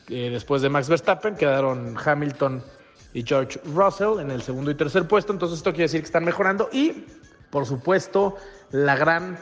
Eh, 0.07 0.29
después 0.31 0.61
de 0.61 0.69
Max 0.69 0.87
Verstappen 0.87 1.35
quedaron 1.35 1.97
Hamilton 1.97 2.63
y 3.11 3.23
George 3.23 3.59
Russell 3.73 4.19
en 4.19 4.29
el 4.29 4.43
segundo 4.43 4.69
y 4.69 4.75
tercer 4.75 5.07
puesto. 5.07 5.33
Entonces 5.33 5.57
esto 5.57 5.71
quiere 5.71 5.85
decir 5.85 6.01
que 6.01 6.05
están 6.05 6.25
mejorando. 6.25 6.69
Y, 6.71 7.07
por 7.49 7.65
supuesto, 7.65 8.35
la 8.69 8.95
gran 8.97 9.39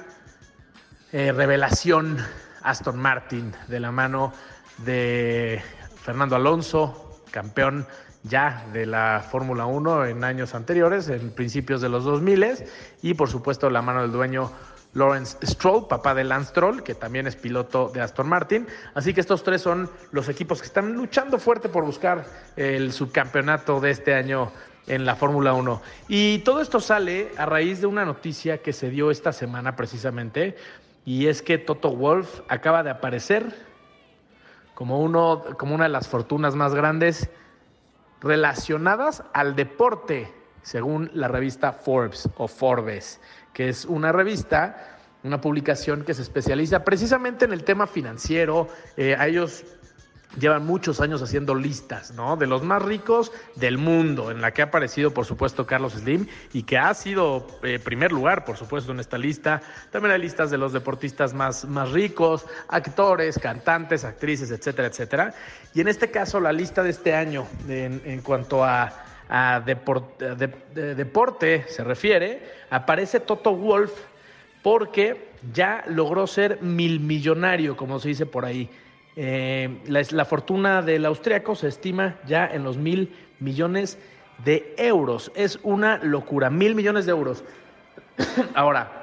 eh, 1.12 1.34
revelación 1.34 2.18
Aston 2.62 2.98
Martin 2.98 3.54
de 3.68 3.82
la 3.82 3.92
mano 3.92 4.32
de 4.86 5.62
Fernando 6.02 6.38
Alonso, 6.38 7.24
campeón 7.30 7.86
ya 8.24 8.66
de 8.74 8.86
la 8.86 9.26
Fórmula 9.30 9.66
1 9.66 10.06
en 10.06 10.24
años 10.24 10.54
anteriores, 10.54 11.10
en 11.10 11.32
principios 11.32 11.82
de 11.82 11.90
los 11.90 12.04
2000 12.04 12.66
y 13.02 13.14
por 13.14 13.30
supuesto 13.30 13.70
la 13.70 13.82
mano 13.82 14.02
del 14.02 14.12
dueño 14.12 14.52
Lawrence 14.94 15.38
Stroll, 15.46 15.88
papá 15.88 16.14
de 16.14 16.24
Lance 16.24 16.50
Stroll, 16.50 16.84
que 16.84 16.96
también 16.96 17.26
es 17.26 17.36
piloto 17.36 17.90
de 17.94 18.02
Aston 18.02 18.28
Martin. 18.28 18.68
Así 18.94 19.14
que 19.14 19.22
estos 19.22 19.44
tres 19.44 19.62
son 19.62 19.90
los 20.12 20.28
equipos 20.28 20.60
que 20.60 20.68
están 20.68 20.94
luchando 20.94 21.40
fuerte 21.40 21.70
por 21.70 21.86
buscar 21.86 22.26
el 22.58 22.92
subcampeonato 22.92 23.80
de 23.80 23.92
este 23.92 24.14
año 24.14 24.52
en 24.88 25.06
la 25.06 25.16
Fórmula 25.16 25.54
1. 25.54 25.82
Y 26.10 26.40
todo 26.40 26.62
esto 26.62 26.80
sale 26.80 27.32
a 27.38 27.46
raíz 27.46 27.80
de 27.80 27.88
una 27.88 28.04
noticia 28.04 28.58
que 28.58 28.74
se 28.74 28.90
dio 28.90 29.12
esta 29.12 29.32
semana 29.32 29.76
precisamente, 29.76 30.58
y 31.06 31.28
es 31.28 31.42
que 31.42 31.58
Toto 31.58 31.96
Wolf 31.96 32.42
acaba 32.48 32.84
de 32.84 32.90
aparecer 32.90 33.56
como, 34.76 35.00
uno, 35.00 35.44
como 35.58 35.76
una 35.76 35.86
de 35.86 35.90
las 35.90 36.08
fortunas 36.08 36.56
más 36.56 36.76
grandes 36.76 37.30
relacionadas 38.22 39.24
al 39.34 39.56
deporte, 39.56 40.32
según 40.62 41.10
la 41.14 41.28
revista 41.28 41.74
Forbes 41.74 42.30
o 42.38 42.48
Forbes, 42.48 43.20
que 43.54 43.70
es 43.70 43.86
una 43.86 44.12
revista, 44.12 44.98
una 45.24 45.42
publicación 45.42 46.04
que 46.04 46.14
se 46.14 46.22
especializa 46.22 46.84
precisamente 46.84 47.46
en 47.46 47.54
el 47.54 47.64
tema 47.64 47.88
financiero. 47.88 48.68
Eh, 48.96 49.16
a 49.18 49.28
ellos 49.28 49.66
llevan 50.40 50.66
muchos 50.66 51.02
años 51.02 51.22
haciendo 51.22 51.56
listas, 51.56 52.12
¿no? 52.12 52.38
De 52.38 52.48
los 52.48 52.64
más 52.64 52.82
ricos 52.82 53.32
del 53.56 53.78
mundo, 53.78 54.32
en 54.32 54.42
la 54.42 54.52
que 54.52 54.62
ha 54.62 54.66
aparecido, 54.66 55.14
por 55.14 55.26
supuesto, 55.26 55.66
Carlos 55.66 55.94
Slim 55.94 56.28
y 56.54 56.64
que 56.64 56.78
ha 56.78 56.94
sido 56.94 57.48
eh, 57.64 57.80
primer 57.80 58.12
lugar, 58.12 58.46
por 58.46 58.58
supuesto, 58.58 58.92
en 58.92 59.00
esta 59.00 59.18
lista. 59.18 59.62
También 59.92 60.14
hay 60.14 60.22
listas 60.22 60.50
de 60.52 60.58
los 60.58 60.74
deportistas 60.74 61.34
más, 61.34 61.66
más 61.66 61.92
ricos, 61.92 62.46
actores, 62.70 63.38
cantantes, 63.40 64.04
actrices, 64.04 64.52
etcétera, 64.52 64.88
etcétera. 64.88 65.34
Y 65.74 65.82
en 65.82 65.88
este 65.88 66.12
caso, 66.12 66.40
la 66.40 66.54
lista 66.54 66.84
de 66.84 66.92
este 66.92 67.14
año, 67.14 67.46
en, 67.68 68.22
cuanto 68.22 68.64
a, 68.64 68.94
a 69.30 69.60
deporte, 69.60 70.36
de, 70.36 70.48
de 70.74 70.96
deporte 70.96 71.66
se 71.68 71.84
refiere, 71.84 72.42
aparece 72.70 73.20
Toto 73.20 73.56
Wolf 73.56 73.92
porque 74.62 75.32
ya 75.54 75.84
logró 75.88 76.28
ser 76.28 76.62
mil 76.62 77.00
millonario, 77.00 77.76
como 77.76 78.00
se 78.00 78.10
dice 78.10 78.26
por 78.26 78.46
ahí. 78.46 78.70
Eh, 79.16 79.80
la, 79.88 80.26
fortuna 80.26 80.82
del 80.82 81.06
austriaco 81.06 81.56
se 81.56 81.68
estima 81.68 82.18
ya 82.26 82.48
en 82.48 82.64
los 82.64 82.78
mil 82.78 83.14
millones 83.40 83.98
de 84.44 84.74
euros. 84.78 85.32
Es 85.36 85.60
una 85.64 85.98
locura, 85.98 86.50
mil 86.50 86.76
millones 86.76 87.06
de 87.06 87.12
euros. 87.12 87.44
Ahora, 88.54 89.02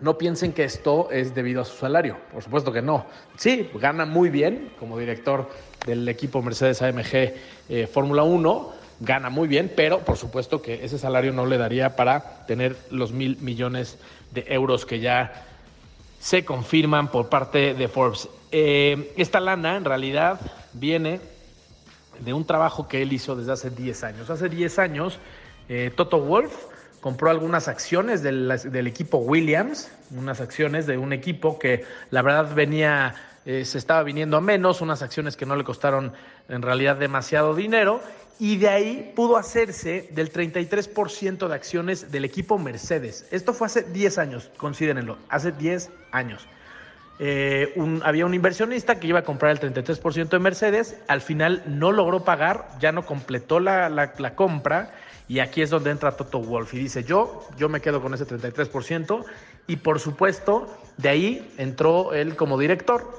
no 0.00 0.18
piensen 0.18 0.52
que 0.52 0.64
esto 0.64 1.10
es 1.10 1.34
debido 1.34 1.62
a 1.62 1.64
su 1.64 1.76
salario, 1.76 2.16
por 2.32 2.42
supuesto 2.42 2.72
que 2.72 2.82
no. 2.82 3.06
Sí, 3.36 3.70
gana 3.74 4.04
muy 4.04 4.30
bien 4.30 4.70
como 4.78 4.98
director 4.98 5.48
del 5.86 6.08
equipo 6.08 6.42
Mercedes 6.42 6.82
AMG 6.82 7.34
eh, 7.68 7.86
Fórmula 7.92 8.22
1, 8.22 8.72
gana 9.00 9.30
muy 9.30 9.48
bien, 9.48 9.72
pero 9.74 10.00
por 10.00 10.16
supuesto 10.16 10.60
que 10.60 10.84
ese 10.84 10.98
salario 10.98 11.32
no 11.32 11.46
le 11.46 11.58
daría 11.58 11.96
para 11.96 12.46
tener 12.46 12.76
los 12.90 13.12
mil 13.12 13.38
millones 13.38 13.98
de 14.32 14.44
euros 14.48 14.84
que 14.84 15.00
ya 15.00 15.44
se 16.20 16.44
confirman 16.44 17.08
por 17.08 17.28
parte 17.28 17.74
de 17.74 17.88
Forbes. 17.88 18.28
Eh, 18.52 19.12
esta 19.16 19.40
lana 19.40 19.76
en 19.76 19.84
realidad 19.84 20.40
viene 20.72 21.20
de 22.20 22.32
un 22.32 22.46
trabajo 22.46 22.88
que 22.88 23.02
él 23.02 23.12
hizo 23.12 23.36
desde 23.36 23.52
hace 23.52 23.70
10 23.70 24.04
años. 24.04 24.30
Hace 24.30 24.48
10 24.48 24.78
años, 24.78 25.18
eh, 25.68 25.90
Toto 25.94 26.20
Wolf 26.20 26.52
compró 27.00 27.30
algunas 27.30 27.68
acciones 27.68 28.22
del, 28.22 28.86
equipo 28.86 29.18
Williams, 29.18 29.90
unas 30.10 30.40
acciones 30.40 30.86
de 30.86 30.98
un 30.98 31.12
equipo 31.12 31.58
que 31.58 31.84
la 32.10 32.22
verdad 32.22 32.54
venía, 32.54 33.14
eh, 33.44 33.64
se 33.64 33.78
estaba 33.78 34.02
viniendo 34.02 34.36
a 34.36 34.40
menos, 34.40 34.80
unas 34.80 35.02
acciones 35.02 35.36
que 35.36 35.46
no 35.46 35.56
le 35.56 35.64
costaron 35.64 36.12
en 36.48 36.62
realidad 36.62 36.96
demasiado 36.96 37.54
dinero, 37.54 38.00
y 38.38 38.56
de 38.56 38.68
ahí 38.68 39.12
pudo 39.14 39.36
hacerse 39.36 40.08
del 40.12 40.32
33% 40.32 41.48
de 41.48 41.54
acciones 41.54 42.10
del 42.10 42.24
equipo 42.24 42.58
Mercedes. 42.58 43.26
Esto 43.30 43.54
fue 43.54 43.66
hace 43.68 43.82
10 43.82 44.18
años, 44.18 44.50
considérenlo, 44.56 45.16
hace 45.28 45.52
10 45.52 45.90
años. 46.12 46.46
Eh, 47.18 47.74
había 48.02 48.26
un 48.26 48.34
inversionista 48.34 49.00
que 49.00 49.06
iba 49.06 49.20
a 49.20 49.24
comprar 49.24 49.50
el 49.52 49.60
33% 49.60 50.28
de 50.28 50.38
Mercedes, 50.38 51.00
al 51.08 51.22
final 51.22 51.62
no 51.66 51.90
logró 51.90 52.24
pagar, 52.24 52.68
ya 52.78 52.92
no 52.92 53.06
completó 53.06 53.58
la, 53.58 53.88
la, 53.88 54.12
la, 54.18 54.34
compra 54.34 54.92
y 55.26 55.38
aquí 55.38 55.62
es 55.62 55.70
donde 55.70 55.90
entra 55.90 56.12
Toto 56.12 56.40
Wolf 56.40 56.74
y 56.74 56.78
dice 56.78 57.04
yo, 57.04 57.48
yo 57.56 57.70
me 57.70 57.80
quedo 57.80 58.02
con 58.02 58.12
ese 58.12 58.26
33% 58.26 59.24
y 59.66 59.76
por 59.76 59.98
supuesto 59.98 60.76
de 60.98 61.08
ahí 61.08 61.54
entró 61.56 62.12
él 62.12 62.36
como 62.36 62.58
director 62.58 63.10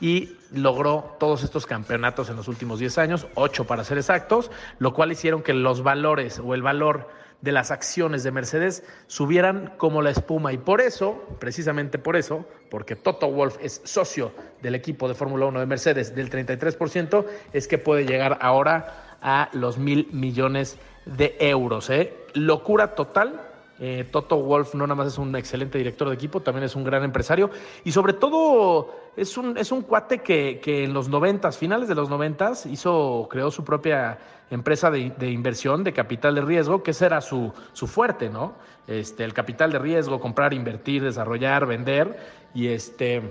y 0.00 0.36
logró 0.52 1.16
todos 1.20 1.44
estos 1.44 1.66
campeonatos 1.66 2.28
en 2.30 2.36
los 2.36 2.48
últimos 2.48 2.78
10 2.80 2.98
años, 2.98 3.26
8 3.34 3.64
para 3.64 3.84
ser 3.84 3.98
exactos, 3.98 4.50
lo 4.78 4.92
cual 4.92 5.12
hicieron 5.12 5.42
que 5.42 5.54
los 5.54 5.82
valores 5.82 6.40
o 6.40 6.54
el 6.54 6.62
valor 6.62 7.08
de 7.40 7.52
las 7.52 7.70
acciones 7.70 8.22
de 8.22 8.30
Mercedes 8.30 8.82
subieran 9.06 9.74
como 9.76 10.02
la 10.02 10.10
espuma. 10.10 10.52
Y 10.52 10.58
por 10.58 10.80
eso, 10.80 11.22
precisamente 11.38 11.98
por 11.98 12.16
eso, 12.16 12.44
porque 12.70 12.96
Toto 12.96 13.30
Wolf 13.30 13.58
es 13.60 13.80
socio 13.84 14.32
del 14.62 14.74
equipo 14.74 15.08
de 15.08 15.14
Fórmula 15.14 15.46
1 15.46 15.60
de 15.60 15.66
Mercedes 15.66 16.14
del 16.14 16.30
33%, 16.30 17.24
es 17.52 17.68
que 17.68 17.78
puede 17.78 18.04
llegar 18.04 18.38
ahora 18.40 19.18
a 19.20 19.48
los 19.52 19.78
mil 19.78 20.08
millones 20.12 20.78
de 21.04 21.36
euros. 21.38 21.90
¿eh? 21.90 22.14
Locura 22.34 22.94
total 22.94 23.40
eh, 23.78 24.08
Toto 24.10 24.40
Wolf 24.40 24.74
no 24.74 24.86
nada 24.86 24.94
más 24.94 25.08
es 25.08 25.18
un 25.18 25.36
excelente 25.36 25.76
director 25.76 26.08
de 26.08 26.14
equipo, 26.14 26.40
también 26.40 26.64
es 26.64 26.74
un 26.74 26.84
gran 26.84 27.04
empresario 27.04 27.50
y 27.84 27.92
sobre 27.92 28.14
todo 28.14 28.94
es 29.16 29.36
un, 29.36 29.58
es 29.58 29.70
un 29.70 29.82
cuate 29.82 30.18
que, 30.22 30.60
en 30.64 30.94
los 30.94 31.08
noventas, 31.08 31.58
finales 31.58 31.88
de 31.88 31.94
los 31.94 32.08
noventas, 32.08 32.64
hizo, 32.64 33.28
creó 33.30 33.50
su 33.50 33.64
propia 33.64 34.18
empresa 34.50 34.90
de, 34.90 35.30
inversión, 35.30 35.84
de 35.84 35.92
capital 35.92 36.34
de 36.36 36.42
riesgo, 36.42 36.82
que 36.82 36.92
ese 36.92 37.06
era 37.06 37.20
su, 37.20 37.52
su 37.72 37.86
fuerte, 37.86 38.28
¿no? 38.28 38.54
Este, 38.86 39.24
el 39.24 39.34
capital 39.34 39.72
de 39.72 39.78
riesgo, 39.78 40.20
comprar, 40.20 40.54
invertir, 40.54 41.02
desarrollar, 41.02 41.66
vender 41.66 42.16
y 42.54 42.68
este... 42.68 43.22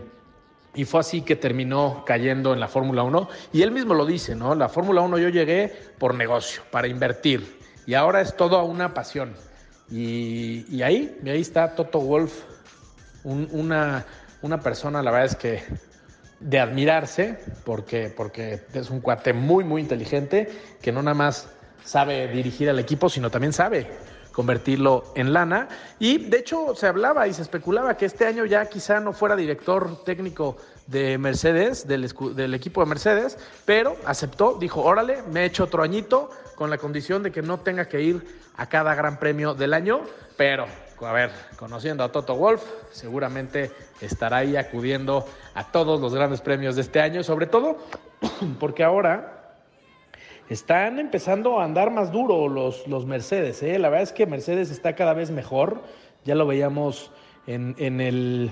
Y 0.77 0.83
fue 0.83 0.99
así 0.99 1.21
que 1.21 1.37
terminó 1.37 2.03
cayendo 2.05 2.53
en 2.53 2.59
la 2.59 2.67
Fórmula 2.67 3.03
1. 3.03 3.29
Y 3.53 3.61
él 3.61 3.71
mismo 3.71 3.93
lo 3.93 4.05
dice, 4.05 4.35
¿no? 4.35 4.55
La 4.55 4.67
Fórmula 4.67 4.99
1 4.99 5.17
yo 5.19 5.29
llegué 5.29 5.73
por 5.97 6.13
negocio, 6.13 6.63
para 6.69 6.89
invertir. 6.89 7.59
Y 7.85 7.93
ahora 7.93 8.19
es 8.19 8.35
todo 8.35 8.61
una 8.65 8.93
pasión. 8.93 9.35
Y, 9.89 10.81
ahí, 10.81 11.17
ahí 11.25 11.39
está 11.39 11.75
Toto 11.75 11.99
Wolf, 12.01 12.43
una, 13.23 14.05
una 14.41 14.59
persona, 14.59 15.01
la 15.01 15.11
verdad 15.11 15.27
es 15.27 15.35
que 15.37 15.63
de 16.39 16.59
admirarse, 16.59 17.39
porque, 17.63 18.13
porque 18.15 18.61
es 18.73 18.89
un 18.89 19.01
cuate 19.01 19.33
muy, 19.33 19.63
muy 19.63 19.81
inteligente, 19.81 20.49
que 20.81 20.91
no 20.91 21.01
nada 21.01 21.15
más 21.15 21.49
sabe 21.83 22.27
dirigir 22.27 22.69
al 22.69 22.79
equipo, 22.79 23.09
sino 23.09 23.29
también 23.29 23.53
sabe 23.53 23.87
convertirlo 24.31 25.05
en 25.15 25.31
lana. 25.31 25.69
Y 25.97 26.17
de 26.17 26.39
hecho 26.39 26.75
se 26.75 26.87
hablaba 26.87 27.27
y 27.27 27.33
se 27.33 27.41
especulaba 27.41 27.95
que 27.95 28.05
este 28.05 28.25
año 28.25 28.45
ya 28.45 28.65
quizá 28.65 28.99
no 28.99 29.13
fuera 29.13 29.35
director 29.35 30.03
técnico 30.03 30.57
de 30.87 31.17
Mercedes, 31.17 31.87
del, 31.87 32.11
del, 32.35 32.53
equipo 32.53 32.81
de 32.81 32.87
Mercedes, 32.87 33.39
pero 33.63 33.95
aceptó, 34.05 34.57
dijo, 34.59 34.81
órale, 34.81 35.23
me 35.31 35.41
he 35.41 35.45
hecho 35.45 35.63
otro 35.63 35.83
añito 35.83 36.29
con 36.55 36.69
la 36.69 36.77
condición 36.77 37.23
de 37.23 37.31
que 37.31 37.41
no 37.41 37.61
tenga 37.61 37.87
que 37.87 38.01
ir 38.01 38.23
a 38.57 38.67
cada 38.67 38.93
gran 38.93 39.19
premio 39.19 39.53
del 39.53 39.73
año, 39.73 40.01
pero 40.37 40.65
a 41.01 41.11
ver, 41.11 41.31
conociendo 41.57 42.03
a 42.03 42.11
Toto 42.11 42.35
Wolf, 42.35 42.63
seguramente 42.91 43.71
estará 44.01 44.37
ahí 44.37 44.55
acudiendo 44.55 45.25
a 45.53 45.71
todos 45.71 45.99
los 45.99 46.13
grandes 46.13 46.41
premios 46.41 46.75
de 46.75 46.83
este 46.83 47.01
año, 47.01 47.23
sobre 47.23 47.47
todo 47.47 47.77
porque 48.59 48.83
ahora 48.83 49.55
están 50.49 50.99
empezando 50.99 51.59
a 51.59 51.65
andar 51.65 51.91
más 51.91 52.11
duro 52.11 52.47
los, 52.47 52.87
los 52.87 53.05
Mercedes. 53.05 53.61
¿eh? 53.63 53.79
La 53.79 53.89
verdad 53.89 54.03
es 54.03 54.13
que 54.13 54.25
Mercedes 54.25 54.71
está 54.71 54.95
cada 54.95 55.13
vez 55.13 55.31
mejor, 55.31 55.81
ya 56.23 56.35
lo 56.35 56.47
veíamos 56.47 57.11
en, 57.47 57.75
en 57.77 57.99
el 57.99 58.51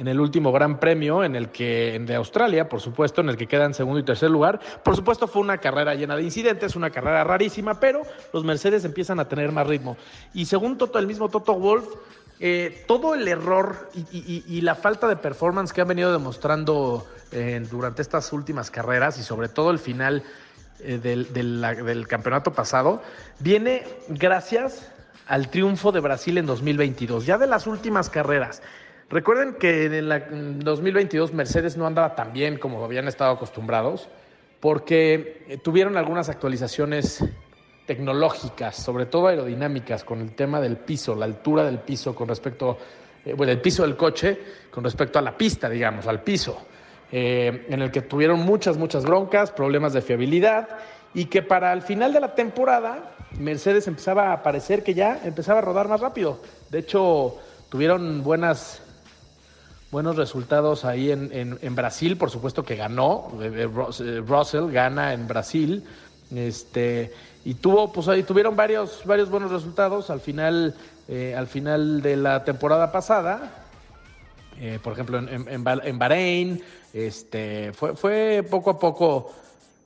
en 0.00 0.08
el 0.08 0.18
último 0.18 0.50
Gran 0.50 0.80
Premio, 0.80 1.22
en 1.22 1.36
el 1.36 1.50
que, 1.50 2.00
de 2.02 2.14
Australia, 2.14 2.70
por 2.70 2.80
supuesto, 2.80 3.20
en 3.20 3.28
el 3.28 3.36
que 3.36 3.46
quedan 3.46 3.74
segundo 3.74 4.00
y 4.00 4.02
tercer 4.02 4.30
lugar. 4.30 4.58
Por 4.82 4.96
supuesto, 4.96 5.28
fue 5.28 5.42
una 5.42 5.58
carrera 5.58 5.94
llena 5.94 6.16
de 6.16 6.22
incidentes, 6.22 6.74
una 6.74 6.88
carrera 6.88 7.22
rarísima, 7.22 7.78
pero 7.78 8.00
los 8.32 8.42
Mercedes 8.42 8.86
empiezan 8.86 9.20
a 9.20 9.28
tener 9.28 9.52
más 9.52 9.66
ritmo. 9.66 9.98
Y 10.32 10.46
según 10.46 10.78
Toto, 10.78 10.98
el 10.98 11.06
mismo 11.06 11.28
Toto 11.28 11.52
Wolf, 11.52 11.84
eh, 12.40 12.82
todo 12.88 13.14
el 13.14 13.28
error 13.28 13.90
y, 14.10 14.62
la 14.62 14.74
falta 14.74 15.06
de 15.06 15.16
performance 15.16 15.74
que 15.74 15.82
han 15.82 15.88
venido 15.88 16.10
demostrando 16.12 17.06
eh, 17.30 17.62
durante 17.70 18.00
estas 18.00 18.32
últimas 18.32 18.70
carreras 18.70 19.18
y 19.18 19.22
sobre 19.22 19.50
todo 19.50 19.70
el 19.70 19.78
final 19.78 20.22
eh, 20.78 20.96
del, 20.96 21.30
del 21.34 22.08
campeonato 22.08 22.54
pasado, 22.54 23.02
viene 23.38 23.84
gracias 24.08 24.90
al 25.26 25.50
triunfo 25.50 25.92
de 25.92 26.00
Brasil 26.00 26.38
en 26.38 26.46
2022. 26.46 27.26
Ya 27.26 27.36
de 27.36 27.46
las 27.46 27.66
últimas 27.66 28.08
carreras 28.08 28.62
Recuerden 29.10 29.54
que 29.54 29.86
en 29.86 29.94
el 29.94 30.60
2022 30.60 31.34
Mercedes 31.34 31.76
no 31.76 31.84
andaba 31.84 32.14
tan 32.14 32.32
bien 32.32 32.58
como 32.58 32.84
habían 32.84 33.08
estado 33.08 33.32
acostumbrados, 33.32 34.08
porque 34.60 35.44
eh, 35.48 35.58
tuvieron 35.58 35.96
algunas 35.96 36.28
actualizaciones 36.28 37.24
tecnológicas, 37.86 38.76
sobre 38.76 39.06
todo 39.06 39.26
aerodinámicas, 39.26 40.04
con 40.04 40.20
el 40.20 40.32
tema 40.36 40.60
del 40.60 40.76
piso, 40.76 41.16
la 41.16 41.24
altura 41.24 41.64
del 41.64 41.80
piso 41.80 42.14
con 42.14 42.28
respecto, 42.28 42.78
eh, 43.24 43.34
bueno, 43.34 43.52
el 43.52 43.60
piso 43.60 43.82
del 43.82 43.96
coche 43.96 44.38
con 44.70 44.84
respecto 44.84 45.18
a 45.18 45.22
la 45.22 45.36
pista, 45.36 45.68
digamos, 45.68 46.06
al 46.06 46.22
piso, 46.22 46.64
eh, 47.10 47.66
en 47.68 47.82
el 47.82 47.90
que 47.90 48.02
tuvieron 48.02 48.38
muchas, 48.38 48.76
muchas 48.76 49.04
broncas, 49.04 49.50
problemas 49.50 49.92
de 49.92 50.02
fiabilidad, 50.02 50.68
y 51.14 51.24
que 51.24 51.42
para 51.42 51.72
el 51.72 51.82
final 51.82 52.12
de 52.12 52.20
la 52.20 52.36
temporada 52.36 53.16
Mercedes 53.40 53.88
empezaba 53.88 54.32
a 54.32 54.40
parecer 54.44 54.84
que 54.84 54.94
ya 54.94 55.20
empezaba 55.24 55.58
a 55.58 55.62
rodar 55.62 55.88
más 55.88 56.00
rápido. 56.00 56.40
De 56.70 56.78
hecho, 56.78 57.38
tuvieron 57.70 58.22
buenas 58.22 58.84
buenos 59.90 60.16
resultados 60.16 60.84
ahí 60.84 61.10
en, 61.10 61.58
en, 61.60 61.74
Brasil, 61.74 62.16
por 62.16 62.30
supuesto 62.30 62.62
que 62.62 62.76
ganó, 62.76 63.32
eh, 63.40 63.50
eh, 63.54 63.68
eh, 64.00 64.22
Russell 64.24 64.70
gana 64.70 65.12
en 65.12 65.26
Brasil, 65.26 65.84
este, 66.34 67.12
y 67.44 67.54
tuvo, 67.54 67.92
pues 67.92 68.06
ahí 68.08 68.22
tuvieron 68.22 68.54
varios, 68.54 69.02
varios 69.04 69.30
buenos 69.30 69.50
resultados 69.50 70.10
al 70.10 70.20
final, 70.20 70.74
al 71.36 71.48
final 71.48 72.02
de 72.02 72.16
la 72.16 72.44
temporada 72.44 72.92
pasada, 72.92 73.64
por 74.84 74.92
ejemplo 74.92 75.18
en, 75.18 75.48
en, 75.48 75.98
Bahrein, 75.98 76.62
este, 76.92 77.72
fue, 77.72 77.96
fue 77.96 78.46
poco 78.48 78.70
a 78.70 78.78
poco 78.78 79.32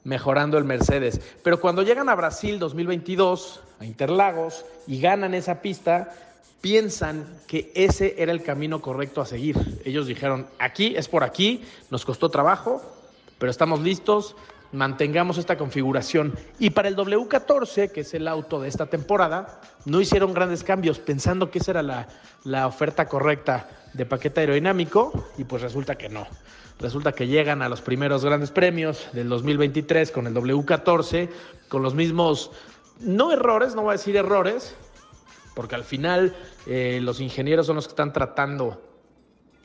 mejorando 0.03 0.59
el 0.59 0.65
Mercedes, 0.65 1.19
pero 1.43 1.59
cuando 1.59 1.83
llegan 1.83 2.11
a 2.11 2.15
Brasil 2.15 2.59
2022, 2.59 3.63
a 3.81 3.87
Interlagos, 3.87 4.67
y 4.87 5.01
ganan 5.01 5.33
esa 5.33 5.63
pista, 5.63 6.11
piensan 6.65 7.27
que 7.47 7.71
ese 7.75 8.15
era 8.17 8.33
el 8.33 8.43
camino 8.43 8.81
correcto 8.81 9.21
a 9.21 9.27
seguir. 9.27 9.83
Ellos 9.85 10.07
dijeron, 10.07 10.47
aquí 10.59 10.95
es 10.97 11.09
por 11.09 11.23
aquí, 11.23 11.63
nos 11.91 12.07
costó 12.07 12.31
trabajo, 12.31 12.81
pero 13.37 13.51
estamos 13.51 13.81
listos, 13.81 14.35
mantengamos 14.73 15.37
esta 15.37 15.59
configuración. 15.59 16.33
Y 16.59 16.71
para 16.71 16.89
el 16.89 16.97
W14, 16.97 17.93
que 17.93 18.01
es 18.01 18.15
el 18.15 18.27
auto 18.27 18.63
de 18.63 18.69
esta 18.69 18.87
temporada, 18.87 19.61
no 19.85 20.01
hicieron 20.01 20.33
grandes 20.33 20.65
cambios 20.65 20.99
pensando 21.01 21.51
que 21.51 21.59
esa 21.59 21.73
era 21.73 21.83
la, 21.83 22.09
la 22.45 22.67
oferta 22.67 23.09
correcta 23.09 23.69
de 23.93 24.07
paquete 24.07 24.41
aerodinámico 24.41 25.29
y 25.37 25.45
pues 25.45 25.61
resulta 25.61 25.97
que 25.97 26.09
no. 26.09 26.27
Resulta 26.81 27.13
que 27.13 27.27
llegan 27.27 27.61
a 27.61 27.69
los 27.69 27.83
primeros 27.83 28.25
grandes 28.25 28.51
premios 28.51 29.07
del 29.13 29.29
2023 29.29 30.11
con 30.11 30.27
el 30.27 30.33
W14, 30.33 31.29
con 31.69 31.83
los 31.83 31.95
mismos, 31.95 32.53
no 33.01 33.33
errores, 33.33 33.75
no 33.75 33.83
voy 33.83 33.91
a 33.91 33.99
decir 33.99 34.17
errores, 34.17 34.75
porque 35.55 35.75
al 35.75 35.85
final 35.85 36.35
eh, 36.67 36.99
los 37.03 37.21
ingenieros 37.21 37.67
son 37.67 37.77
los 37.77 37.87
que 37.87 37.93
están 37.93 38.13
tratando 38.13 38.81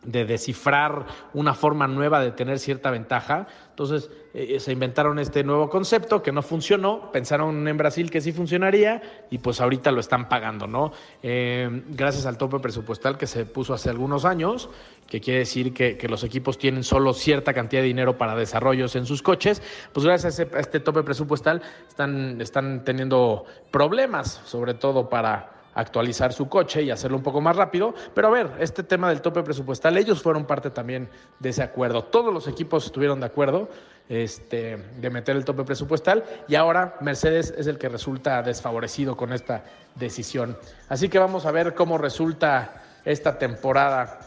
de 0.03 0.25
descifrar 0.25 1.05
una 1.33 1.53
forma 1.53 1.87
nueva 1.87 2.21
de 2.21 2.31
tener 2.31 2.59
cierta 2.59 2.89
ventaja. 2.89 3.47
Entonces 3.69 4.09
eh, 4.33 4.59
se 4.59 4.71
inventaron 4.71 5.19
este 5.19 5.43
nuevo 5.43 5.69
concepto 5.69 6.21
que 6.21 6.31
no 6.31 6.41
funcionó, 6.41 7.11
pensaron 7.11 7.67
en 7.67 7.77
Brasil 7.77 8.09
que 8.09 8.21
sí 8.21 8.31
funcionaría 8.31 9.01
y 9.29 9.39
pues 9.39 9.59
ahorita 9.61 9.91
lo 9.91 9.99
están 9.99 10.29
pagando, 10.29 10.67
¿no? 10.67 10.91
Eh, 11.21 11.83
gracias 11.89 12.25
al 12.25 12.37
tope 12.37 12.59
presupuestal 12.59 13.17
que 13.17 13.27
se 13.27 13.45
puso 13.45 13.73
hace 13.73 13.89
algunos 13.89 14.25
años, 14.25 14.69
que 15.07 15.19
quiere 15.19 15.39
decir 15.39 15.73
que, 15.73 15.97
los 16.09 16.23
equipos 16.23 16.57
tienen 16.57 16.83
solo 16.83 17.13
cierta 17.13 17.53
cantidad 17.53 17.83
de 17.83 17.87
dinero 17.87 18.17
para 18.17 18.35
desarrollos 18.35 18.95
en 18.95 19.05
sus 19.05 19.21
coches, 19.21 19.61
pues 19.93 20.05
gracias 20.05 20.39
a 20.39 20.59
este 20.59 20.79
tope 20.79 21.03
presupuestal 21.03 21.61
están, 21.87 22.41
están 22.41 22.83
teniendo 22.83 23.45
problemas, 23.69 24.41
sobre 24.45 24.73
todo 24.73 25.07
para 25.07 25.58
actualizar 25.73 26.33
su 26.33 26.49
coche 26.49 26.81
y 26.83 26.91
hacerlo 26.91 27.17
un 27.17 27.23
poco 27.23 27.41
más 27.41 27.55
rápido. 27.55 27.93
Pero 28.13 28.27
a 28.27 28.31
ver, 28.31 28.51
este 28.59 28.83
tema 28.83 29.09
del 29.09 29.21
tope 29.21 29.43
presupuestal, 29.43 29.97
ellos 29.97 30.21
fueron 30.21 30.45
parte 30.45 30.69
también 30.69 31.09
de 31.39 31.49
ese 31.49 31.63
acuerdo. 31.63 32.03
Todos 32.03 32.33
los 32.33 32.47
equipos 32.47 32.85
estuvieron 32.85 33.19
de 33.19 33.25
acuerdo 33.25 33.69
este, 34.09 34.77
de 34.97 35.09
meter 35.09 35.35
el 35.35 35.45
tope 35.45 35.63
presupuestal 35.63 36.23
y 36.47 36.55
ahora 36.55 36.95
Mercedes 37.01 37.53
es 37.57 37.67
el 37.67 37.77
que 37.77 37.89
resulta 37.89 38.41
desfavorecido 38.41 39.15
con 39.15 39.33
esta 39.33 39.63
decisión. 39.95 40.57
Así 40.89 41.09
que 41.09 41.19
vamos 41.19 41.45
a 41.45 41.51
ver 41.51 41.75
cómo 41.75 41.97
resulta 41.97 42.83
esta 43.05 43.37
temporada 43.37 44.19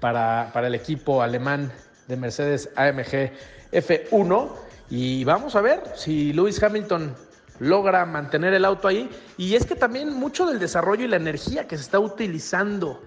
para, 0.00 0.50
para 0.52 0.66
el 0.68 0.74
equipo 0.74 1.22
alemán 1.22 1.70
de 2.08 2.16
Mercedes 2.16 2.70
AMG 2.76 3.32
F1 3.72 4.50
y 4.90 5.24
vamos 5.24 5.56
a 5.56 5.60
ver 5.60 5.82
si 5.96 6.32
Lewis 6.32 6.62
Hamilton 6.62 7.14
logra 7.64 8.04
mantener 8.06 8.54
el 8.54 8.64
auto 8.64 8.88
ahí. 8.88 9.10
Y 9.36 9.54
es 9.54 9.66
que 9.66 9.74
también 9.74 10.12
mucho 10.12 10.46
del 10.46 10.58
desarrollo 10.58 11.04
y 11.04 11.08
la 11.08 11.16
energía 11.16 11.66
que 11.66 11.76
se 11.76 11.82
está 11.82 11.98
utilizando 11.98 13.00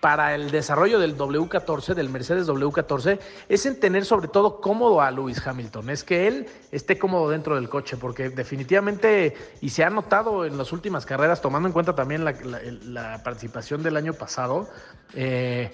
para 0.00 0.34
el 0.34 0.50
desarrollo 0.50 0.98
del 0.98 1.16
W14, 1.16 1.94
del 1.94 2.08
Mercedes 2.08 2.48
W14, 2.48 3.18
es 3.48 3.66
en 3.66 3.78
tener 3.78 4.06
sobre 4.06 4.28
todo 4.28 4.60
cómodo 4.60 5.02
a 5.02 5.10
Lewis 5.10 5.46
Hamilton. 5.46 5.90
Es 5.90 6.04
que 6.04 6.26
él 6.26 6.46
esté 6.72 6.98
cómodo 6.98 7.28
dentro 7.28 7.54
del 7.54 7.68
coche, 7.68 7.98
porque 7.98 8.30
definitivamente, 8.30 9.36
y 9.60 9.68
se 9.68 9.84
ha 9.84 9.90
notado 9.90 10.46
en 10.46 10.56
las 10.56 10.72
últimas 10.72 11.04
carreras, 11.04 11.42
tomando 11.42 11.68
en 11.68 11.74
cuenta 11.74 11.94
también 11.94 12.24
la, 12.24 13.20
participación 13.22 13.82
del 13.82 13.96
año 13.96 14.14
pasado, 14.14 14.70
eh, 15.14 15.70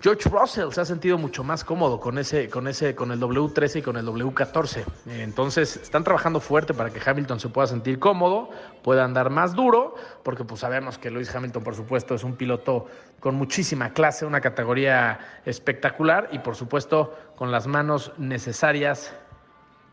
George 0.00 0.28
Russell 0.28 0.70
se 0.70 0.80
ha 0.80 0.84
sentido 0.84 1.18
mucho 1.18 1.42
más 1.42 1.64
cómodo 1.64 1.98
con 1.98 2.18
ese, 2.18 2.48
con 2.48 2.68
ese, 2.68 2.94
con 2.94 3.10
el 3.10 3.18
W13 3.18 3.80
y 3.80 3.82
con 3.82 3.96
el 3.96 4.06
W14. 4.06 4.84
Entonces 5.06 5.76
están 5.76 6.04
trabajando 6.04 6.38
fuerte 6.38 6.72
para 6.72 6.90
que 6.90 7.00
Hamilton 7.04 7.40
se 7.40 7.48
pueda 7.48 7.66
sentir 7.66 7.98
cómodo, 7.98 8.48
pueda 8.84 9.04
andar 9.04 9.28
más 9.30 9.54
duro, 9.54 9.96
porque 10.22 10.44
pues 10.44 10.60
sabemos 10.60 10.98
que 10.98 11.10
Lewis 11.10 11.34
Hamilton, 11.34 11.64
por 11.64 11.74
supuesto, 11.74 12.14
es 12.14 12.22
un 12.22 12.36
piloto 12.36 12.86
con 13.18 13.34
muchísima 13.34 13.92
clase, 13.92 14.24
una 14.24 14.40
categoría 14.40 15.18
espectacular 15.44 16.28
y 16.30 16.38
por 16.38 16.54
supuesto 16.54 17.18
con 17.34 17.50
las 17.50 17.66
manos 17.66 18.12
necesarias 18.18 19.12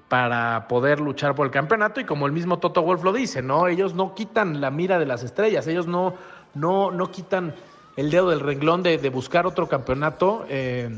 para 0.08 0.68
poder 0.68 1.00
luchar 1.00 1.34
por 1.34 1.48
el 1.48 1.52
campeonato 1.52 2.00
y 2.00 2.06
como 2.06 2.28
el 2.28 2.32
mismo 2.32 2.60
Toto 2.60 2.84
Wolf 2.84 3.04
lo 3.04 3.12
dice, 3.12 3.42
¿no? 3.42 3.68
Ellos 3.68 3.96
no 3.96 4.14
quitan 4.14 4.62
la 4.62 4.70
mira 4.70 5.00
de 5.00 5.08
las 5.08 5.24
estrellas, 5.24 5.66
ellos 5.66 5.88
no, 5.88 6.14
no, 6.54 6.92
no 6.92 7.10
quitan 7.10 7.56
el 7.96 8.12
dedo 8.12 8.30
del 8.30 8.40
renglón 8.40 8.84
de, 8.84 8.98
buscar 9.10 9.46
otro 9.46 9.68
campeonato. 9.68 10.46
Eh, 10.50 10.90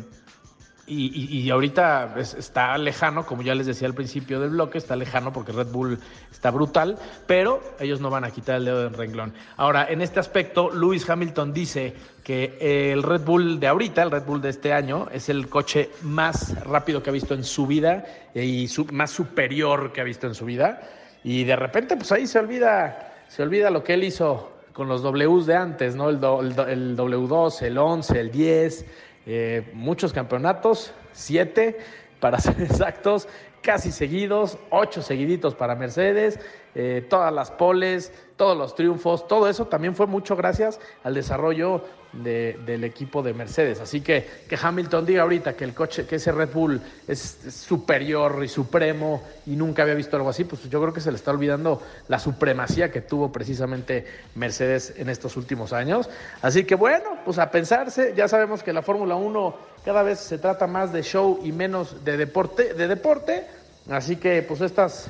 y, 0.90 1.50
ahorita 1.50 2.16
está 2.18 2.78
lejano, 2.78 3.26
como 3.26 3.42
ya 3.42 3.54
les 3.54 3.68
decía 3.68 3.90
al 3.90 3.94
principio 3.94 4.40
del 4.40 4.52
bloque, 4.52 4.78
está 4.78 4.96
lejano 4.96 5.34
porque 5.34 5.52
Red 5.52 5.68
Bull 5.68 6.00
está 6.32 6.50
brutal, 6.50 6.98
pero 7.26 7.62
ellos 7.82 8.00
no 8.00 8.10
van 8.10 8.24
a 8.24 8.32
quitar 8.32 8.56
el 8.56 8.66
dedo 8.66 8.84
del 8.84 8.94
renglón. 8.94 9.34
Ahora, 9.58 9.86
en 9.90 10.02
este 10.02 10.22
aspecto, 10.22 10.72
Lewis 10.72 11.10
Hamilton 11.10 11.52
dice 11.52 11.94
que 12.24 12.94
el 12.94 13.04
Red 13.04 13.26
Bull 13.26 13.60
de 13.60 13.68
ahorita, 13.68 14.02
el 14.02 14.12
Red 14.12 14.24
Bull 14.24 14.40
de 14.40 14.50
este 14.50 14.72
año, 14.72 15.10
es 15.12 15.28
el 15.28 15.50
coche 15.50 15.90
más 16.04 16.58
rápido 16.64 17.04
que 17.04 17.10
ha 17.10 17.14
visto 17.14 17.34
en 17.34 17.44
su 17.44 17.68
vida 17.68 18.06
y 18.34 18.70
más 18.94 19.12
superior 19.12 19.92
que 19.92 20.00
ha 20.00 20.06
visto 20.06 20.26
en 20.26 20.36
su 20.36 20.46
vida. 20.46 20.82
Y 21.22 21.44
de 21.44 21.58
repente, 21.58 21.98
pues 21.98 22.14
ahí 22.14 22.28
se 22.28 22.40
olvida, 22.40 23.14
se 23.28 23.44
olvida 23.44 23.70
lo 23.72 23.84
que 23.84 23.96
él 23.96 24.06
hizo 24.06 24.57
con 24.78 24.88
los 24.88 25.02
Ws 25.02 25.48
de 25.48 25.56
antes, 25.56 25.96
¿no? 25.96 26.12
El, 26.12 26.18
el, 26.18 26.96
W2, 26.96 27.64
el 27.64 27.80
11, 27.80 28.20
el 28.20 28.30
10, 28.30 28.86
eh, 29.26 29.72
muchos 29.74 30.14
campeonatos, 30.14 30.94
7 31.14 31.80
para 32.20 32.40
ser 32.40 32.62
exactos, 32.62 33.28
casi 33.64 33.92
seguidos, 33.92 34.60
8 34.70 35.02
seguiditos 35.02 35.56
para 35.56 35.74
Mercedes, 35.74 36.40
eh, 36.76 37.04
todas 37.10 37.34
las 37.34 37.50
poles, 37.50 38.14
todos 38.38 38.56
los 38.56 38.76
triunfos, 38.76 39.28
todo 39.28 39.50
eso 39.50 39.66
también 39.66 39.96
fue 39.96 40.06
mucho 40.06 40.36
gracias 40.36 40.80
al 41.04 41.16
desarrollo 41.16 41.84
del 42.14 42.84
equipo 42.84 43.22
de 43.22 43.34
Mercedes. 43.34 43.82
Así 43.82 44.02
que 44.02 44.26
que 44.48 44.58
Hamilton 44.62 45.06
diga 45.06 45.24
ahorita 45.24 45.56
que 45.56 45.66
el 45.66 45.74
coche, 45.74 46.06
que 46.06 46.16
ese 46.16 46.32
Red 46.32 46.54
Bull 46.54 46.82
es, 47.08 47.38
superior 47.50 48.42
y 48.44 48.48
supremo 48.48 49.24
y 49.46 49.56
nunca 49.56 49.84
había 49.84 49.96
visto 49.96 50.16
algo 50.16 50.30
así, 50.30 50.44
pues 50.44 50.70
yo 50.70 50.82
creo 50.82 50.94
que 50.94 51.02
se 51.02 51.12
le 51.12 51.18
está 51.18 51.32
olvidando 51.32 51.82
la 52.08 52.20
supremacía 52.20 52.92
que 52.92 53.02
tuvo 53.02 53.32
precisamente 53.32 54.06
Mercedes 54.36 54.94
en 54.98 55.10
estos 55.10 55.36
últimos 55.36 55.74
años. 55.74 56.10
Así 56.42 56.64
que 56.64 56.76
bueno, 56.76 57.20
pues 57.26 57.40
a 57.40 57.52
pensarse, 57.52 58.14
ya 58.16 58.28
sabemos 58.28 58.64
que 58.64 58.72
la 58.72 58.82
Fórmula 58.82 59.16
1 59.16 59.56
cada 59.84 60.04
vez 60.04 60.20
se 60.20 60.38
trata 60.38 60.68
más 60.68 60.94
de 60.94 61.04
show 61.04 61.40
y 61.44 61.52
menos 61.52 62.04
de 62.06 62.18
deporte, 62.18 62.74
de 62.74 62.88
deporte. 62.88 63.48
Así 63.90 64.16
que 64.16 64.42
pues 64.44 64.62
estas, 64.62 65.08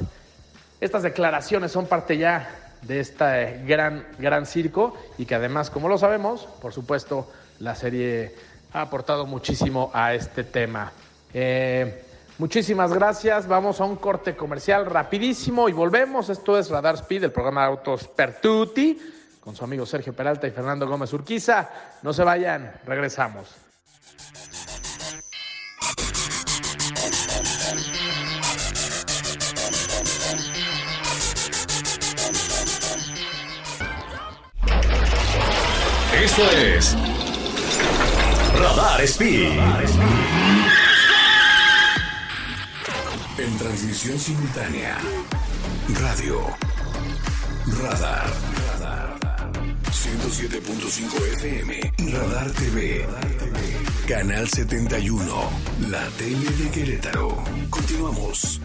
estas 0.79 1.03
declaraciones 1.03 1.71
son 1.71 1.87
parte 1.87 2.17
ya 2.17 2.66
de 2.88 3.02
este 3.02 3.63
gran, 3.65 4.08
gran 4.17 4.45
circo 4.45 4.95
y 5.17 5.26
que 5.26 5.36
además, 5.36 5.69
como 5.69 5.89
lo 5.89 5.97
sabemos, 5.97 6.47
por 6.62 6.73
supuesto, 6.73 7.30
la 7.60 7.76
serie 7.76 8.34
ha 8.73 8.82
aportado 8.82 9.26
muchísimo 9.26 9.91
a 9.93 10.13
este 10.13 10.43
tema. 10.43 10.91
Eh, 11.34 12.04
muchísimas 12.38 12.93
gracias. 12.93 13.47
Vamos 13.47 13.82
a 13.82 13.86
un 13.86 13.97
corte 13.97 14.36
comercial 14.36 14.86
rapidísimo 14.86 15.67
y 15.67 15.73
volvemos. 15.73 16.30
Esto 16.30 16.58
es 16.58 16.69
Radar 16.69 16.95
Speed, 16.95 17.26
el 17.26 17.32
programa 17.32 17.62
de 17.62 17.67
autos 17.67 18.08
Pertuti, 18.08 18.97
con 19.41 19.56
su 19.56 19.63
amigo 19.63 19.86
Sergio 19.86 20.13
Peralta 20.13 20.47
y 20.47 20.52
Fernando 20.52 20.88
Gómez 20.88 21.12
Urquiza. 21.13 21.69
No 22.04 22.13
se 22.13 22.23
vayan, 22.23 22.71
regresamos. 22.86 23.47
Esto 36.23 36.49
es 36.51 36.95
Radar 38.60 39.01
Speed. 39.01 39.51
En 43.38 43.58
transmisión 43.58 44.17
simultánea. 44.17 44.97
Radio. 46.01 46.41
Radar. 47.84 48.25
107.5 49.91 51.34
FM. 51.34 51.93
Radar 52.12 52.51
TV. 52.51 53.06
Canal 54.08 54.49
71. 54.49 55.49
La 55.89 56.08
tele 56.17 56.49
de 56.49 56.69
Querétaro. 56.71 57.43
Continuamos. 57.69 58.60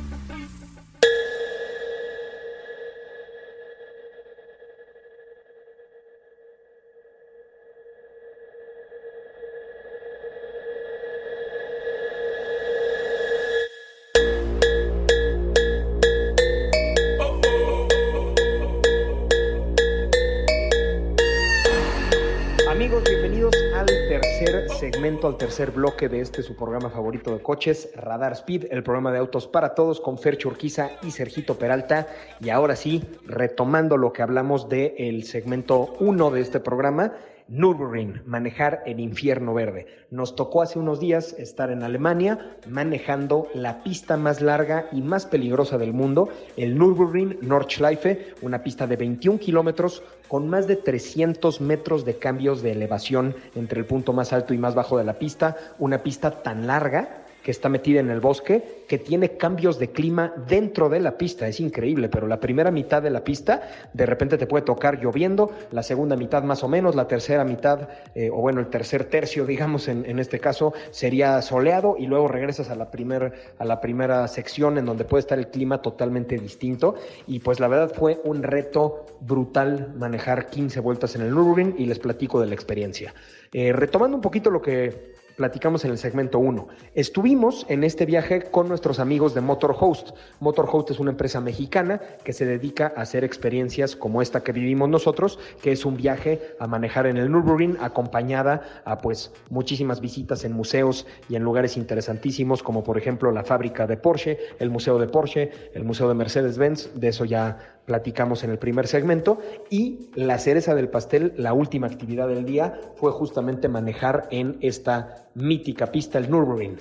Al 25.27 25.37
tercer 25.37 25.71
bloque 25.71 26.09
de 26.09 26.21
este 26.21 26.43
su 26.43 26.57
programa 26.57 26.91
favorito 26.91 27.33
de 27.33 27.43
coches, 27.43 27.91
Radar 27.95 28.33
Speed, 28.33 28.67
el 28.71 28.83
programa 28.83 29.13
de 29.13 29.19
autos 29.19 29.47
para 29.47 29.75
todos 29.75 30.01
con 30.01 30.19
Fer 30.19 30.37
Churquiza 30.37 30.91
y 31.03 31.11
Sergito 31.11 31.59
Peralta. 31.59 32.09
Y 32.41 32.51
ahora 32.51 32.77
sí, 32.77 33.05
retomando 33.27 33.97
lo 33.97 34.13
que 34.13 34.23
hablamos 34.23 34.69
del 34.69 34.95
el 34.99 35.25
segmento 35.25 35.95
1 36.01 36.31
de 36.31 36.41
este 36.41 36.61
programa, 36.61 37.13
Nürburgring, 37.53 38.23
manejar 38.25 38.83
el 38.87 38.99
infierno 38.99 39.53
verde. 39.53 39.87
Nos 40.11 40.35
tocó 40.37 40.63
hace 40.63 40.79
unos 40.79 41.01
días 41.01 41.35
estar 41.39 41.71
en 41.71 41.83
Alemania 41.83 42.57
manejando 42.67 43.47
la 43.53 43.83
pista 43.83 44.17
más 44.17 44.41
larga 44.41 44.89
y 44.91 45.03
más 45.03 45.27
peligrosa 45.27 45.77
del 45.77 45.93
mundo, 45.93 46.31
el 46.57 46.79
Nürburgring 46.79 47.41
Nordschleife, 47.43 48.35
una 48.41 48.63
pista 48.63 48.87
de 48.87 48.97
21 48.97 49.39
kilómetros 49.39 50.03
con 50.29 50.49
más 50.49 50.67
de 50.67 50.77
300 50.77 51.61
metros 51.61 52.07
de 52.07 52.17
cambios 52.17 52.63
de 52.63 52.73
elevación 52.73 53.37
entre 53.55 53.81
el 53.81 53.87
punto 53.87 54.15
más 54.15 54.33
alto 54.33 54.55
y 54.55 54.59
más 54.59 54.75
bajo 54.75 54.97
de 54.97 55.05
la 55.05 55.19
pista, 55.19 55.59
una 55.79 56.03
pista 56.03 56.43
tan 56.43 56.67
larga 56.67 57.22
que 57.43 57.51
está 57.51 57.69
metida 57.69 58.01
en 58.01 58.11
el 58.11 58.21
bosque, 58.21 58.85
que 58.89 58.99
tiene 58.99 59.37
cambios 59.37 59.79
de 59.79 59.91
clima 59.91 60.33
dentro 60.47 60.89
de 60.89 61.01
la 61.01 61.19
pista. 61.19 61.49
Es 61.49 61.61
increíble, 61.61 62.09
pero 62.09 62.27
la 62.27 62.41
primera 62.41 62.71
mitad 62.71 63.03
de 63.03 63.11
la 63.11 63.25
pista 63.25 63.63
de 63.93 64.07
repente 64.07 64.39
te 64.39 64.47
puede 64.47 64.65
tocar 64.65 65.01
lloviendo, 65.01 65.51
la 65.71 65.83
segunda 65.83 66.17
mitad 66.17 66.43
más 66.43 66.63
o 66.63 66.69
menos, 66.69 66.95
la 66.95 67.09
tercera 67.09 67.45
mitad, 67.45 67.89
eh, 68.15 68.31
o 68.31 68.41
bueno, 68.41 68.61
el 68.61 68.69
tercer 68.69 69.05
tercio, 69.05 69.45
digamos, 69.53 69.89
en, 69.89 70.05
en, 70.07 70.19
este 70.19 70.39
caso, 70.39 70.73
sería 70.91 71.41
soleado 71.43 71.97
y 71.99 72.07
luego 72.07 72.29
regresas 72.29 72.71
a 72.71 72.77
la, 72.77 72.91
primer, 72.91 73.33
a 73.59 73.65
la 73.65 73.81
primera 73.81 74.27
sección 74.29 74.79
en 74.79 74.87
donde 74.87 75.05
puede 75.05 75.21
estar 75.21 75.39
el 75.39 75.49
clima 75.49 75.83
totalmente 75.83 76.39
distinto. 76.39 76.95
Y 77.27 77.41
pues 77.41 77.61
la 77.61 77.69
verdad 77.69 77.93
fue 77.95 78.21
un 78.25 78.43
reto 78.43 79.07
brutal 79.21 79.93
manejar 79.97 80.49
15 80.49 80.81
vueltas 80.81 81.15
en 81.17 81.23
el 81.23 81.31
Nürburgring 81.31 81.75
y 81.79 81.87
les 81.87 81.99
platico 81.99 82.41
de 82.41 82.47
la 82.47 82.55
experiencia. 82.55 83.15
Eh, 83.53 83.73
retomando 83.73 84.17
un 84.17 84.23
poquito 84.23 84.51
lo 84.51 84.63
que 84.63 85.13
platicamos 85.37 85.85
en 85.85 85.91
el 85.91 85.99
segmento 85.99 86.39
1. 86.39 86.69
Estuvimos 86.95 87.67
en 87.69 87.85
este 87.85 88.07
viaje 88.07 88.43
con 88.43 88.69
nuestros 88.69 88.99
amigos 88.99 89.35
de 89.35 89.41
Motorhost. 89.41 90.11
Motorhost 90.41 90.91
es 90.91 91.01
una 91.01 91.11
empresa 91.11 91.41
mexicana 91.41 92.01
que 92.25 92.33
se 92.33 92.47
dedica 92.47 92.93
a 92.97 93.03
hacer 93.03 93.25
experiencias 93.25 93.97
como 93.97 94.23
esta 94.23 94.43
que 94.43 94.53
vivimos 94.53 94.89
nosotros, 94.89 95.39
que 95.63 95.73
es 95.73 95.85
un 95.85 95.97
viaje 95.97 96.55
a 96.59 96.67
manejar 96.67 97.07
en 97.07 97.17
el 97.17 97.31
Nürburgring 97.31 97.79
acompañada 97.81 98.83
a 98.85 98.99
pues 98.99 99.33
muchísimas 99.51 100.01
visitas 100.01 100.45
en 100.45 100.53
museos 100.53 101.07
y 101.29 101.37
en 101.37 101.43
lugares 101.43 101.77
interesantísimos 101.77 102.63
como 102.63 102.85
por 102.85 102.99
ejemplo 102.99 103.33
la 103.33 103.45
fábrica 103.45 103.87
de 103.87 103.97
Porsche, 103.97 104.39
el 104.59 104.71
museo 104.71 104.99
de 104.99 105.09
Porsche, 105.09 105.51
el 105.75 105.85
museo 105.85 106.09
de 106.09 106.15
Mercedes-Benz, 106.15 106.91
de 106.95 107.09
eso 107.09 107.25
ya 107.25 107.72
platicamos 107.87 108.45
en 108.45 108.51
el 108.51 108.59
primer 108.59 108.87
segmento, 108.87 109.39
y 109.71 110.11
la 110.15 110.39
cereza 110.39 110.75
del 110.75 110.89
pastel, 110.89 111.33
la 111.37 111.53
última 111.53 111.87
actividad 111.87 112.29
del 112.29 112.45
día, 112.45 112.81
fue 112.97 113.13
justamente 113.13 113.69
manejar 113.69 114.29
en 114.31 114.59
esta 114.61 115.27
mítica 115.35 115.87
pista, 115.87 116.19
el 116.19 116.31
Nürburgring. 116.31 116.77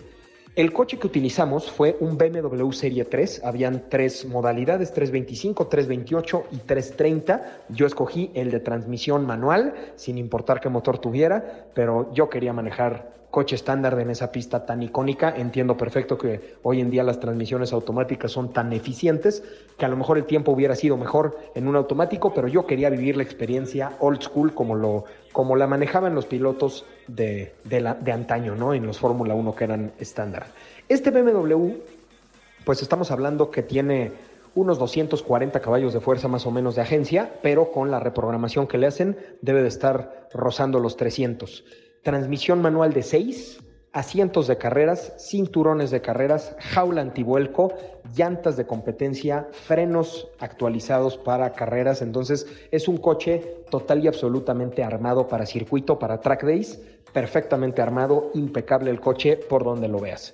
El 0.54 0.74
coche 0.74 1.00
que 1.00 1.08
utilizamos 1.08 1.72
fue 1.72 1.96
un 2.02 2.18
BMW 2.18 2.72
Serie 2.72 3.06
3, 3.06 3.44
habían 3.46 3.86
tres 3.88 4.26
modalidades, 4.26 4.92
325, 4.92 5.68
328 5.68 6.44
y 6.52 6.58
330. 6.58 7.62
Yo 7.70 7.86
escogí 7.88 8.32
el 8.34 8.52
de 8.52 8.60
transmisión 8.60 9.26
manual, 9.26 9.74
sin 9.96 10.18
importar 10.18 10.60
qué 10.60 10.68
motor 10.68 11.00
tuviera, 11.00 11.68
pero 11.74 12.14
yo 12.14 12.30
quería 12.30 12.52
manejar 12.52 13.21
coche 13.32 13.56
estándar 13.56 13.98
en 14.00 14.10
esa 14.10 14.32
pista 14.32 14.66
tan 14.66 14.84
icónica. 14.84 15.34
Entiendo 15.36 15.78
perfecto 15.78 16.18
que 16.18 16.58
hoy 16.62 16.82
en 16.82 16.92
día 16.92 17.02
las 17.02 17.20
transmisiones 17.20 17.74
automáticas 17.74 18.32
son 18.32 18.54
tan 18.54 18.72
eficientes 18.74 19.44
que 19.78 19.86
a 19.86 19.88
lo 19.88 19.96
mejor 19.98 20.18
el 20.18 20.26
tiempo 20.26 20.52
hubiera 20.52 20.76
sido 20.76 20.98
mejor 20.98 21.40
en 21.56 21.68
un 21.68 21.78
automático, 21.78 22.34
pero 22.34 22.48
yo 22.48 22.68
quería 22.68 22.90
vivir 22.90 23.18
la 23.18 23.24
experiencia 23.24 23.94
old 24.00 24.22
school 24.22 24.54
como, 24.54 24.76
lo, 24.76 25.06
como 25.32 25.56
la 25.56 25.66
manejaban 25.66 26.14
los 26.14 26.26
pilotos 26.26 26.86
de, 27.08 27.56
de, 27.64 27.96
de 28.02 28.12
antaño, 28.12 28.56
¿no? 28.56 28.74
En 28.74 28.86
los 28.86 29.00
Fórmula 29.00 29.34
1 29.34 29.56
que 29.56 29.64
eran 29.64 29.94
estándar. 29.98 30.48
Este 30.90 31.10
BMW, 31.10 31.78
pues 32.66 32.82
estamos 32.82 33.12
hablando 33.12 33.50
que 33.50 33.64
tiene 33.64 34.12
unos 34.54 34.78
240 34.78 35.62
caballos 35.62 35.94
de 35.94 36.02
fuerza 36.02 36.28
más 36.28 36.46
o 36.46 36.52
menos 36.52 36.76
de 36.76 36.82
agencia, 36.82 37.32
pero 37.42 37.72
con 37.72 37.90
la 37.90 38.02
reprogramación 38.02 38.68
que 38.68 38.78
le 38.78 38.88
hacen 38.88 39.18
debe 39.42 39.62
de 39.62 39.70
estar 39.70 40.28
rozando 40.34 40.82
los 40.82 40.98
300 40.98 41.64
transmisión 42.04 42.62
manual 42.62 42.94
de 42.94 43.04
6, 43.04 43.60
asientos 43.94 44.48
de 44.48 44.58
carreras, 44.58 45.14
cinturones 45.20 45.92
de 45.92 46.02
carreras, 46.02 46.56
jaula 46.60 47.02
antivuelco, 47.02 47.74
llantas 48.16 48.58
de 48.58 48.66
competencia, 48.66 49.48
frenos 49.52 50.28
actualizados 50.40 51.18
para 51.18 51.54
carreras. 51.54 52.02
Entonces 52.02 52.48
es 52.72 52.88
un 52.88 52.98
coche 52.98 53.64
total 53.70 54.04
y 54.04 54.08
absolutamente 54.08 54.84
armado 54.84 55.28
para 55.28 55.46
circuito, 55.46 56.00
para 56.00 56.22
track 56.22 56.44
days, 56.44 56.80
perfectamente 57.14 57.82
armado, 57.82 58.32
impecable 58.34 58.90
el 58.90 59.02
coche 59.02 59.38
por 59.38 59.64
donde 59.64 59.88
lo 59.88 60.00
veas. 60.00 60.34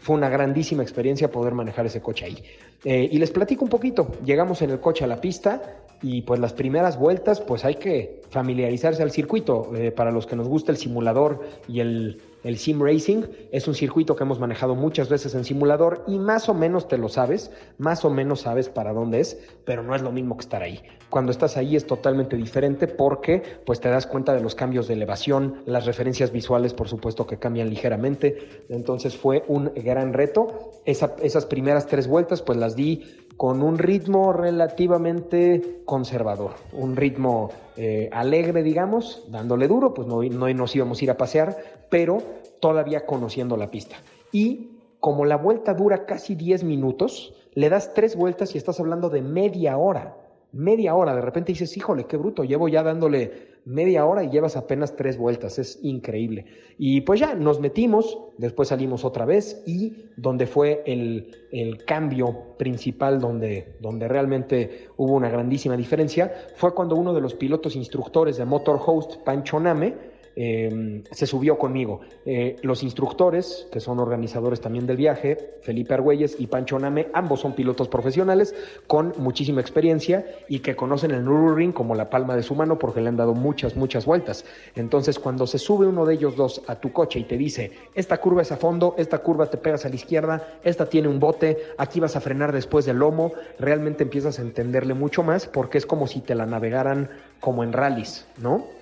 Fue 0.00 0.16
una 0.16 0.28
grandísima 0.28 0.82
experiencia 0.82 1.30
poder 1.30 1.54
manejar 1.54 1.86
ese 1.86 2.00
coche 2.00 2.24
ahí. 2.24 2.42
Eh, 2.84 3.08
y 3.12 3.18
les 3.18 3.30
platico 3.30 3.64
un 3.64 3.70
poquito. 3.70 4.10
Llegamos 4.24 4.62
en 4.62 4.70
el 4.70 4.80
coche 4.80 5.04
a 5.04 5.06
la 5.06 5.20
pista 5.20 5.62
y 6.02 6.22
pues 6.22 6.40
las 6.40 6.54
primeras 6.54 6.98
vueltas 6.98 7.40
pues 7.40 7.64
hay 7.64 7.76
que 7.76 8.22
familiarizarse 8.30 9.02
al 9.02 9.10
circuito. 9.10 9.70
Eh, 9.76 9.92
para 9.92 10.10
los 10.10 10.26
que 10.26 10.36
nos 10.36 10.48
gusta 10.48 10.72
el 10.72 10.78
simulador 10.78 11.40
y 11.68 11.80
el, 11.80 12.20
el, 12.42 12.58
sim 12.58 12.80
racing, 12.82 13.22
es 13.52 13.68
un 13.68 13.74
circuito 13.74 14.16
que 14.16 14.24
hemos 14.24 14.38
manejado 14.38 14.74
muchas 14.74 15.08
veces 15.08 15.34
en 15.34 15.44
simulador 15.44 16.04
y 16.06 16.18
más 16.18 16.48
o 16.48 16.54
menos 16.54 16.88
te 16.88 16.98
lo 16.98 17.08
sabes, 17.08 17.50
más 17.78 18.04
o 18.04 18.10
menos 18.10 18.40
sabes 18.40 18.68
para 18.68 18.92
dónde 18.92 19.20
es, 19.20 19.38
pero 19.64 19.82
no 19.82 19.94
es 19.94 20.02
lo 20.02 20.12
mismo 20.12 20.36
que 20.36 20.42
estar 20.42 20.62
ahí. 20.62 20.80
Cuando 21.10 21.32
estás 21.32 21.56
ahí 21.56 21.76
es 21.76 21.86
totalmente 21.86 22.36
diferente 22.36 22.86
porque 22.86 23.42
pues 23.66 23.80
te 23.80 23.88
das 23.88 24.06
cuenta 24.06 24.32
de 24.32 24.40
los 24.40 24.54
cambios 24.54 24.86
de 24.88 24.94
elevación, 24.94 25.62
las 25.66 25.86
referencias 25.86 26.30
visuales 26.30 26.72
por 26.72 26.88
supuesto 26.88 27.26
que 27.26 27.38
cambian 27.38 27.68
ligeramente, 27.68 28.64
entonces 28.68 29.16
fue 29.16 29.44
un 29.48 29.72
gran 29.74 30.12
reto. 30.12 30.70
esas 30.84 31.46
primeras 31.46 31.86
tres 31.86 32.06
vueltas 32.06 32.42
pues 32.42 32.58
las 32.58 32.76
di 32.76 33.04
con 33.40 33.62
un 33.62 33.78
ritmo 33.78 34.34
relativamente 34.34 35.80
conservador, 35.86 36.56
un 36.74 36.94
ritmo 36.94 37.48
eh, 37.74 38.10
alegre, 38.12 38.62
digamos, 38.62 39.24
dándole 39.28 39.66
duro, 39.66 39.94
pues 39.94 40.06
no, 40.06 40.22
no 40.22 40.52
nos 40.52 40.76
íbamos 40.76 41.00
a 41.00 41.04
ir 41.04 41.10
a 41.10 41.16
pasear, 41.16 41.56
pero 41.88 42.18
todavía 42.60 43.06
conociendo 43.06 43.56
la 43.56 43.70
pista. 43.70 43.96
Y 44.30 44.72
como 45.00 45.24
la 45.24 45.38
vuelta 45.38 45.72
dura 45.72 46.04
casi 46.04 46.34
10 46.34 46.64
minutos, 46.64 47.32
le 47.54 47.70
das 47.70 47.94
tres 47.94 48.14
vueltas 48.14 48.54
y 48.54 48.58
estás 48.58 48.78
hablando 48.78 49.08
de 49.08 49.22
media 49.22 49.78
hora 49.78 50.18
media 50.52 50.94
hora. 50.94 51.14
De 51.14 51.20
repente 51.20 51.52
dices, 51.52 51.76
híjole, 51.76 52.04
qué 52.04 52.16
bruto, 52.16 52.44
llevo 52.44 52.68
ya 52.68 52.82
dándole 52.82 53.50
media 53.64 54.06
hora 54.06 54.24
y 54.24 54.30
llevas 54.30 54.56
apenas 54.56 54.96
tres 54.96 55.18
vueltas, 55.18 55.58
es 55.58 55.78
increíble. 55.82 56.46
Y 56.78 57.02
pues 57.02 57.20
ya 57.20 57.34
nos 57.34 57.60
metimos, 57.60 58.18
después 58.38 58.68
salimos 58.68 59.04
otra 59.04 59.24
vez 59.24 59.62
y 59.66 60.06
donde 60.16 60.46
fue 60.46 60.82
el, 60.86 61.36
el 61.52 61.84
cambio 61.84 62.56
principal, 62.58 63.20
donde, 63.20 63.76
donde 63.80 64.08
realmente 64.08 64.88
hubo 64.96 65.14
una 65.14 65.28
grandísima 65.28 65.76
diferencia, 65.76 66.32
fue 66.56 66.74
cuando 66.74 66.96
uno 66.96 67.12
de 67.12 67.20
los 67.20 67.34
pilotos 67.34 67.76
instructores 67.76 68.36
de 68.38 68.44
Motor 68.44 68.80
Host, 68.84 69.16
Pancho 69.24 69.60
Name, 69.60 70.09
Em, 70.42 71.04
se 71.10 71.26
subió 71.26 71.58
conmigo. 71.58 72.00
Eh, 72.24 72.56
los 72.62 72.82
instructores, 72.82 73.68
que 73.70 73.78
son 73.78 74.00
organizadores 74.00 74.62
también 74.62 74.86
del 74.86 74.96
viaje, 74.96 75.58
Felipe 75.60 75.92
Argüelles 75.92 76.34
y 76.38 76.46
Pancho 76.46 76.78
Name, 76.78 77.08
ambos 77.12 77.40
son 77.40 77.52
pilotos 77.52 77.88
profesionales 77.88 78.54
con 78.86 79.12
muchísima 79.18 79.60
experiencia 79.60 80.24
y 80.48 80.60
que 80.60 80.74
conocen 80.74 81.10
el 81.10 81.26
Nürburgring 81.26 81.72
como 81.72 81.94
la 81.94 82.08
palma 82.08 82.36
de 82.36 82.42
su 82.42 82.54
mano 82.54 82.78
porque 82.78 83.02
le 83.02 83.10
han 83.10 83.18
dado 83.18 83.34
muchas, 83.34 83.76
muchas 83.76 84.06
vueltas. 84.06 84.46
Entonces, 84.76 85.18
cuando 85.18 85.46
se 85.46 85.58
sube 85.58 85.86
uno 85.86 86.06
de 86.06 86.14
ellos 86.14 86.36
dos 86.36 86.62
a 86.68 86.76
tu 86.76 86.90
coche 86.90 87.18
y 87.18 87.24
te 87.24 87.36
dice, 87.36 87.72
esta 87.94 88.16
curva 88.16 88.40
es 88.40 88.50
a 88.50 88.56
fondo, 88.56 88.94
esta 88.96 89.18
curva 89.18 89.50
te 89.50 89.58
pegas 89.58 89.84
a 89.84 89.90
la 89.90 89.96
izquierda, 89.96 90.58
esta 90.64 90.86
tiene 90.86 91.08
un 91.08 91.20
bote, 91.20 91.58
aquí 91.76 92.00
vas 92.00 92.16
a 92.16 92.20
frenar 92.22 92.50
después 92.52 92.86
del 92.86 92.96
lomo, 92.96 93.32
realmente 93.58 94.04
empiezas 94.04 94.38
a 94.38 94.42
entenderle 94.42 94.94
mucho 94.94 95.22
más 95.22 95.46
porque 95.46 95.76
es 95.76 95.84
como 95.84 96.06
si 96.06 96.22
te 96.22 96.34
la 96.34 96.46
navegaran 96.46 97.10
como 97.40 97.62
en 97.62 97.74
rallies, 97.74 98.26
¿no? 98.38 98.79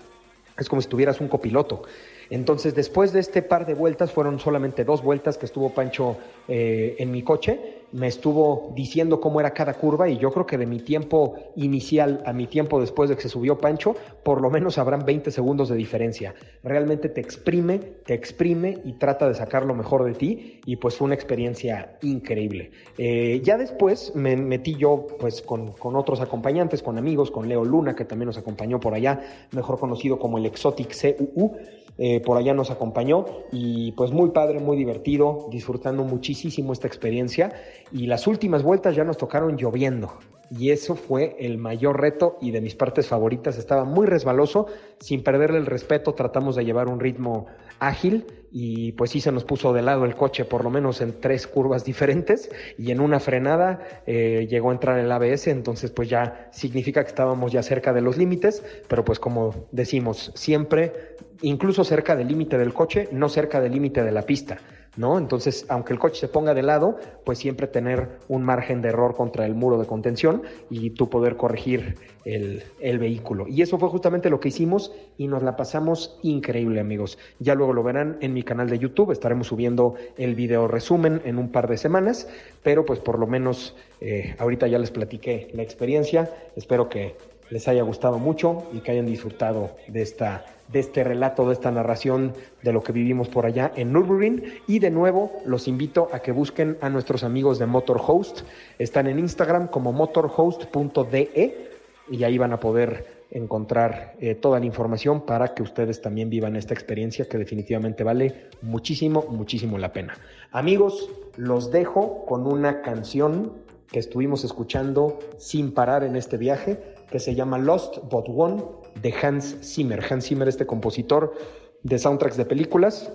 Es 0.58 0.68
como 0.68 0.82
si 0.82 0.88
tuvieras 0.88 1.20
un 1.20 1.28
copiloto. 1.28 1.82
Entonces, 2.30 2.74
después 2.74 3.12
de 3.12 3.20
este 3.20 3.42
par 3.42 3.66
de 3.66 3.74
vueltas, 3.74 4.12
fueron 4.12 4.38
solamente 4.38 4.84
dos 4.84 5.02
vueltas 5.02 5.38
que 5.38 5.46
estuvo 5.46 5.70
Pancho 5.70 6.16
eh, 6.46 6.96
en 6.98 7.10
mi 7.10 7.22
coche, 7.22 7.78
me 7.92 8.06
estuvo 8.06 8.72
diciendo 8.74 9.20
cómo 9.20 9.40
era 9.40 9.52
cada 9.52 9.74
curva 9.74 10.08
y 10.08 10.18
yo 10.18 10.30
creo 10.30 10.46
que 10.46 10.58
de 10.58 10.66
mi 10.66 10.80
tiempo 10.80 11.34
inicial 11.56 12.22
a 12.26 12.32
mi 12.32 12.46
tiempo 12.46 12.80
después 12.80 13.08
de 13.08 13.16
que 13.16 13.22
se 13.22 13.28
subió 13.28 13.58
Pancho, 13.58 13.96
por 14.22 14.42
lo 14.42 14.50
menos 14.50 14.78
habrán 14.78 15.04
20 15.04 15.30
segundos 15.30 15.68
de 15.68 15.76
diferencia. 15.76 16.34
Realmente 16.62 17.08
te 17.08 17.20
exprime, 17.20 17.78
te 17.78 18.14
exprime 18.14 18.78
y 18.84 18.94
trata 18.94 19.28
de 19.28 19.34
sacar 19.34 19.64
lo 19.64 19.74
mejor 19.74 20.04
de 20.04 20.12
ti 20.12 20.60
y 20.66 20.76
pues 20.76 20.96
fue 20.96 21.06
una 21.06 21.14
experiencia 21.14 21.98
increíble. 22.02 22.72
Eh, 22.98 23.40
ya 23.42 23.56
después 23.56 24.12
me 24.14 24.36
metí 24.36 24.74
yo 24.74 25.06
pues 25.18 25.40
con, 25.40 25.72
con 25.72 25.96
otros 25.96 26.20
acompañantes, 26.20 26.82
con 26.82 26.98
amigos, 26.98 27.30
con 27.30 27.48
Leo 27.48 27.64
Luna 27.64 27.94
que 27.94 28.04
también 28.04 28.26
nos 28.26 28.38
acompañó 28.38 28.80
por 28.80 28.94
allá, 28.94 29.20
mejor 29.52 29.78
conocido 29.78 30.18
como 30.18 30.38
el 30.38 30.46
Exotic 30.46 30.94
CUU. 31.34 31.56
Eh, 31.98 32.20
por 32.20 32.38
allá 32.38 32.54
nos 32.54 32.70
acompañó 32.70 33.26
y 33.50 33.92
pues 33.92 34.12
muy 34.12 34.30
padre, 34.30 34.60
muy 34.60 34.76
divertido, 34.76 35.48
disfrutando 35.50 36.04
muchísimo 36.04 36.72
esta 36.72 36.86
experiencia. 36.86 37.52
Y 37.92 38.06
las 38.06 38.26
últimas 38.26 38.62
vueltas 38.62 38.94
ya 38.94 39.04
nos 39.04 39.18
tocaron 39.18 39.56
lloviendo 39.56 40.12
y 40.50 40.70
eso 40.70 40.94
fue 40.94 41.36
el 41.38 41.58
mayor 41.58 42.00
reto 42.00 42.38
y 42.40 42.50
de 42.50 42.60
mis 42.60 42.74
partes 42.74 43.06
favoritas. 43.06 43.58
Estaba 43.58 43.84
muy 43.84 44.06
resbaloso, 44.06 44.66
sin 44.98 45.22
perderle 45.22 45.58
el 45.58 45.66
respeto, 45.66 46.14
tratamos 46.14 46.56
de 46.56 46.64
llevar 46.64 46.88
un 46.88 47.00
ritmo 47.00 47.46
ágil 47.78 48.26
y 48.50 48.92
pues 48.92 49.10
sí 49.10 49.20
se 49.20 49.30
nos 49.30 49.44
puso 49.44 49.72
de 49.72 49.82
lado 49.82 50.04
el 50.04 50.14
coche 50.14 50.44
por 50.44 50.64
lo 50.64 50.70
menos 50.70 51.00
en 51.00 51.20
tres 51.20 51.46
curvas 51.46 51.84
diferentes 51.84 52.50
y 52.78 52.90
en 52.90 53.00
una 53.00 53.20
frenada 53.20 54.02
eh, 54.06 54.46
llegó 54.48 54.70
a 54.70 54.72
entrar 54.72 54.98
el 54.98 55.12
ABS, 55.12 55.48
entonces 55.48 55.90
pues 55.90 56.08
ya 56.08 56.48
significa 56.52 57.02
que 57.02 57.08
estábamos 57.08 57.52
ya 57.52 57.62
cerca 57.62 57.92
de 57.92 58.00
los 58.00 58.16
límites, 58.16 58.64
pero 58.88 59.04
pues 59.04 59.18
como 59.18 59.66
decimos, 59.70 60.32
siempre 60.34 61.16
incluso 61.42 61.84
cerca 61.84 62.16
del 62.16 62.28
límite 62.28 62.58
del 62.58 62.72
coche, 62.72 63.08
no 63.12 63.28
cerca 63.28 63.60
del 63.60 63.72
límite 63.72 64.02
de 64.02 64.12
la 64.12 64.22
pista. 64.22 64.58
¿No? 64.98 65.16
Entonces, 65.16 65.64
aunque 65.68 65.92
el 65.92 66.00
coche 66.00 66.18
se 66.18 66.26
ponga 66.26 66.54
de 66.54 66.62
lado, 66.62 66.96
pues 67.24 67.38
siempre 67.38 67.68
tener 67.68 68.18
un 68.26 68.42
margen 68.42 68.82
de 68.82 68.88
error 68.88 69.14
contra 69.14 69.46
el 69.46 69.54
muro 69.54 69.78
de 69.78 69.86
contención 69.86 70.42
y 70.70 70.90
tú 70.90 71.08
poder 71.08 71.36
corregir 71.36 71.94
el, 72.24 72.64
el, 72.80 72.98
vehículo. 72.98 73.46
Y 73.46 73.62
eso 73.62 73.78
fue 73.78 73.88
justamente 73.90 74.28
lo 74.28 74.40
que 74.40 74.48
hicimos 74.48 74.92
y 75.16 75.28
nos 75.28 75.44
la 75.44 75.54
pasamos 75.54 76.18
increíble, 76.22 76.80
amigos. 76.80 77.16
Ya 77.38 77.54
luego 77.54 77.72
lo 77.74 77.84
verán 77.84 78.18
en 78.22 78.34
mi 78.34 78.42
canal 78.42 78.68
de 78.68 78.80
YouTube, 78.80 79.12
estaremos 79.12 79.46
subiendo 79.46 79.94
el 80.16 80.34
video 80.34 80.66
resumen 80.66 81.22
en 81.24 81.38
un 81.38 81.52
par 81.52 81.68
de 81.68 81.78
semanas, 81.78 82.28
pero 82.64 82.84
pues 82.84 82.98
por 82.98 83.20
lo 83.20 83.28
menos 83.28 83.76
eh, 84.00 84.34
ahorita 84.38 84.66
ya 84.66 84.80
les 84.80 84.90
platiqué 84.90 85.48
la 85.54 85.62
experiencia. 85.62 86.28
Espero 86.56 86.88
que 86.88 87.14
les 87.50 87.68
haya 87.68 87.82
gustado 87.82 88.18
mucho 88.18 88.64
y 88.72 88.80
que 88.80 88.92
hayan 88.92 89.06
disfrutado 89.06 89.70
de, 89.86 90.02
esta, 90.02 90.44
de 90.68 90.80
este 90.80 91.04
relato, 91.04 91.46
de 91.46 91.54
esta 91.54 91.70
narración 91.70 92.34
de 92.62 92.72
lo 92.72 92.82
que 92.82 92.92
vivimos 92.92 93.28
por 93.28 93.46
allá 93.46 93.72
en 93.76 93.92
Nürburgring. 93.92 94.42
Y 94.66 94.78
de 94.78 94.90
nuevo, 94.90 95.32
los 95.44 95.68
invito 95.68 96.08
a 96.12 96.20
que 96.20 96.32
busquen 96.32 96.78
a 96.80 96.90
nuestros 96.90 97.24
amigos 97.24 97.58
de 97.58 97.66
Motorhost. 97.66 98.42
Están 98.78 99.06
en 99.06 99.18
Instagram 99.18 99.68
como 99.68 99.92
motorhost.de 99.92 101.68
y 102.10 102.24
ahí 102.24 102.38
van 102.38 102.52
a 102.52 102.60
poder 102.60 103.18
encontrar 103.30 104.14
eh, 104.20 104.34
toda 104.34 104.58
la 104.58 104.66
información 104.66 105.20
para 105.26 105.54
que 105.54 105.62
ustedes 105.62 106.00
también 106.00 106.30
vivan 106.30 106.56
esta 106.56 106.72
experiencia 106.72 107.28
que 107.28 107.36
definitivamente 107.36 108.02
vale 108.02 108.48
muchísimo, 108.62 109.26
muchísimo 109.28 109.76
la 109.78 109.92
pena. 109.92 110.14
Amigos, 110.50 111.10
los 111.36 111.70
dejo 111.70 112.24
con 112.24 112.46
una 112.46 112.80
canción 112.80 113.52
que 113.90 113.98
estuvimos 113.98 114.44
escuchando 114.44 115.18
sin 115.36 115.72
parar 115.72 116.04
en 116.04 116.16
este 116.16 116.36
viaje 116.36 116.78
que 117.10 117.18
se 117.20 117.34
llama 117.34 117.58
Lost 117.58 117.98
But 118.10 118.26
One 118.28 118.62
de 119.00 119.14
Hans 119.22 119.56
Zimmer. 119.62 120.04
Hans 120.08 120.26
Zimmer, 120.26 120.48
este 120.48 120.66
compositor 120.66 121.34
de 121.82 121.98
soundtracks 121.98 122.36
de 122.36 122.44
películas, 122.44 123.10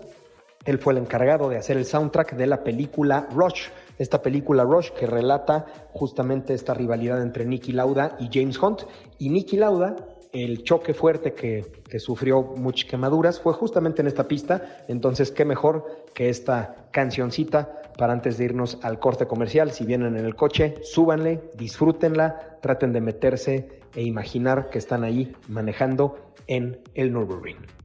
él 0.65 0.80
fue 0.80 0.93
el 0.93 1.00
encargado 1.00 1.50
de 1.50 1.58
hacer 1.58 1.76
el 1.76 1.86
soundtrack 1.86 2.36
de 2.36 2.48
la 2.48 2.63
película 2.63 3.28
Rush, 3.34 3.67
esta 3.98 4.22
película 4.22 4.63
Rush 4.63 4.91
que 4.91 5.06
relata 5.06 5.65
justamente 5.91 6.54
esta 6.54 6.74
rivalidad 6.74 7.22
entre 7.22 7.46
Nicky 7.46 7.74
Lauda 7.74 8.15
y 8.19 8.30
James 8.32 8.58
Hunt. 8.62 8.84
Y 9.19 9.30
Nicky 9.30 9.58
Lauda, 9.58 9.96
el 10.34 10.63
choque 10.63 10.96
fuerte 10.96 11.34
que, 11.34 11.84
sufrió 12.00 12.41
muchas 12.41 12.89
quemaduras 12.89 13.39
fue 13.39 13.54
justamente 13.54 14.02
en 14.02 14.08
esta 14.08 14.28
pista, 14.28 14.84
entonces 14.88 15.32
qué 15.32 15.46
mejor 15.46 16.08
que 16.15 16.30
esta 16.30 16.88
cancioncita 16.91 17.84
para 18.00 18.13
antes 18.13 18.39
de 18.39 18.46
irnos 18.46 18.80
al 18.82 19.00
corte 19.00 19.28
comercial. 19.28 19.72
Si 19.72 19.86
vienen 19.86 20.17
en 20.17 20.26
el 20.26 20.36
coche, 20.36 20.76
súbanle, 20.82 21.39
disfrútenla, 21.56 22.58
traten 22.62 22.93
de 22.93 23.02
meterse 23.02 23.80
e 23.93 24.02
imaginar 24.02 24.72
que 24.72 24.80
están 24.80 25.04
ahí 25.04 25.32
manejando 25.48 26.17
en 26.48 26.82
el 26.96 27.13
Nürburgring. 27.13 27.83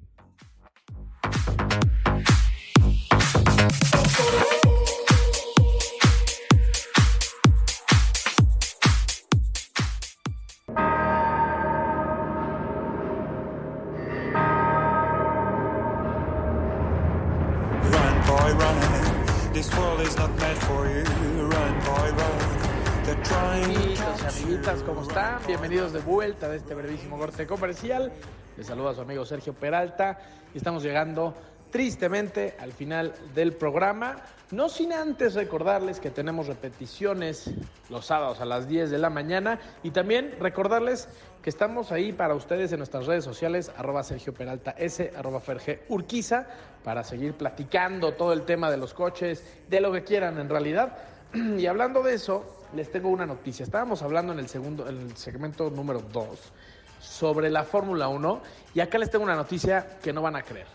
De 25.93 26.01
vuelta 26.01 26.51
de 26.51 26.59
este 26.59 26.75
brevísimo 26.75 27.17
corte 27.17 27.47
comercial. 27.47 28.13
Les 28.59 28.67
saluda 28.67 28.91
a 28.91 28.95
su 28.95 29.01
amigo 29.01 29.25
Sergio 29.25 29.55
Peralta 29.55 30.19
y 30.53 30.59
estamos 30.59 30.83
llegando 30.83 31.35
tristemente 31.71 32.55
al 32.61 32.73
final 32.73 33.15
del 33.35 33.55
programa. 33.55 34.17
No 34.51 34.69
sin 34.69 34.93
antes 34.93 35.33
recordarles 35.33 35.99
que 35.99 36.11
tenemos 36.11 36.47
repeticiones 36.47 37.51
los 37.89 38.05
sábados 38.05 38.41
a 38.41 38.45
las 38.45 38.69
10 38.69 38.91
de 38.91 38.99
la 38.99 39.09
mañana 39.09 39.61
y 39.83 39.91
también 39.91 40.35
recordarles 40.39 41.09
que 41.43 41.49
estamos 41.49 41.91
ahí 41.91 42.13
para 42.13 42.35
ustedes 42.35 42.71
en 42.73 42.79
nuestras 42.79 43.07
redes 43.07 43.25
sociales, 43.25 43.73
arroba 43.75 44.03
Sergio 44.03 44.35
Peralta 44.35 44.73
S, 44.73 45.11
arroba 45.17 45.41
Ferge 45.41 45.85
Urquiza, 45.89 46.47
para 46.85 47.03
seguir 47.03 47.33
platicando 47.33 48.13
todo 48.13 48.35
el 48.35 48.43
tema 48.43 48.71
de 48.71 48.77
los 48.77 48.93
coches, 48.93 49.43
de 49.69 49.81
lo 49.81 49.91
que 49.91 50.05
quieran 50.05 50.39
en 50.39 50.51
realidad. 50.51 50.99
Y 51.59 51.67
hablando 51.67 52.03
de 52.03 52.15
eso, 52.15 52.67
les 52.75 52.91
tengo 52.91 53.09
una 53.09 53.27
noticia. 53.27 53.65
Estábamos 53.65 54.03
hablando 54.03 54.33
en 54.33 54.39
el 54.39 54.49
segundo, 54.49 54.89
en 54.89 55.01
el 55.01 55.17
segmento 55.17 55.71
número 55.71 56.01
2 56.01 56.53
sobre 57.01 57.51
la 57.51 57.65
Fórmula 57.65 58.09
1 58.09 58.43
y 58.75 58.81
acá 58.81 58.99
les 58.99 59.11
tengo 59.11 59.25
una 59.25 59.37
noticia 59.37 59.99
que 60.03 60.13
no 60.13 60.23
van 60.23 60.37
a 60.37 60.43
creer. 60.43 60.67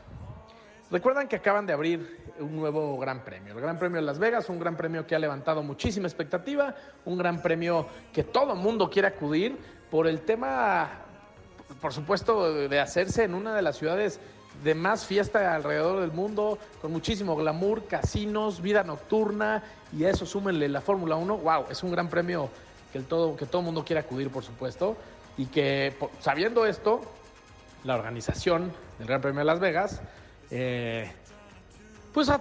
Recuerdan 0.89 1.27
que 1.27 1.35
acaban 1.37 1.65
de 1.65 1.73
abrir 1.73 2.33
un 2.39 2.55
nuevo 2.55 2.97
Gran 2.99 3.23
Premio, 3.23 3.53
el 3.53 3.61
Gran 3.61 3.79
Premio 3.79 3.99
de 3.99 4.05
Las 4.05 4.19
Vegas, 4.19 4.47
un 4.49 4.59
Gran 4.59 4.77
Premio 4.77 5.07
que 5.07 5.15
ha 5.15 5.19
levantado 5.19 5.63
muchísima 5.63 6.07
expectativa, 6.07 6.75
un 7.05 7.17
Gran 7.17 7.41
Premio 7.41 7.87
que 8.11 8.23
todo 8.23 8.55
mundo 8.55 8.89
quiere 8.89 9.07
acudir 9.07 9.57
por 9.89 10.07
el 10.07 10.21
tema, 10.21 10.89
por 11.81 11.93
supuesto, 11.93 12.67
de 12.67 12.79
hacerse 12.79 13.23
en 13.23 13.33
una 13.33 13.55
de 13.55 13.63
las 13.63 13.77
ciudades 13.77 14.19
de 14.63 14.75
más 14.75 15.05
fiesta 15.05 15.53
alrededor 15.55 16.01
del 16.01 16.11
mundo, 16.11 16.57
con 16.81 16.91
muchísimo 16.91 17.35
glamour, 17.35 17.85
casinos, 17.87 18.61
vida 18.61 18.83
nocturna 18.83 19.63
y 19.91 20.03
a 20.05 20.09
eso 20.09 20.25
súmenle 20.25 20.67
la 20.69 20.81
Fórmula 20.81 21.15
1. 21.15 21.37
¡Wow! 21.37 21.65
Es 21.69 21.83
un 21.83 21.91
Gran 21.91 22.09
Premio 22.09 22.49
que, 22.91 22.97
el 22.99 23.05
todo, 23.05 23.35
que 23.35 23.45
todo 23.45 23.61
mundo 23.61 23.83
quiere 23.83 23.99
acudir, 24.01 24.29
por 24.29 24.43
supuesto, 24.43 24.95
y 25.37 25.47
que 25.47 25.95
sabiendo 26.19 26.65
esto, 26.65 27.01
la 27.83 27.95
organización 27.95 28.71
del 28.99 29.07
Gran 29.07 29.21
Premio 29.21 29.39
de 29.39 29.45
Las 29.45 29.59
Vegas, 29.59 30.01
eh, 30.51 31.11
pues 32.13 32.29
a- 32.29 32.39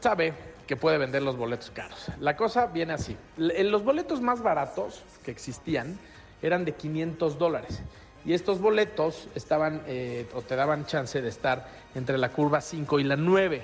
sabe 0.00 0.34
que 0.66 0.76
puede 0.76 0.98
vender 0.98 1.22
los 1.22 1.36
boletos 1.36 1.70
caros. 1.70 2.06
La 2.20 2.36
cosa 2.36 2.66
viene 2.66 2.92
así. 2.92 3.16
L- 3.38 3.64
Los 3.64 3.82
boletos 3.84 4.20
más 4.20 4.42
baratos 4.42 5.02
que 5.24 5.30
existían 5.30 5.98
eran 6.42 6.64
de 6.64 6.72
500 6.72 7.38
dólares. 7.38 7.80
Y 8.26 8.34
estos 8.34 8.60
boletos 8.60 9.28
estaban, 9.36 9.82
eh, 9.86 10.26
o 10.34 10.42
te 10.42 10.56
daban 10.56 10.84
chance 10.84 11.22
de 11.22 11.28
estar 11.28 11.68
entre 11.94 12.18
la 12.18 12.30
curva 12.30 12.60
5 12.60 12.98
y 12.98 13.04
la 13.04 13.14
9. 13.14 13.62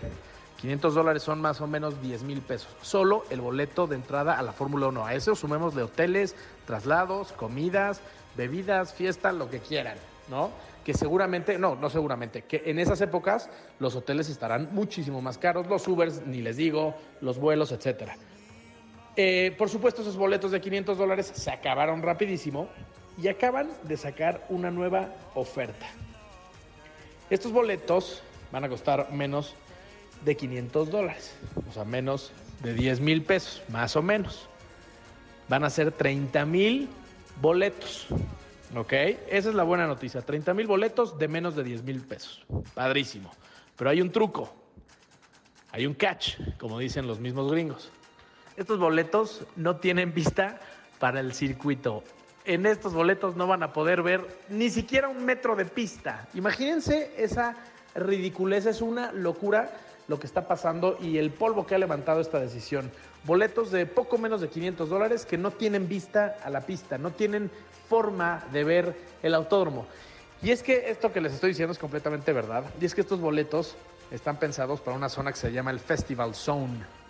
500 0.60 0.94
dólares 0.94 1.24
son 1.24 1.40
más 1.40 1.60
o 1.60 1.66
menos 1.66 2.00
10 2.00 2.22
mil 2.22 2.40
pesos. 2.40 2.68
Solo 2.80 3.24
el 3.30 3.40
boleto 3.40 3.88
de 3.88 3.96
entrada 3.96 4.38
a 4.38 4.42
la 4.42 4.52
Fórmula 4.52 4.86
1. 4.86 5.04
A 5.04 5.14
eso 5.14 5.34
sumémosle 5.34 5.82
hoteles, 5.82 6.36
traslados, 6.64 7.32
comidas, 7.32 8.00
bebidas, 8.36 8.94
fiesta, 8.94 9.32
lo 9.32 9.50
que 9.50 9.58
quieran, 9.58 9.96
¿no? 10.30 10.50
Que 10.84 10.94
seguramente, 10.94 11.58
no, 11.58 11.74
no 11.74 11.90
seguramente, 11.90 12.42
que 12.42 12.62
en 12.66 12.78
esas 12.78 13.00
épocas 13.00 13.50
los 13.80 13.96
hoteles 13.96 14.28
estarán 14.28 14.68
muchísimo 14.70 15.20
más 15.20 15.38
caros, 15.38 15.66
los 15.66 15.88
Ubers, 15.88 16.24
ni 16.24 16.40
les 16.40 16.56
digo, 16.56 16.94
los 17.20 17.38
vuelos, 17.38 17.72
etcétera. 17.72 18.16
Eh, 19.16 19.54
por 19.58 19.68
supuesto, 19.68 20.02
esos 20.02 20.16
boletos 20.16 20.52
de 20.52 20.60
500 20.60 20.96
dólares 20.96 21.32
se 21.34 21.50
acabaron 21.50 22.00
rapidísimo 22.00 22.68
y 23.20 23.28
acaban 23.28 23.70
de 23.82 23.96
sacar 23.96 24.46
una 24.48 24.70
nueva 24.70 25.14
oferta. 25.34 25.86
Estos 27.30 27.52
boletos 27.52 28.22
van 28.50 28.64
a 28.64 28.68
costar 28.68 29.10
menos 29.12 29.54
de 30.24 30.36
500 30.36 30.90
dólares, 30.90 31.34
o 31.68 31.72
sea, 31.72 31.84
menos 31.84 32.32
de 32.62 32.74
10 32.74 33.00
mil 33.00 33.22
pesos, 33.22 33.62
más 33.68 33.96
o 33.96 34.02
menos. 34.02 34.48
Van 35.48 35.64
a 35.64 35.70
ser 35.70 35.92
30 35.92 36.44
mil 36.46 36.88
boletos, 37.40 38.06
¿ok? 38.76 38.92
Esa 38.92 39.48
es 39.48 39.54
la 39.54 39.64
buena 39.64 39.86
noticia, 39.86 40.22
30 40.22 40.54
mil 40.54 40.66
boletos 40.66 41.18
de 41.18 41.28
menos 41.28 41.56
de 41.56 41.64
10 41.64 41.82
mil 41.82 42.00
pesos. 42.02 42.44
Padrísimo. 42.74 43.30
Pero 43.76 43.90
hay 43.90 44.00
un 44.00 44.12
truco, 44.12 44.54
hay 45.70 45.86
un 45.86 45.94
catch, 45.94 46.36
como 46.58 46.78
dicen 46.78 47.06
los 47.06 47.18
mismos 47.18 47.50
gringos. 47.50 47.90
Estos 48.56 48.78
boletos 48.78 49.44
no 49.56 49.76
tienen 49.76 50.12
vista 50.12 50.60
para 50.98 51.20
el 51.20 51.32
circuito. 51.32 52.04
En 52.45 52.66
estos 52.66 52.93
boletos 52.93 53.36
no 53.36 53.47
van 53.47 53.62
a 53.62 53.72
poder 53.72 54.03
ver 54.03 54.26
ni 54.49 54.68
siquiera 54.70 55.09
un 55.09 55.24
metro 55.24 55.55
de 55.55 55.64
pista. 55.64 56.26
Imagínense 56.34 57.12
esa 57.16 57.57
ridiculez, 57.95 58.66
es 58.66 58.80
una 58.80 59.12
locura 59.12 59.70
lo 60.09 60.18
que 60.18 60.26
está 60.26 60.49
pasando 60.49 60.99
y 61.01 61.18
el 61.18 61.30
polvo 61.30 61.66
que 61.66 61.74
ha 61.74 61.78
levantado 61.78 62.20
esta 62.20 62.40
decisión. 62.40 62.90
Boletos 63.24 63.70
de 63.70 63.86
poco 63.86 64.18
menos 64.18 64.40
de 64.40 64.49
500 64.49 64.88
dólares 64.88 65.24
que 65.24 65.38
no 65.38 65.53
tienen 65.53 65.88
vista 65.88 66.38
a 66.43 66.51
la 66.51 66.62
pista, 66.62 66.99
no 66.99 67.12
tienen 67.12 67.51
forma 67.88 68.45
de 68.53 68.64
ver 68.64 68.97
el 69.22 69.34
autódromo. 69.34 69.86
Y 70.43 70.51
es 70.51 70.62
que 70.62 70.90
esto 70.90 71.12
que 71.12 71.20
les 71.20 71.32
estoy 71.32 71.51
diciendo 71.51 71.72
es 71.72 71.78
completamente 71.78 72.32
verdad. 72.32 72.64
Y 72.80 72.84
es 72.84 72.95
que 72.95 73.03
estos 73.03 73.20
boletos 73.20 73.76
están 74.11 74.38
pensados 74.38 74.80
para 74.80 74.97
una 74.97 75.09
zona 75.09 75.30
que 75.30 75.38
se 75.38 75.53
llama 75.53 75.70
el 75.70 75.78
Festival 75.78 76.34
Zone. 76.34 77.01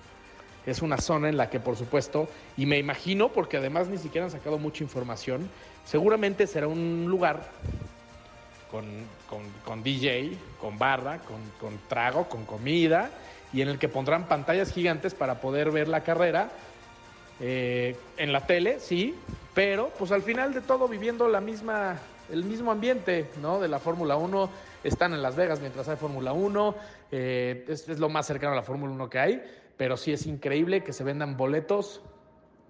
Es 0.64 0.80
una 0.82 0.98
zona 0.98 1.28
en 1.28 1.36
la 1.36 1.50
que, 1.50 1.58
por 1.60 1.76
supuesto, 1.76 2.28
y 2.56 2.66
me 2.66 2.78
imagino, 2.78 3.32
porque 3.32 3.56
además 3.56 3.88
ni 3.88 3.98
siquiera 3.98 4.26
han 4.26 4.30
sacado 4.30 4.58
mucha 4.58 4.84
información, 4.84 5.50
seguramente 5.82 6.46
será 6.46 6.68
un 6.68 7.06
lugar 7.08 7.50
con, 8.68 9.10
con- 9.26 9.52
con 9.60 9.82
DJ, 9.82 10.54
con 10.56 10.78
barra, 10.78 11.24
con, 11.24 11.50
con 11.58 11.80
trago, 11.88 12.28
con 12.28 12.46
comida, 12.46 13.12
y 13.52 13.60
en 13.60 13.68
el 13.68 13.78
que 13.78 13.88
pondrán 13.88 14.28
pantallas 14.28 14.70
gigantes 14.70 15.14
para 15.14 15.40
poder 15.40 15.70
ver 15.70 15.88
la 15.88 16.02
carrera 16.02 16.52
eh, 17.38 18.14
en 18.16 18.32
la 18.32 18.46
tele, 18.46 18.78
sí, 18.80 19.26
pero 19.52 19.92
pues 19.98 20.12
al 20.12 20.22
final 20.22 20.54
de 20.54 20.62
todo 20.62 20.88
viviendo 20.88 21.28
la 21.28 21.40
misma, 21.40 22.00
el 22.28 22.44
mismo 22.44 22.70
ambiente, 22.70 23.32
¿no? 23.36 23.60
De 23.60 23.68
la 23.68 23.80
Fórmula 23.80 24.16
1, 24.16 24.52
están 24.84 25.12
en 25.12 25.20
Las 25.22 25.36
Vegas 25.36 25.60
mientras 25.60 25.88
hay 25.88 25.96
Fórmula 25.96 26.32
1, 26.32 26.76
eh, 27.10 27.64
es, 27.68 27.88
es 27.88 27.98
lo 27.98 28.08
más 28.08 28.26
cercano 28.26 28.52
a 28.52 28.56
la 28.56 28.62
Fórmula 28.62 28.92
1 28.92 29.10
que 29.10 29.18
hay, 29.18 29.42
pero 29.83 29.97
sí 29.97 30.12
es 30.12 30.28
increíble 30.28 30.85
que 30.85 30.93
se 30.93 31.03
vendan 31.03 31.37
boletos 31.37 32.03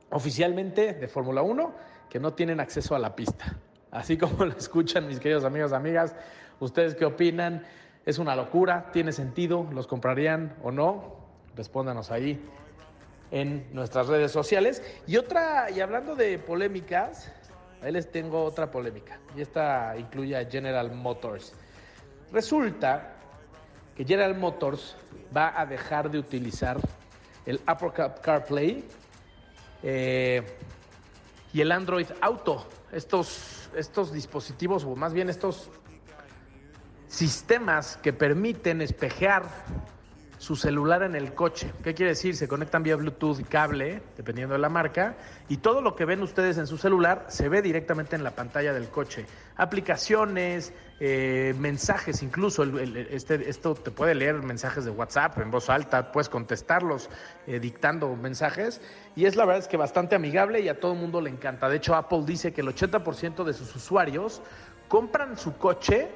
oficialmente 0.08 0.94
de 0.94 1.08
Fórmula 1.08 1.42
1 1.42 1.74
que 2.08 2.18
no 2.18 2.32
tienen 2.32 2.58
acceso 2.58 2.94
a 2.94 2.98
la 2.98 3.14
pista. 3.14 3.58
Así 3.90 4.16
como 4.16 4.46
lo 4.46 4.56
escuchan 4.56 5.06
mis 5.06 5.20
queridos 5.20 5.44
amigos, 5.44 5.74
amigas, 5.74 6.16
¿ustedes 6.58 6.94
qué 6.94 7.04
opinan? 7.04 7.66
¿Es 8.06 8.18
una 8.18 8.34
locura? 8.34 8.90
¿Tiene 8.94 9.12
sentido? 9.12 9.68
¿Los 9.74 9.86
comprarían 9.86 10.56
o 10.62 10.72
no? 10.72 11.18
Respóndanos 11.54 12.10
ahí 12.10 12.42
en 13.30 13.66
nuestras 13.74 14.06
redes 14.06 14.32
sociales. 14.32 14.82
Y 15.06 15.18
otra, 15.18 15.70
y 15.70 15.80
hablando 15.80 16.16
de 16.16 16.38
polémicas, 16.38 17.30
ahí 17.82 17.92
les 17.92 18.10
tengo 18.10 18.42
otra 18.42 18.70
polémica. 18.70 19.18
Y 19.36 19.42
esta 19.42 19.98
incluye 19.98 20.34
a 20.34 20.46
General 20.46 20.90
Motors. 20.90 21.52
Resulta 22.32 23.16
que 23.94 24.02
General 24.02 24.34
Motors 24.34 24.96
va 25.36 25.60
a 25.60 25.66
dejar 25.66 26.10
de 26.10 26.18
utilizar 26.18 26.80
el 27.46 27.60
Apple 27.66 27.92
Car- 27.94 28.20
CarPlay 28.20 28.84
eh, 29.82 30.42
y 31.52 31.60
el 31.60 31.72
Android 31.72 32.06
Auto. 32.20 32.66
Estos, 32.92 33.70
estos 33.74 34.12
dispositivos, 34.12 34.84
o 34.84 34.94
más 34.94 35.12
bien 35.12 35.30
estos 35.30 35.70
sistemas 37.08 37.96
que 37.98 38.12
permiten 38.12 38.82
espejear 38.82 39.44
su 40.42 40.56
celular 40.56 41.04
en 41.04 41.14
el 41.14 41.34
coche. 41.34 41.72
¿Qué 41.84 41.94
quiere 41.94 42.10
decir? 42.10 42.34
Se 42.34 42.48
conectan 42.48 42.82
vía 42.82 42.96
Bluetooth 42.96 43.38
y 43.38 43.44
cable, 43.44 44.02
dependiendo 44.16 44.54
de 44.54 44.58
la 44.58 44.68
marca, 44.68 45.14
y 45.48 45.58
todo 45.58 45.80
lo 45.80 45.94
que 45.94 46.04
ven 46.04 46.20
ustedes 46.20 46.58
en 46.58 46.66
su 46.66 46.78
celular 46.78 47.26
se 47.28 47.48
ve 47.48 47.62
directamente 47.62 48.16
en 48.16 48.24
la 48.24 48.32
pantalla 48.32 48.72
del 48.72 48.88
coche. 48.88 49.24
Aplicaciones, 49.54 50.72
eh, 50.98 51.54
mensajes, 51.60 52.24
incluso 52.24 52.64
este, 52.64 53.48
esto 53.48 53.76
te 53.76 53.92
puede 53.92 54.16
leer 54.16 54.42
mensajes 54.42 54.84
de 54.84 54.90
WhatsApp 54.90 55.38
en 55.38 55.52
voz 55.52 55.70
alta, 55.70 56.10
puedes 56.10 56.28
contestarlos 56.28 57.08
eh, 57.46 57.60
dictando 57.60 58.16
mensajes, 58.16 58.80
y 59.14 59.26
es 59.26 59.36
la 59.36 59.44
verdad 59.44 59.60
es 59.60 59.68
que 59.68 59.76
bastante 59.76 60.16
amigable 60.16 60.58
y 60.58 60.68
a 60.68 60.80
todo 60.80 60.94
el 60.94 60.98
mundo 60.98 61.20
le 61.20 61.30
encanta. 61.30 61.68
De 61.68 61.76
hecho, 61.76 61.94
Apple 61.94 62.24
dice 62.26 62.52
que 62.52 62.62
el 62.62 62.66
80% 62.66 63.44
de 63.44 63.52
sus 63.52 63.76
usuarios 63.76 64.42
compran 64.88 65.38
su 65.38 65.56
coche 65.56 66.08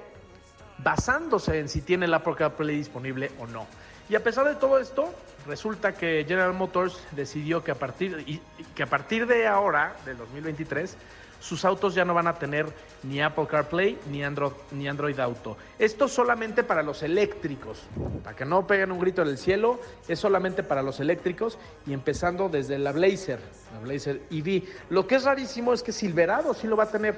basándose 0.79 1.61
en 1.61 1.69
si 1.69 1.81
tiene 1.81 2.07
el 2.07 2.15
Apple 2.15 2.35
CarPlay 2.37 2.77
disponible 2.77 3.31
o 3.39 3.47
no. 3.47 3.69
Y 4.09 4.15
a 4.15 4.23
pesar 4.23 4.47
de 4.47 4.55
todo 4.55 4.79
esto, 4.79 5.13
resulta 5.47 5.93
que 5.93 6.25
General 6.27 6.53
Motors 6.53 7.01
decidió 7.13 7.65
que 7.65 7.73
a 7.73 7.75
partir, 7.75 8.41
que 8.75 8.83
a 8.83 8.87
partir 8.87 9.27
de 9.27 9.47
ahora, 9.47 9.97
del 10.05 10.17
2023, 10.19 10.97
sus 11.41 11.65
autos 11.65 11.95
ya 11.95 12.05
no 12.05 12.15
van 12.15 12.27
a 12.27 12.39
tener 12.39 12.67
ni 13.03 13.21
Apple 13.21 13.47
CarPlay 13.47 13.99
ni 14.11 14.25
Android, 14.25 14.53
ni 14.73 14.89
Android 14.89 15.19
Auto. 15.21 15.57
Esto 15.79 16.09
solamente 16.09 16.65
para 16.65 16.83
los 16.83 17.03
eléctricos, 17.03 17.83
para 18.25 18.37
que 18.37 18.45
no 18.45 18.67
peguen 18.67 18.91
un 18.91 18.99
grito 18.99 19.23
en 19.23 19.29
el 19.29 19.39
cielo, 19.39 19.81
es 20.09 20.19
solamente 20.19 20.63
para 20.63 20.83
los 20.83 20.99
eléctricos 21.01 21.59
y 21.87 21.93
empezando 21.93 22.49
desde 22.49 22.79
la 22.79 22.93
Blazer, 22.93 23.41
la 23.75 23.81
Blazer 23.81 24.23
EV. 24.31 24.65
Lo 24.91 25.07
que 25.07 25.17
es 25.17 25.25
rarísimo 25.25 25.73
es 25.73 25.83
que 25.83 25.93
Silverado 25.93 26.55
sí 26.55 26.67
lo 26.67 26.77
va 26.77 26.85
a 26.85 26.91
tener, 26.91 27.17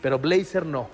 pero 0.00 0.18
Blazer 0.18 0.64
no. 0.64 0.88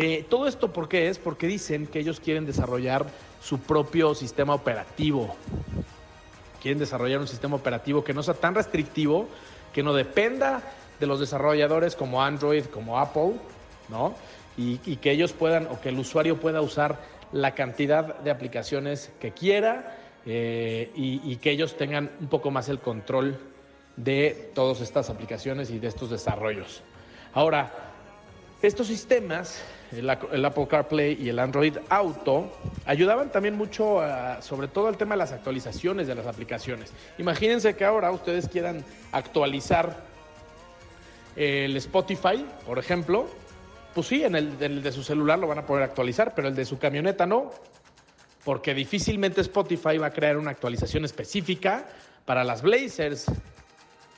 Eh, 0.00 0.24
todo 0.30 0.46
esto 0.46 0.72
por 0.72 0.88
qué 0.88 1.08
es 1.08 1.18
porque 1.18 1.48
dicen 1.48 1.88
que 1.88 1.98
ellos 1.98 2.20
quieren 2.20 2.46
desarrollar 2.46 3.06
su 3.40 3.58
propio 3.58 4.14
sistema 4.14 4.54
operativo. 4.54 5.34
quieren 6.62 6.78
desarrollar 6.78 7.18
un 7.18 7.26
sistema 7.26 7.56
operativo 7.56 8.04
que 8.04 8.14
no 8.14 8.22
sea 8.22 8.34
tan 8.34 8.54
restrictivo, 8.54 9.26
que 9.72 9.82
no 9.82 9.92
dependa 9.92 10.62
de 11.00 11.06
los 11.08 11.18
desarrolladores 11.18 11.96
como 11.96 12.22
Android, 12.22 12.66
como 12.66 13.00
Apple, 13.00 13.40
¿no? 13.88 14.14
Y, 14.56 14.76
que 14.98 15.10
ellos 15.10 15.32
puedan, 15.32 15.66
o 15.66 15.80
que 15.80 15.88
el 15.88 15.98
usuario 15.98 16.38
pueda 16.38 16.60
usar 16.60 17.00
la 17.32 17.56
cantidad 17.56 18.20
de 18.20 18.30
aplicaciones 18.30 19.10
que 19.18 19.32
quiera 19.32 19.96
eh, 20.24 20.92
y, 20.94 21.20
y 21.24 21.36
que 21.38 21.50
ellos 21.50 21.76
tengan 21.76 22.12
un 22.20 22.28
poco 22.28 22.52
más 22.52 22.68
el 22.68 22.78
control 22.78 23.36
de 23.96 24.52
todas 24.54 24.80
estas 24.80 25.10
aplicaciones 25.10 25.70
y 25.70 25.80
de 25.80 25.88
estos 25.88 26.10
desarrollos. 26.10 26.84
Ahora, 27.34 27.72
estos 28.62 28.88
sistemas, 28.88 29.62
el, 29.92 30.44
Apple 30.44 30.66
CarPlay 30.68 31.16
y 31.20 31.28
el 31.28 31.38
Android 31.38 31.76
Auto, 31.88 32.52
ayudaban 32.84 33.30
también 33.30 33.56
mucho, 33.56 34.00
a- 34.00 34.42
sobre 34.42 34.68
todo 34.68 34.88
al 34.88 34.96
tema 34.96 35.14
de 35.14 35.18
las 35.18 35.32
actualizaciones 35.32 36.06
de 36.06 36.14
las 36.14 36.26
aplicaciones. 36.26 36.92
Imagínense 37.18 37.74
que 37.74 37.84
ahora 37.84 38.10
ustedes 38.10 38.48
quieran 38.48 38.84
actualizar 39.12 40.06
el 41.36 41.76
Spotify, 41.76 42.44
por 42.66 42.78
ejemplo, 42.78 43.28
pues 43.94 44.06
sí, 44.08 44.22
en 44.24 44.34
el, 44.34 44.52
en 44.60 44.72
el 44.72 44.82
de 44.82 44.92
su 44.92 45.02
celular 45.02 45.38
lo 45.38 45.46
van 45.48 45.58
a 45.58 45.66
poder 45.66 45.84
actualizar, 45.84 46.34
pero 46.34 46.48
el 46.48 46.54
de 46.54 46.64
su 46.64 46.78
camioneta 46.78 47.26
no, 47.26 47.50
porque 48.44 48.74
difícilmente 48.74 49.40
Spotify 49.40 49.98
va 49.98 50.08
a 50.08 50.12
crear 50.12 50.36
una 50.36 50.50
actualización 50.50 51.04
específica 51.04 51.86
para 52.24 52.44
las 52.44 52.62
Blazers. 52.62 53.26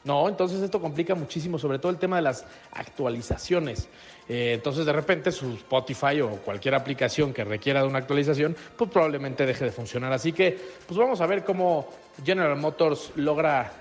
No, 0.03 0.29
entonces 0.29 0.63
esto 0.63 0.81
complica 0.81 1.15
muchísimo, 1.15 1.59
sobre 1.59 1.79
todo 1.79 1.93
el 1.93 1.99
tema 1.99 2.17
de 2.17 2.23
las 2.23 2.47
actualizaciones. 2.73 3.89
Eh, 4.29 4.53
entonces 4.55 4.87
de 4.87 4.93
repente 4.93 5.31
su 5.31 5.53
Spotify 5.55 6.23
o 6.23 6.31
cualquier 6.37 6.75
aplicación 6.75 7.35
que 7.35 7.45
requiera 7.45 7.83
de 7.83 7.89
una 7.89 7.99
actualización, 7.99 8.57
pues 8.77 8.91
probablemente 8.91 9.45
deje 9.45 9.67
de 9.67 9.73
funcionar. 9.73 10.13
Así 10.13 10.33
que, 10.33 10.59
pues 10.87 10.99
vamos 10.99 11.21
a 11.21 11.27
ver 11.27 11.45
cómo 11.45 11.89
General 12.25 12.57
Motors 12.57 13.13
logra 13.17 13.73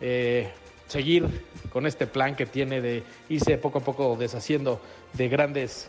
eh, 0.00 0.50
seguir 0.88 1.44
con 1.70 1.86
este 1.86 2.08
plan 2.08 2.34
que 2.34 2.46
tiene 2.46 2.80
de 2.80 3.04
irse 3.28 3.58
poco 3.58 3.78
a 3.78 3.82
poco 3.82 4.16
deshaciendo 4.16 4.80
de 5.12 5.28
grandes 5.28 5.88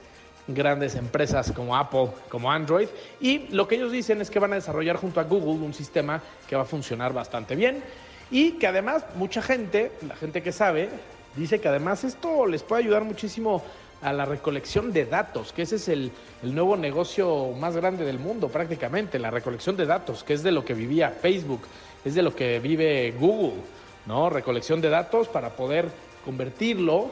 grandes 0.51 0.95
empresas 0.95 1.51
como 1.51 1.77
Apple, 1.77 2.09
como 2.27 2.51
Android, 2.51 2.87
y 3.21 3.49
lo 3.49 3.67
que 3.67 3.75
ellos 3.75 3.91
dicen 3.91 4.19
es 4.19 4.31
que 4.31 4.39
van 4.39 4.51
a 4.53 4.55
desarrollar 4.55 4.95
junto 4.95 5.19
a 5.19 5.23
Google 5.23 5.63
un 5.63 5.75
sistema 5.75 6.23
que 6.47 6.55
va 6.55 6.63
a 6.63 6.65
funcionar 6.65 7.13
bastante 7.13 7.55
bien 7.55 7.83
y 8.31 8.53
que 8.53 8.67
además 8.67 9.03
mucha 9.15 9.41
gente, 9.41 9.91
la 10.07 10.15
gente 10.15 10.43
que 10.43 10.51
sabe, 10.51 10.89
dice 11.35 11.59
que 11.59 11.67
además 11.67 12.03
esto 12.03 12.45
les 12.45 12.63
puede 12.63 12.83
ayudar 12.83 13.03
muchísimo 13.03 13.63
a 14.01 14.13
la 14.13 14.25
recolección 14.25 14.93
de 14.93 15.05
datos, 15.05 15.51
que 15.51 15.63
ese 15.63 15.75
es 15.75 15.89
el, 15.89 16.11
el 16.41 16.55
nuevo 16.55 16.77
negocio 16.77 17.51
más 17.59 17.75
grande 17.75 18.05
del 18.05 18.17
mundo 18.17 18.47
prácticamente, 18.47 19.19
la 19.19 19.29
recolección 19.29 19.75
de 19.75 19.85
datos, 19.85 20.23
que 20.23 20.33
es 20.33 20.43
de 20.43 20.51
lo 20.51 20.63
que 20.63 20.73
vivía 20.73 21.09
Facebook, 21.09 21.61
es 22.05 22.15
de 22.15 22.21
lo 22.21 22.33
que 22.33 22.59
vive 22.59 23.13
Google, 23.19 23.59
¿no? 24.05 24.29
Recolección 24.29 24.79
de 24.79 24.89
datos 24.89 25.27
para 25.27 25.49
poder 25.49 25.89
convertirlo 26.23 27.11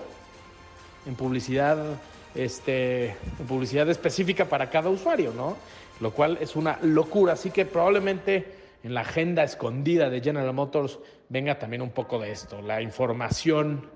en 1.05 1.15
publicidad, 1.15 1.77
este, 2.35 3.07
en 3.07 3.47
publicidad 3.47 3.89
específica 3.89 4.45
para 4.45 4.69
cada 4.69 4.89
usuario, 4.89 5.33
¿no? 5.33 5.57
Lo 5.99 6.11
cual 6.11 6.37
es 6.39 6.55
una 6.55 6.79
locura. 6.81 7.33
Así 7.33 7.51
que 7.51 7.65
probablemente 7.65 8.56
en 8.87 8.93
la 8.93 9.01
agenda 9.01 9.43
escondida 9.43 10.09
de 10.09 10.21
General 10.21 10.53
Motors 10.53 10.97
venga 11.27 11.59
también 11.59 11.81
un 11.81 11.89
poco 11.89 12.19
de 12.19 12.31
esto, 12.31 12.61
la 12.61 12.81
información 12.81 13.89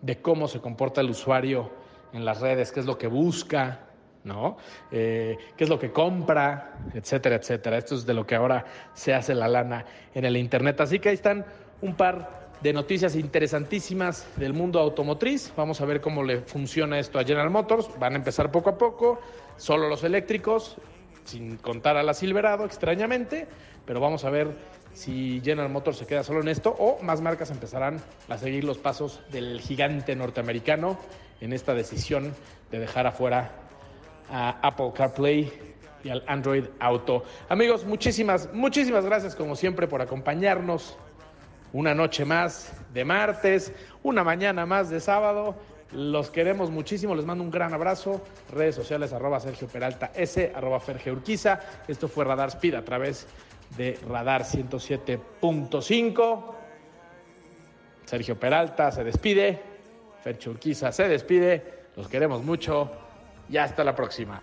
de 0.00 0.20
cómo 0.20 0.48
se 0.48 0.60
comporta 0.60 1.00
el 1.00 1.10
usuario 1.10 1.70
en 2.12 2.24
las 2.24 2.40
redes, 2.40 2.72
qué 2.72 2.80
es 2.80 2.86
lo 2.86 2.98
que 2.98 3.06
busca, 3.06 3.86
¿no? 4.24 4.56
Eh, 4.90 5.38
qué 5.56 5.62
es 5.62 5.70
lo 5.70 5.78
que 5.78 5.92
compra, 5.92 6.72
etcétera, 6.92 7.36
etcétera. 7.36 7.78
Esto 7.78 7.94
es 7.94 8.04
de 8.04 8.14
lo 8.14 8.26
que 8.26 8.34
ahora 8.34 8.64
se 8.94 9.14
hace 9.14 9.32
la 9.32 9.46
lana 9.46 9.84
en 10.12 10.24
el 10.24 10.36
Internet. 10.36 10.80
Así 10.80 10.98
que 10.98 11.10
ahí 11.10 11.14
están 11.14 11.46
un 11.80 11.94
par 11.94 12.50
de 12.60 12.72
noticias 12.72 13.14
interesantísimas 13.14 14.26
del 14.36 14.54
mundo 14.54 14.80
automotriz. 14.80 15.52
Vamos 15.56 15.80
a 15.80 15.84
ver 15.84 16.00
cómo 16.00 16.24
le 16.24 16.40
funciona 16.40 16.98
esto 16.98 17.20
a 17.20 17.24
General 17.24 17.50
Motors. 17.50 17.88
Van 18.00 18.14
a 18.14 18.16
empezar 18.16 18.50
poco 18.50 18.70
a 18.70 18.76
poco, 18.76 19.20
solo 19.56 19.88
los 19.88 20.02
eléctricos, 20.02 20.78
sin 21.24 21.56
contar 21.56 21.96
a 21.96 22.02
la 22.02 22.14
Silverado, 22.14 22.64
extrañamente, 22.64 23.46
pero 23.84 24.00
vamos 24.00 24.24
a 24.24 24.30
ver 24.30 24.48
si 24.92 25.40
General 25.42 25.70
Motors 25.70 25.98
se 25.98 26.06
queda 26.06 26.22
solo 26.22 26.40
en 26.40 26.48
esto 26.48 26.74
o 26.78 27.02
más 27.02 27.20
marcas 27.20 27.50
empezarán 27.50 28.00
a 28.28 28.36
seguir 28.38 28.64
los 28.64 28.78
pasos 28.78 29.20
del 29.30 29.60
gigante 29.60 30.14
norteamericano 30.14 30.98
en 31.40 31.52
esta 31.52 31.74
decisión 31.74 32.34
de 32.70 32.78
dejar 32.78 33.06
afuera 33.06 33.50
a 34.30 34.50
Apple 34.66 34.92
CarPlay 34.94 35.52
y 36.04 36.10
al 36.10 36.24
Android 36.26 36.64
Auto. 36.80 37.24
Amigos, 37.48 37.84
muchísimas, 37.84 38.52
muchísimas 38.52 39.04
gracias 39.04 39.34
como 39.34 39.56
siempre 39.56 39.86
por 39.86 40.02
acompañarnos 40.02 40.96
una 41.72 41.94
noche 41.94 42.24
más 42.24 42.72
de 42.92 43.04
martes, 43.04 43.72
una 44.02 44.24
mañana 44.24 44.66
más 44.66 44.90
de 44.90 45.00
sábado. 45.00 45.54
Los 45.94 46.30
queremos 46.30 46.70
muchísimo, 46.70 47.14
les 47.14 47.26
mando 47.26 47.44
un 47.44 47.50
gran 47.50 47.74
abrazo. 47.74 48.22
Redes 48.50 48.74
sociales 48.74 49.12
arroba 49.12 49.38
Sergio 49.40 49.68
Peralta 49.68 50.10
S, 50.14 50.50
arroba 50.54 50.80
Ferge 50.80 51.12
Urquiza. 51.12 51.60
Esto 51.86 52.08
fue 52.08 52.24
Radar 52.24 52.48
Speed 52.48 52.74
a 52.74 52.84
través 52.84 53.26
de 53.76 53.98
Radar 54.08 54.44
107.5. 54.44 56.54
Sergio 58.06 58.38
Peralta 58.38 58.90
se 58.90 59.04
despide, 59.04 59.60
Ferche 60.22 60.48
Urquiza 60.50 60.92
se 60.92 61.08
despide. 61.08 61.82
Los 61.96 62.08
queremos 62.08 62.42
mucho 62.42 62.90
y 63.48 63.56
hasta 63.58 63.84
la 63.84 63.94
próxima. 63.94 64.42